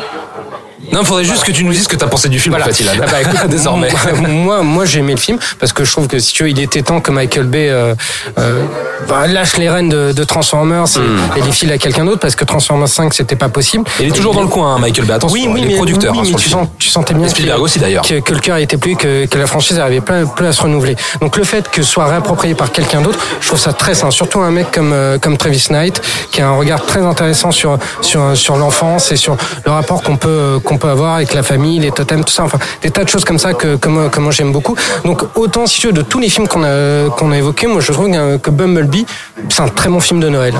[0.92, 2.66] Non, il faudrait juste que tu nous dises ce que t'as pensé du film, Voilà.
[2.66, 2.92] en fait, Ilan.
[3.02, 3.90] Ah bah, écoute, Désormais.
[4.28, 6.60] Moi, moi, j'ai aimé le film parce que je trouve que si tu veux, il
[6.60, 7.96] était temps que Michael Bay euh,
[8.38, 8.64] euh,
[9.08, 12.36] bah, lâche les rênes de, de Transformers et, et les file à quelqu'un d'autre parce
[12.36, 13.84] que Transformers 5 c'était pas possible.
[13.84, 14.02] Hmm.
[14.04, 15.14] Il est toujours dans le coin, hein, Michael Bay.
[15.14, 17.62] Attention, oui, oui, il est producteur oui, hein, sur tu, sens, tu sentais bien Spielberg
[17.62, 18.04] aussi, d'ailleurs.
[18.04, 20.62] que, que le cœur était plus que, que la franchise n'arrivait pas, plus à se
[20.62, 20.96] renouveler.
[21.22, 24.12] Donc le fait que ce soit réapproprié par quelqu'un d'autre, je trouve ça très sain.
[24.12, 27.78] Surtout un mec comme euh, comme Travis Knight qui a un regard très intéressant sur
[28.02, 31.44] sur sur l'enfance et sur le rapport qu'on peut euh, qu'on peut avoir avec la
[31.44, 32.44] famille, les totems, tout ça.
[32.44, 34.76] Enfin, des tas de choses comme ça que que moi, que moi j'aime beaucoup.
[35.06, 37.80] Donc autant si tu veux de tous les films qu'on a qu'on a évoqués, moi
[37.82, 38.10] je trouve
[38.40, 39.06] que Bumblebee
[39.50, 40.54] c'est un très bon film de Noël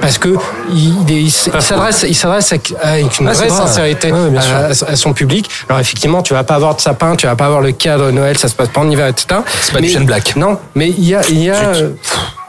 [0.00, 0.34] parce que
[0.70, 3.56] il, il, il s'adresse il s'adresse avec, avec une Ah, vraie vrai.
[3.56, 5.48] sincérité Ouais, à, son public.
[5.68, 8.36] Alors effectivement, tu vas pas avoir de sapin, tu vas pas avoir le cadre Noël,
[8.36, 9.40] ça se passe pas en hiver, etc.
[9.62, 10.36] C'est pas du Mais- Shane Black.
[10.36, 11.72] Non, mais il y a, il y a,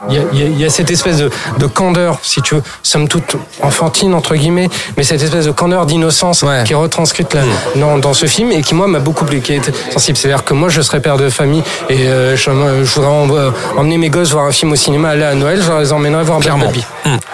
[0.08, 2.40] il y a, il y a- il y a cette espèce de, de candeur, si
[2.42, 6.76] tu veux, somme toute enfantine entre guillemets, mais cette espèce de candeur d'innocence qui est
[6.76, 7.42] retranscrite là,
[7.76, 10.16] dans, dans ce film et qui moi m'a beaucoup plu, qui a été sensible.
[10.16, 12.44] C'est-à-dire que moi je serais père de famille et euh, je,
[12.84, 15.60] je voudrais en- euh, emmener mes gosses voir un film au cinéma, aller à Noël,
[15.62, 16.66] je les emmènerais voir Clairement.
[16.66, 16.86] Bumblebee.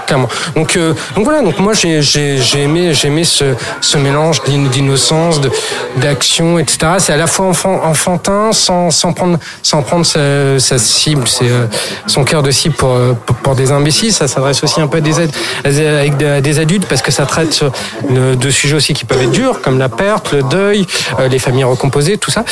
[0.06, 0.28] Clairement.
[0.56, 3.44] Donc, euh, donc voilà, donc moi j'ai j'ai j'ai aimé j'ai aimé ce
[3.80, 5.50] ce mélange d'in- d'innocence, de
[5.96, 6.78] d'action, etc.
[6.98, 11.48] C'est à la fois enfant, enfantin sans sans prendre sans prendre sa, sa cible, c'est
[11.48, 11.66] euh,
[12.06, 12.96] son cœur de cible pour,
[13.42, 14.12] pour des imbéciles.
[14.12, 15.30] Ça s'adresse aussi un peu à des ad-
[15.64, 17.64] à des- avec des, adultes parce que ça traite
[18.10, 20.86] de, sujets aussi qui peuvent être durs comme la perte, le deuil,
[21.18, 22.44] euh, les familles recomposées, tout ça.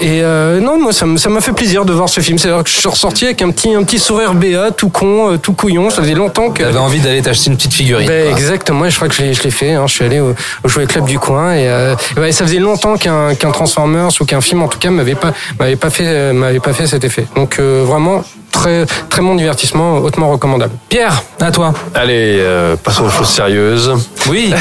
[0.00, 2.36] Et euh, non, moi ça m'a fait plaisir de voir ce film.
[2.38, 5.36] C'est-à-dire que je suis ressorti avec un petit un petit sourire béat, tout con, euh,
[5.38, 5.88] tout couillon.
[5.90, 8.06] Ça faisait longtemps que T'avais envie d'aller t'acheter une petite figurine.
[8.08, 9.72] ben, exactement, je crois que je l'ai, fait.
[9.74, 9.84] hein.
[9.86, 10.34] Je suis allé au,
[10.64, 11.94] au jouet club du coin et, euh,
[12.32, 15.76] ça faisait longtemps qu'un, qu'un Transformers ou qu'un film, en tout cas, m'avait pas, m'avait
[15.76, 17.26] pas fait, m'avait pas fait cet effet.
[17.36, 18.22] Donc euh, vraiment
[18.56, 20.72] très, très bon divertissement, hautement recommandable.
[20.88, 21.72] Pierre, à toi.
[21.94, 23.92] Allez, euh, passons aux choses sérieuses.
[24.28, 24.52] Oui.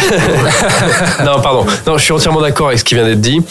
[1.25, 1.65] non, pardon.
[1.87, 3.41] Non, je suis entièrement d'accord avec ce qui vient d'être dit.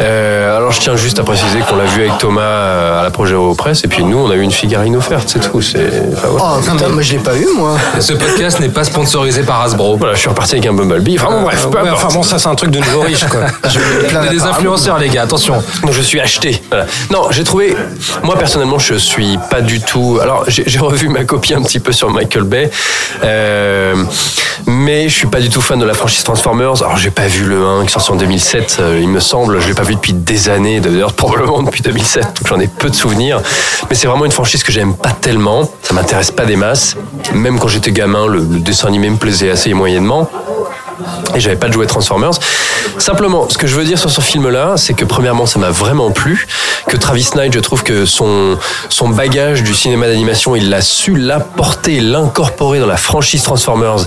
[0.00, 3.10] Euh, alors, je tiens juste à préciser qu'on l'a vu avec Thomas euh, à la
[3.10, 5.62] projet Presse, et puis nous, on a eu une figurine offerte, c'est tout.
[5.62, 5.86] C'est.
[6.12, 6.56] enfin, voilà.
[6.58, 7.76] Oh putain, moi je l'ai pas eu moi.
[8.00, 9.96] Ce podcast n'est pas sponsorisé par Hasbro.
[9.96, 11.16] Voilà, je suis reparti avec un Bumblebee.
[11.18, 12.04] Enfin, bon, bref, peu Ouais, importe.
[12.04, 13.40] enfin bon, ça c'est un truc de nouveau riche, quoi.
[14.20, 15.62] On est des influenceurs, les gars, attention.
[15.82, 16.60] Donc je suis acheté.
[16.70, 16.86] Voilà.
[17.10, 17.76] Non, j'ai trouvé.
[18.22, 19.91] Moi personnellement, je suis pas du tout.
[19.94, 22.70] Alors j'ai revu ma copie un petit peu sur Michael Bay,
[23.24, 23.94] euh,
[24.66, 26.82] mais je suis pas du tout fan de la franchise Transformers.
[26.82, 29.60] Alors j'ai pas vu le 1 qui sort en 2007, euh, il me semble.
[29.60, 32.22] Je l'ai pas vu depuis des années, d'ailleurs probablement depuis 2007.
[32.24, 33.42] Donc j'en ai peu de souvenirs.
[33.90, 35.70] Mais c'est vraiment une franchise que j'aime pas tellement.
[35.82, 36.96] Ça m'intéresse pas des masses.
[37.34, 40.30] Même quand j'étais gamin, le, le dessin animé me plaisait assez moyennement
[41.34, 42.32] et j'avais pas de jouet Transformers.
[42.98, 46.10] Simplement, ce que je veux dire sur ce film-là, c'est que premièrement, ça m'a vraiment
[46.10, 46.46] plu,
[46.88, 51.16] que Travis Knight, je trouve que son son bagage du cinéma d'animation, il l'a su
[51.16, 54.06] l'apporter, l'incorporer dans la franchise Transformers,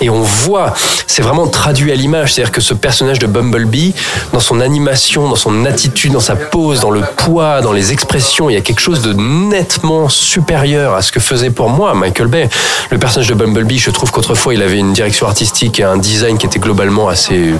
[0.00, 0.74] et on voit,
[1.06, 3.94] c'est vraiment traduit à l'image, c'est-à-dire que ce personnage de Bumblebee,
[4.32, 8.50] dans son animation, dans son attitude, dans sa pose, dans le poids, dans les expressions,
[8.50, 12.28] il y a quelque chose de nettement supérieur à ce que faisait pour moi Michael
[12.28, 12.48] Bay.
[12.90, 16.19] Le personnage de Bumblebee, je trouve qu'autrefois, il avait une direction artistique et un design
[16.38, 17.52] qui était globalement assez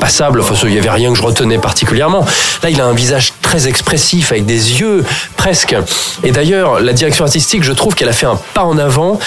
[0.00, 0.40] passable.
[0.40, 2.24] Enfin, il y avait rien que je retenais particulièrement.
[2.62, 5.04] Là, il a un visage très expressif, avec des yeux
[5.36, 5.74] presque.
[6.22, 9.18] Et d'ailleurs, la direction artistique, je trouve qu'elle a fait un pas en avant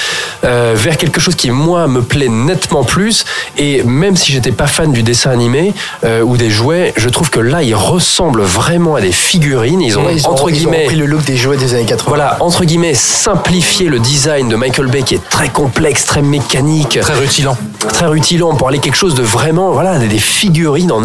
[0.43, 3.26] euh, vers quelque chose qui, moi, me plaît nettement plus.
[3.57, 7.30] Et même si j'étais pas fan du dessin animé euh, ou des jouets, je trouve
[7.30, 9.82] que là, il ressemble vraiment à des figurines.
[9.82, 11.74] Ils ont, Ouais, ils ont- entre ils ont guillemets, repris le look des jouets des
[11.74, 12.05] années 80.
[12.07, 16.99] voilà, entre guillemets, simplifier le design de Michael Bay qui est très complexe, très mécanique.
[17.01, 17.57] Très rutilant.
[17.89, 21.04] Très rutilant pour aller quelque chose de vraiment, voilà, des figurines en,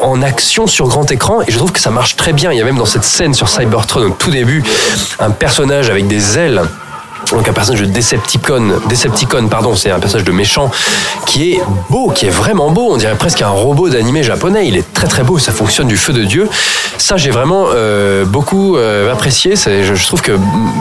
[0.00, 1.42] en action sur grand écran.
[1.42, 2.52] Et je trouve que ça marche très bien.
[2.52, 4.62] Il y a même dans cette scène sur Cybertron au tout début,
[5.18, 6.62] un personnage avec des ailes
[7.32, 10.70] Donc un personnage de Decepticon, Decepticon pardon, c'est un personnage de méchant
[11.26, 11.60] qui est
[11.90, 12.88] beau, qui est vraiment beau.
[12.92, 14.68] On dirait presque un robot d'animé japonais.
[14.68, 16.48] Il est très très beau, ça fonctionne du feu de dieu.
[16.98, 19.54] Ça j'ai vraiment euh, beaucoup euh, apprécié.
[19.56, 20.32] Je trouve que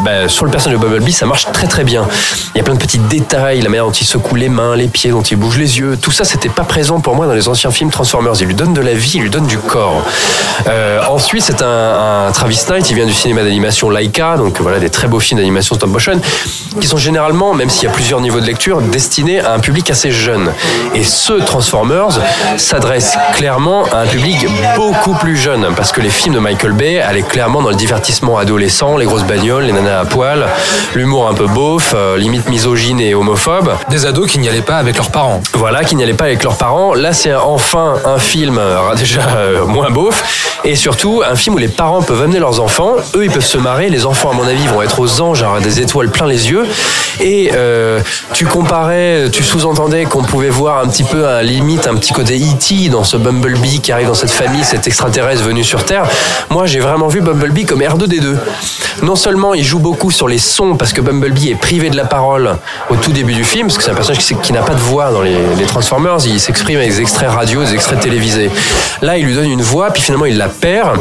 [0.03, 2.07] bah, sur le personnage de Bumblebee, ça marche très très bien.
[2.53, 4.87] Il y a plein de petits détails, la manière dont il secoue les mains, les
[4.87, 5.97] pieds, dont il bouge les yeux.
[6.01, 8.33] Tout ça, c'était pas présent pour moi dans les anciens films Transformers.
[8.39, 10.03] Il lui donne de la vie, il lui donne du corps.
[10.67, 12.89] Euh, ensuite, c'est un, un Travis Knight.
[12.89, 16.19] Il vient du cinéma d'animation Laika, donc voilà des très beaux films d'animation stop motion,
[16.79, 19.89] qui sont généralement, même s'il y a plusieurs niveaux de lecture, destinés à un public
[19.89, 20.51] assez jeune.
[20.93, 22.19] Et ce Transformers
[22.57, 26.99] s'adresse clairement à un public beaucoup plus jeune, parce que les films de Michael Bay
[26.99, 30.45] allaient clairement dans le divertissement adolescent, les grosses bagnoles, les nanas à poil,
[30.95, 33.71] l'humour un peu beauf, euh, limite misogyne et homophobe.
[33.89, 35.41] Des ados qui n'y allaient pas avec leurs parents.
[35.53, 36.93] Voilà, qui n'y allaient pas avec leurs parents.
[36.93, 41.59] Là, c'est enfin un film euh, déjà euh, moins beauf et surtout un film où
[41.59, 42.95] les parents peuvent amener leurs enfants.
[43.15, 43.89] Eux, ils peuvent se marrer.
[43.89, 46.65] Les enfants, à mon avis, vont être aux anges, avoir des étoiles plein les yeux.
[47.21, 48.01] Et euh,
[48.33, 52.13] tu comparais, tu sous-entendais qu'on pouvait voir un petit peu, à la limite, un petit
[52.13, 52.89] côté E.T.
[52.89, 56.03] dans ce Bumblebee qui arrive dans cette famille, cet extraterrestre venu sur Terre.
[56.49, 58.35] Moi, j'ai vraiment vu Bumblebee comme R2D2.
[59.03, 62.05] Non seulement il joue beaucoup sur les sons parce que Bumblebee est privé de la
[62.05, 62.57] parole
[62.89, 65.11] au tout début du film, parce que c'est un personnage qui, n'a pas de voix
[65.11, 68.49] dans les, les Transformers, il s'exprime avec des extraits radio, des extraits télévisés.
[69.01, 70.97] Là, il lui donne une voix, puis finalement il la perd,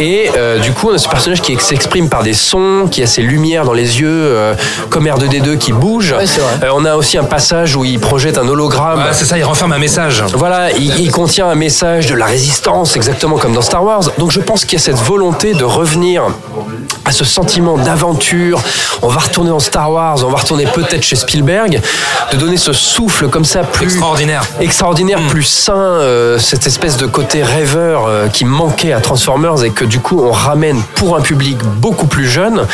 [0.00, 3.06] et euh, du coup on a ce personnage qui s'exprime par des sons, qui a
[3.06, 4.49] ses lumières dans les yeux, euh,
[4.88, 6.14] comme R2D2 qui bouge.
[6.14, 9.00] Euh, on a aussi un passage où il projette un hologramme.
[9.00, 10.22] Ouais, c'est ça, il renferme un message.
[10.34, 14.04] Voilà, il, il contient un message de la résistance, exactement comme dans Star Wars.
[14.18, 16.24] Donc je pense qu'il y a cette volonté de revenir
[17.04, 18.60] à ce sentiment d'aventure.
[19.02, 21.80] On va retourner dans Star Wars, on va retourner peut-être chez Spielberg,
[22.32, 27.06] de donner ce souffle comme ça plus extraordinaire, extraordinaire, plus sain, euh, cette espèce de
[27.06, 31.20] côté rêveur euh, qui manquait à Transformers et que du coup on ramène pour un
[31.20, 32.66] public beaucoup plus jeune.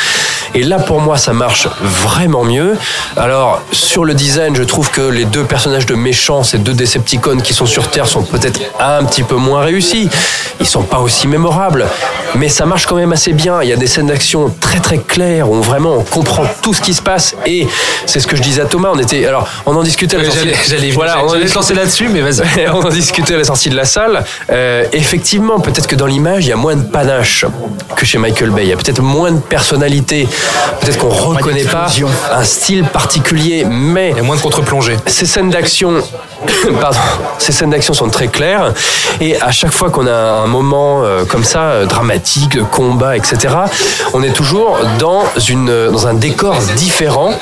[0.53, 2.75] Et là pour moi ça marche vraiment mieux.
[3.15, 7.37] Alors sur le design, je trouve que les deux personnages de méchants, ces deux Decepticons
[7.39, 10.09] qui sont sur Terre, sont peut-être un petit peu moins réussis.
[10.59, 11.85] Ils sont pas aussi mémorables,
[12.35, 13.61] mais ça marche quand même assez bien.
[13.61, 16.81] Il y a des scènes d'action très très claires où vraiment on comprend tout ce
[16.81, 17.35] qui se passe.
[17.45, 17.67] Et
[18.05, 18.89] c'est ce que je disais à Thomas.
[18.93, 20.23] On était, alors on en discutait Ouais,
[20.67, 22.67] j'allais- voilà, on discutait- lancer là-dessus, mais vas-y.
[22.73, 24.23] on en discutait à la sortie de la salle.
[24.51, 27.45] Euh, effectivement, peut-être que dans l'image, il y a moins de panache
[27.95, 28.63] que chez Michael Bay.
[28.63, 30.27] Il y a peut-être moins de personnalité.
[30.81, 31.87] Peut-être qu'on reconnaît pas
[32.31, 34.97] un style particulier, mais il y a moins de contre-plongée.
[35.05, 35.93] Ces scènes d'action,
[36.81, 36.97] pardon,
[37.37, 38.73] ces scènes d'action sont très claires.
[39.21, 43.17] Et à chaque fois qu'on a un moment euh, comme ça, euh, dramatique, de combat,
[43.17, 43.55] etc.,
[44.13, 47.33] on est toujours dans une dans un décor différent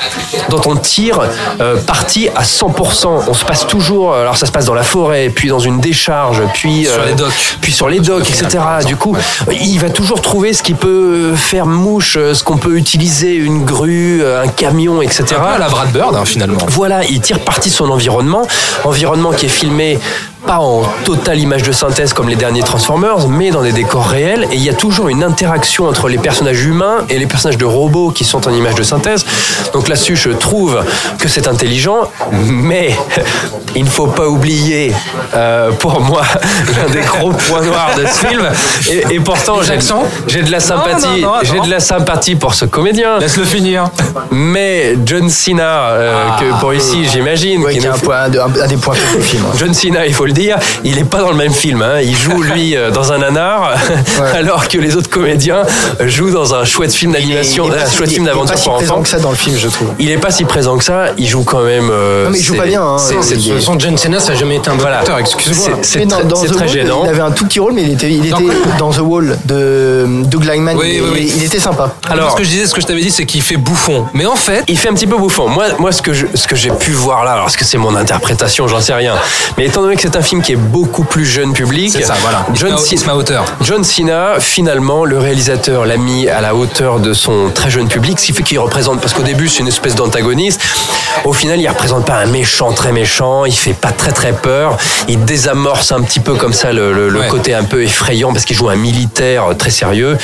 [0.48, 1.20] dont on tire
[1.60, 3.24] euh, parti à 100%.
[3.28, 4.14] On se passe toujours.
[4.14, 7.14] Alors ça se passe dans la forêt, puis dans une décharge, puis Sur euh, les
[7.14, 7.56] docks.
[7.60, 8.58] puis sur les docks, etc.
[8.86, 9.16] Du coup,
[9.50, 13.64] il va toujours trouver ce qui peut faire mouche, euh, ce qu'on peut utiliser, une
[13.64, 15.24] grue, euh, un camion, etc.
[15.30, 16.58] Un peu à la Brad Bird, hein, finalement.
[16.68, 18.46] Voilà, il tire parti de son environnement,
[18.84, 19.98] environnement qui est filmé
[20.46, 24.46] pas en totale image de synthèse comme les derniers Transformers, mais dans des décors réels.
[24.52, 27.64] Et il y a toujours une interaction entre les personnages humains et les personnages de
[27.64, 29.24] robots qui sont en image de synthèse.
[29.72, 30.82] Donc là-dessus, je trouve
[31.18, 32.96] que c'est intelligent, mais
[33.76, 34.92] il ne faut pas oublier,
[35.34, 36.22] euh, pour moi,
[36.76, 38.48] l'un des gros points noirs de ce film.
[38.90, 39.76] Et, et pourtant, j'ai
[40.28, 43.18] j'ai de la sympathie, non, non, j'ai de la sympathie pour ce comédien.
[43.18, 43.84] Laisse-le finir.
[44.30, 48.94] Mais John Cena, euh, que pour ici, j'imagine, Ouais, qui est un, point- des points
[49.16, 49.44] du film.
[49.44, 49.50] ouais.
[49.58, 51.82] John Cena, il faut le dire, il est pas dans le même film.
[51.82, 52.00] hein.
[52.02, 53.72] Il joue lui euh, dans un nanar,
[54.34, 55.62] alors que les autres comédiens
[56.00, 58.34] jouent dans un chouette film d'animation, Il est pas un chouette film il est pas
[58.34, 59.02] d'aventure si pour présent enfants.
[59.02, 59.88] que ça dans le film, je trouve.
[59.98, 61.06] Il est pas si présent que ça.
[61.18, 61.88] Il joue quand même.
[61.90, 62.98] euh, Non, mais il joue pas bien, hein.
[62.98, 64.80] c'est- c'est- Il est- De toute façon, John Cena, ça n'a jamais été un bon
[64.82, 64.98] Voilà.
[65.00, 65.78] acteur, excuse-moi.
[65.82, 67.02] C'est- très, dans c'est The très Wall, gênant.
[67.04, 68.44] Il avait un tout petit rôle, mais il était, il était
[68.78, 70.76] dans The Wall de Doug Lineman.
[70.76, 71.32] Oui, il, oui, oui.
[71.36, 71.94] il était sympa.
[72.08, 74.06] Alors, ce que je disais, ce que je t'avais dit, c'est qu'il fait bouffon.
[74.14, 75.48] Mais en fait, il fait un petit peu bouffon.
[75.48, 77.78] Moi, moi ce que je- ce que j'ai pu voir là, alors est-ce que c'est
[77.78, 79.14] mon interprétation, j'en sais rien.
[79.58, 82.14] Mais étant donné que c'est un film qui est beaucoup plus jeune public, C'est ça,
[82.20, 82.44] voilà.
[82.50, 83.44] Met à hauteur.
[83.62, 88.18] John Cena, finalement, le réalisateur l'a mis à la hauteur de son très jeune public,
[88.18, 90.60] ce qui fait qu'il représente, parce qu'au début c'est une espèce d'antagoniste,
[91.24, 94.76] au final il représente pas un méchant très méchant, il fait pas très très peur,
[95.08, 97.28] il désamorce un petit peu comme ça le, le- le Ouais.
[97.28, 100.18] côté un peu effrayant parce qu'il joue un militaire très sérieux.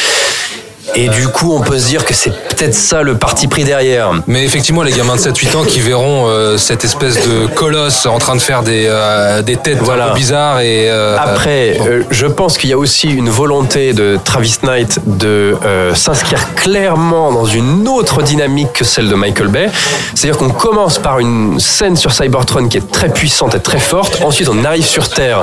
[0.95, 4.11] Et du coup, on peut se dire que c'est peut-être ça le parti pris derrière.
[4.27, 8.19] Mais effectivement, les gamins de 7-8 ans qui verront euh, cette espèce de colosse en
[8.19, 10.91] train de faire des, euh, des têtes un peu bizarres et.
[10.91, 11.79] euh, Après,
[12.11, 15.57] je pense qu'il y a aussi une volonté de Travis Knight de
[15.95, 19.71] s'inscrire clairement dans une autre dynamique que celle de Michael Bay.
[20.15, 24.19] C'est-à-dire qu'on commence par une scène sur Cybertron qui est très puissante et très forte.
[24.23, 25.43] Ensuite, on arrive sur Terre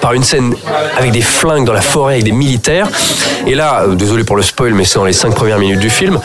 [0.00, 0.54] par une scène
[0.98, 2.88] avec des flingues dans la forêt avec des militaires.
[3.46, 6.18] Et là, désolé pour le spoil, mais c'est dans les cinq premières minutes du film.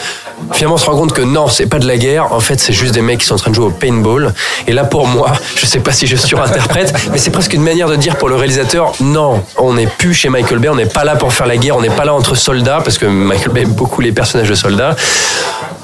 [0.51, 2.31] Finalement, on se rend compte que non, c'est pas de la guerre.
[2.33, 4.33] En fait, c'est juste des mecs qui sont en train de jouer au paintball.
[4.67, 7.87] Et là, pour moi, je sais pas si je surinterprète, mais c'est presque une manière
[7.87, 11.03] de dire pour le réalisateur, non, on n'est plus chez Michael Bay, on n'est pas
[11.03, 13.61] là pour faire la guerre, on n'est pas là entre soldats, parce que Michael Bay
[13.61, 14.95] aime beaucoup les personnages de soldats.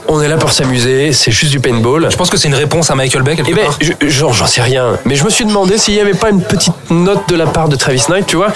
[0.07, 2.07] On est là pour s'amuser, c'est juste du paintball.
[2.11, 3.78] Je pense que c'est une réponse à Michael Bay quelque Eh ben, part.
[3.80, 4.98] je- genre, j'en sais rien.
[5.06, 7.69] Mais je me suis demandé s'il n'y avait pas une petite note de la part
[7.69, 8.48] de Travis Knight, tu vois.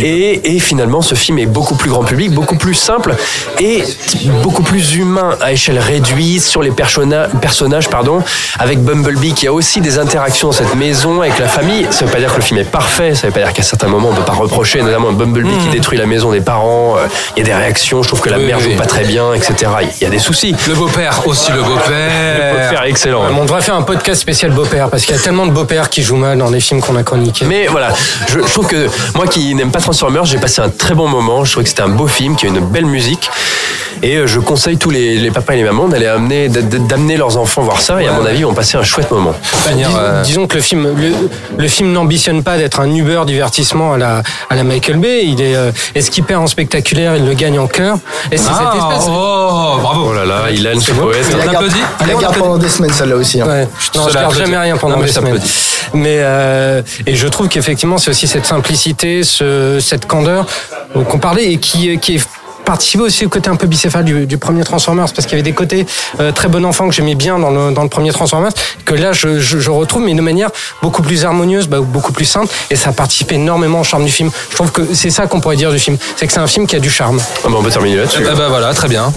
[0.00, 3.14] Et, et finalement, ce film est beaucoup plus grand public, beaucoup plus simple
[3.60, 3.84] et
[4.42, 8.22] beaucoup plus humain à échelle réduite sur les personnages, pardon,
[8.58, 11.86] avec Bumblebee qui a aussi des interactions dans cette maison avec la famille.
[11.90, 13.88] Ça veut pas dire que le film est parfait, ça veut pas dire qu'à certains
[13.88, 16.96] moments on peut pas reprocher, notamment Bumblebee qui détruit la maison des parents.
[16.96, 17.06] euh,
[17.36, 18.76] Il y a des réactions, je trouve que la Oui, mère joue oui.
[18.76, 19.54] pas très bien, etc.
[20.00, 20.54] Il y a des soucis.
[20.66, 22.52] Le beau-père aussi, le beau-père.
[22.52, 23.22] Le beau-père est excellent.
[23.36, 26.02] On devrait faire un podcast spécial beau-père parce qu'il y a tellement de beaux-pères qui
[26.02, 27.44] jouent mal dans les films qu'on a chroniqués.
[27.46, 27.88] Mais voilà,
[28.28, 31.44] je, je trouve que moi qui n'aime pas Transformers, j'ai passé un très bon moment.
[31.44, 33.28] Je trouvais que c'était un beau film, qui a une belle musique.
[34.00, 37.36] Et euh, je conseille tous les, les papas et les mamans d'aller amener, d'amener leurs
[37.36, 38.00] enfants voir ça.
[38.00, 39.34] Et à mon avis, ils vont passer un chouette moment.
[39.74, 39.82] Dis-
[40.22, 41.12] Disons que le film, le,
[41.60, 45.24] le film n'ambitionne pas d'être un Uber divertissement à la, à la Michael Bay.
[45.24, 47.96] Il est, euh, et ce qu'il perd en spectaculaire, il le gagne en cœur?
[48.30, 49.08] Et c'est Ah, cette espèce.
[49.10, 50.06] Oh, bravo.
[50.10, 51.02] Oh là là, Ilan, ce beau.
[51.06, 51.26] poète.
[52.06, 53.40] La pendant des semaines, celle-là aussi.
[53.40, 53.46] hein.
[53.46, 53.68] Ouais.
[53.94, 55.40] Non, je Cela garde jamais rien pendant Non, des semaines.
[55.94, 60.46] Mais euh, et je trouve qu'effectivement, c'est aussi cette simplicité, ce, cette candeur
[60.96, 62.22] euh, qu'on parlait et qui, qui est
[62.64, 65.42] participé aussi au côté un peu bicéphale du, du premier Transformers parce qu'il y avait
[65.50, 65.86] des côtés
[66.20, 68.52] euh, très bon enfant que j'aimais bien dans le, dans le premier Transformers
[68.84, 70.50] que là je, je, je retrouve mais de manière
[70.82, 74.30] beaucoup plus harmonieuse bah, beaucoup plus simple et ça participe énormément au charme du film
[74.50, 76.66] je trouve que c'est ça qu'on pourrait dire du film c'est que c'est un film
[76.66, 78.22] qui a du charme Ah bah, on peut terminer là-dessus.
[78.30, 79.10] Ah bah voilà, très bien.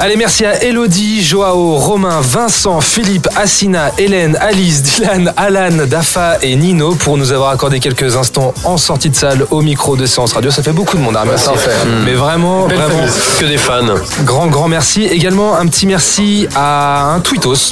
[0.00, 6.56] Allez, merci à Elodie, Joao, Romain, Vincent, Philippe, Assina, Hélène, Alice, Dylan, Alan, Dafa et
[6.56, 10.32] Nino pour nous avoir accordé quelques instants en sortie de salle au micro de Séance
[10.32, 10.50] Radio.
[10.50, 11.46] Ça fait beaucoup de monde à remercier.
[11.46, 11.70] ça en fait.
[12.04, 13.12] Mais vraiment, Belle vraiment, famille.
[13.38, 13.94] Que des fans.
[14.24, 15.04] grand, grand merci.
[15.04, 17.70] Également, un petit merci à un tweetos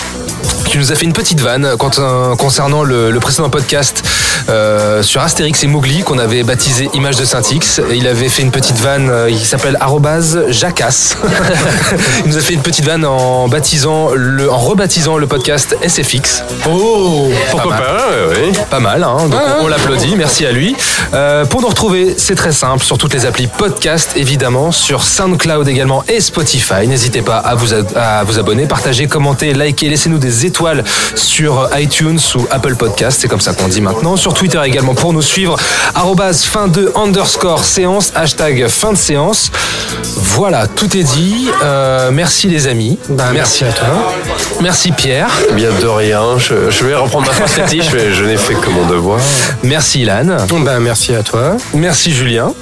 [0.71, 4.05] qui nous a fait une petite vanne quand- euh, concernant le, le précédent podcast
[4.49, 7.81] euh, sur Astérix et Mowgli qu'on avait baptisé Image de Saint-X.
[7.93, 11.17] Il avait fait une petite vanne euh, qui s'appelle arrobase jacasse.
[12.25, 16.45] Il nous a fait une petite vanne en baptisant le, en rebaptisant le podcast SFX.
[16.71, 18.53] Oh, Pourquoi pas, ouais, ouais.
[18.71, 20.77] pas mal, hein, donc on, on l'applaudit, merci à lui.
[21.15, 25.67] Euh, pour nous retrouver, c'est très simple, sur toutes les applis podcast, évidemment, sur SoundCloud
[25.67, 26.87] également et Spotify.
[26.87, 30.60] N'hésitez pas à vous, à vous abonner, partager, commenter, liker, laissez-nous des étoiles
[31.15, 34.17] sur iTunes ou Apple Podcast, c'est comme ça qu'on dit maintenant.
[34.17, 35.57] Sur Twitter également pour nous suivre,
[35.95, 39.51] arrobase fin de underscore séance, hashtag fin de séance.
[40.17, 41.49] Voilà, tout est dit.
[41.63, 42.99] Euh, merci les amis.
[43.33, 43.89] merci à toi.
[44.61, 45.31] Merci Pierre.
[45.51, 46.39] Eh Bien de rien.
[46.39, 49.21] Je, je vais reprendre ma phrase mais je n'ai fait que mon devoir.
[49.63, 50.37] Merci Ilan.
[50.65, 52.53] ben, merci à toi Merci Julien.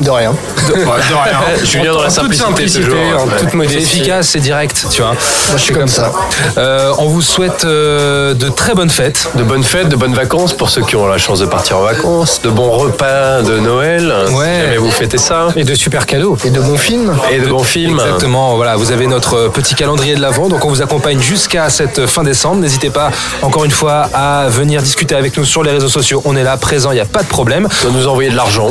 [0.00, 0.32] De rien.
[0.68, 1.40] De, de rien.
[1.64, 2.98] Julien dans la toute simplicité, toujours.
[3.18, 3.36] en Ouais.
[3.38, 3.80] toute modestie.
[3.86, 5.10] C'est efficace, c'est direct, tu vois.
[5.12, 6.10] Moi, je suis comme ça.
[6.56, 9.28] Euh, on vous souhaite euh, de très bonnes fêtes.
[9.34, 11.82] De bonnes fêtes, de bonnes vacances pour ceux qui ont la chance de partir en
[11.82, 14.12] vacances, de bons repas de Noël.
[14.32, 14.46] Ouais.
[14.54, 15.48] Si jamais vous fêtez ça.
[15.56, 17.14] et de super cadeaux Et de bons films.
[17.30, 18.00] Et de bons films.
[18.00, 22.06] Exactement, voilà, vous avez notre petit calendrier de l'avant, donc on vous accompagne jusqu'à cette
[22.06, 22.56] fin décembre.
[22.56, 23.10] N'hésitez pas,
[23.42, 26.22] encore une fois, à venir discuter avec nous sur les réseaux sociaux.
[26.24, 27.68] On est là, présent, il n'y a pas de problème.
[27.84, 28.70] De nous envoyer de l'argent.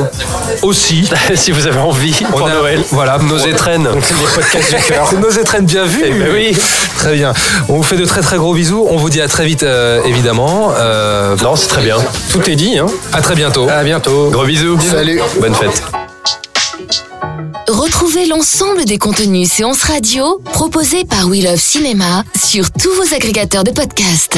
[0.64, 2.84] Aussi, si vous avez envie pour a- Noël.
[2.92, 3.88] Voilà, Nos étrennes.
[5.22, 6.04] Nos étrennes bien vues.
[6.06, 6.58] Eh ben oui.
[6.98, 7.34] Très bien.
[7.68, 8.86] On vous fait de très très gros bisous.
[8.90, 10.72] On vous dit à très vite, euh, évidemment.
[10.78, 11.98] Euh, Non, c'est très bien.
[12.32, 13.68] tout est dit hein à très bientôt.
[13.70, 14.78] à bientôt Gros bisous.
[14.90, 15.20] Salut.
[15.40, 15.82] Bonne fête.
[17.68, 23.64] Retrouvez l'ensemble des contenus séances radio proposés par We Love Cinéma sur tous vos agrégateurs
[23.64, 24.38] de podcasts.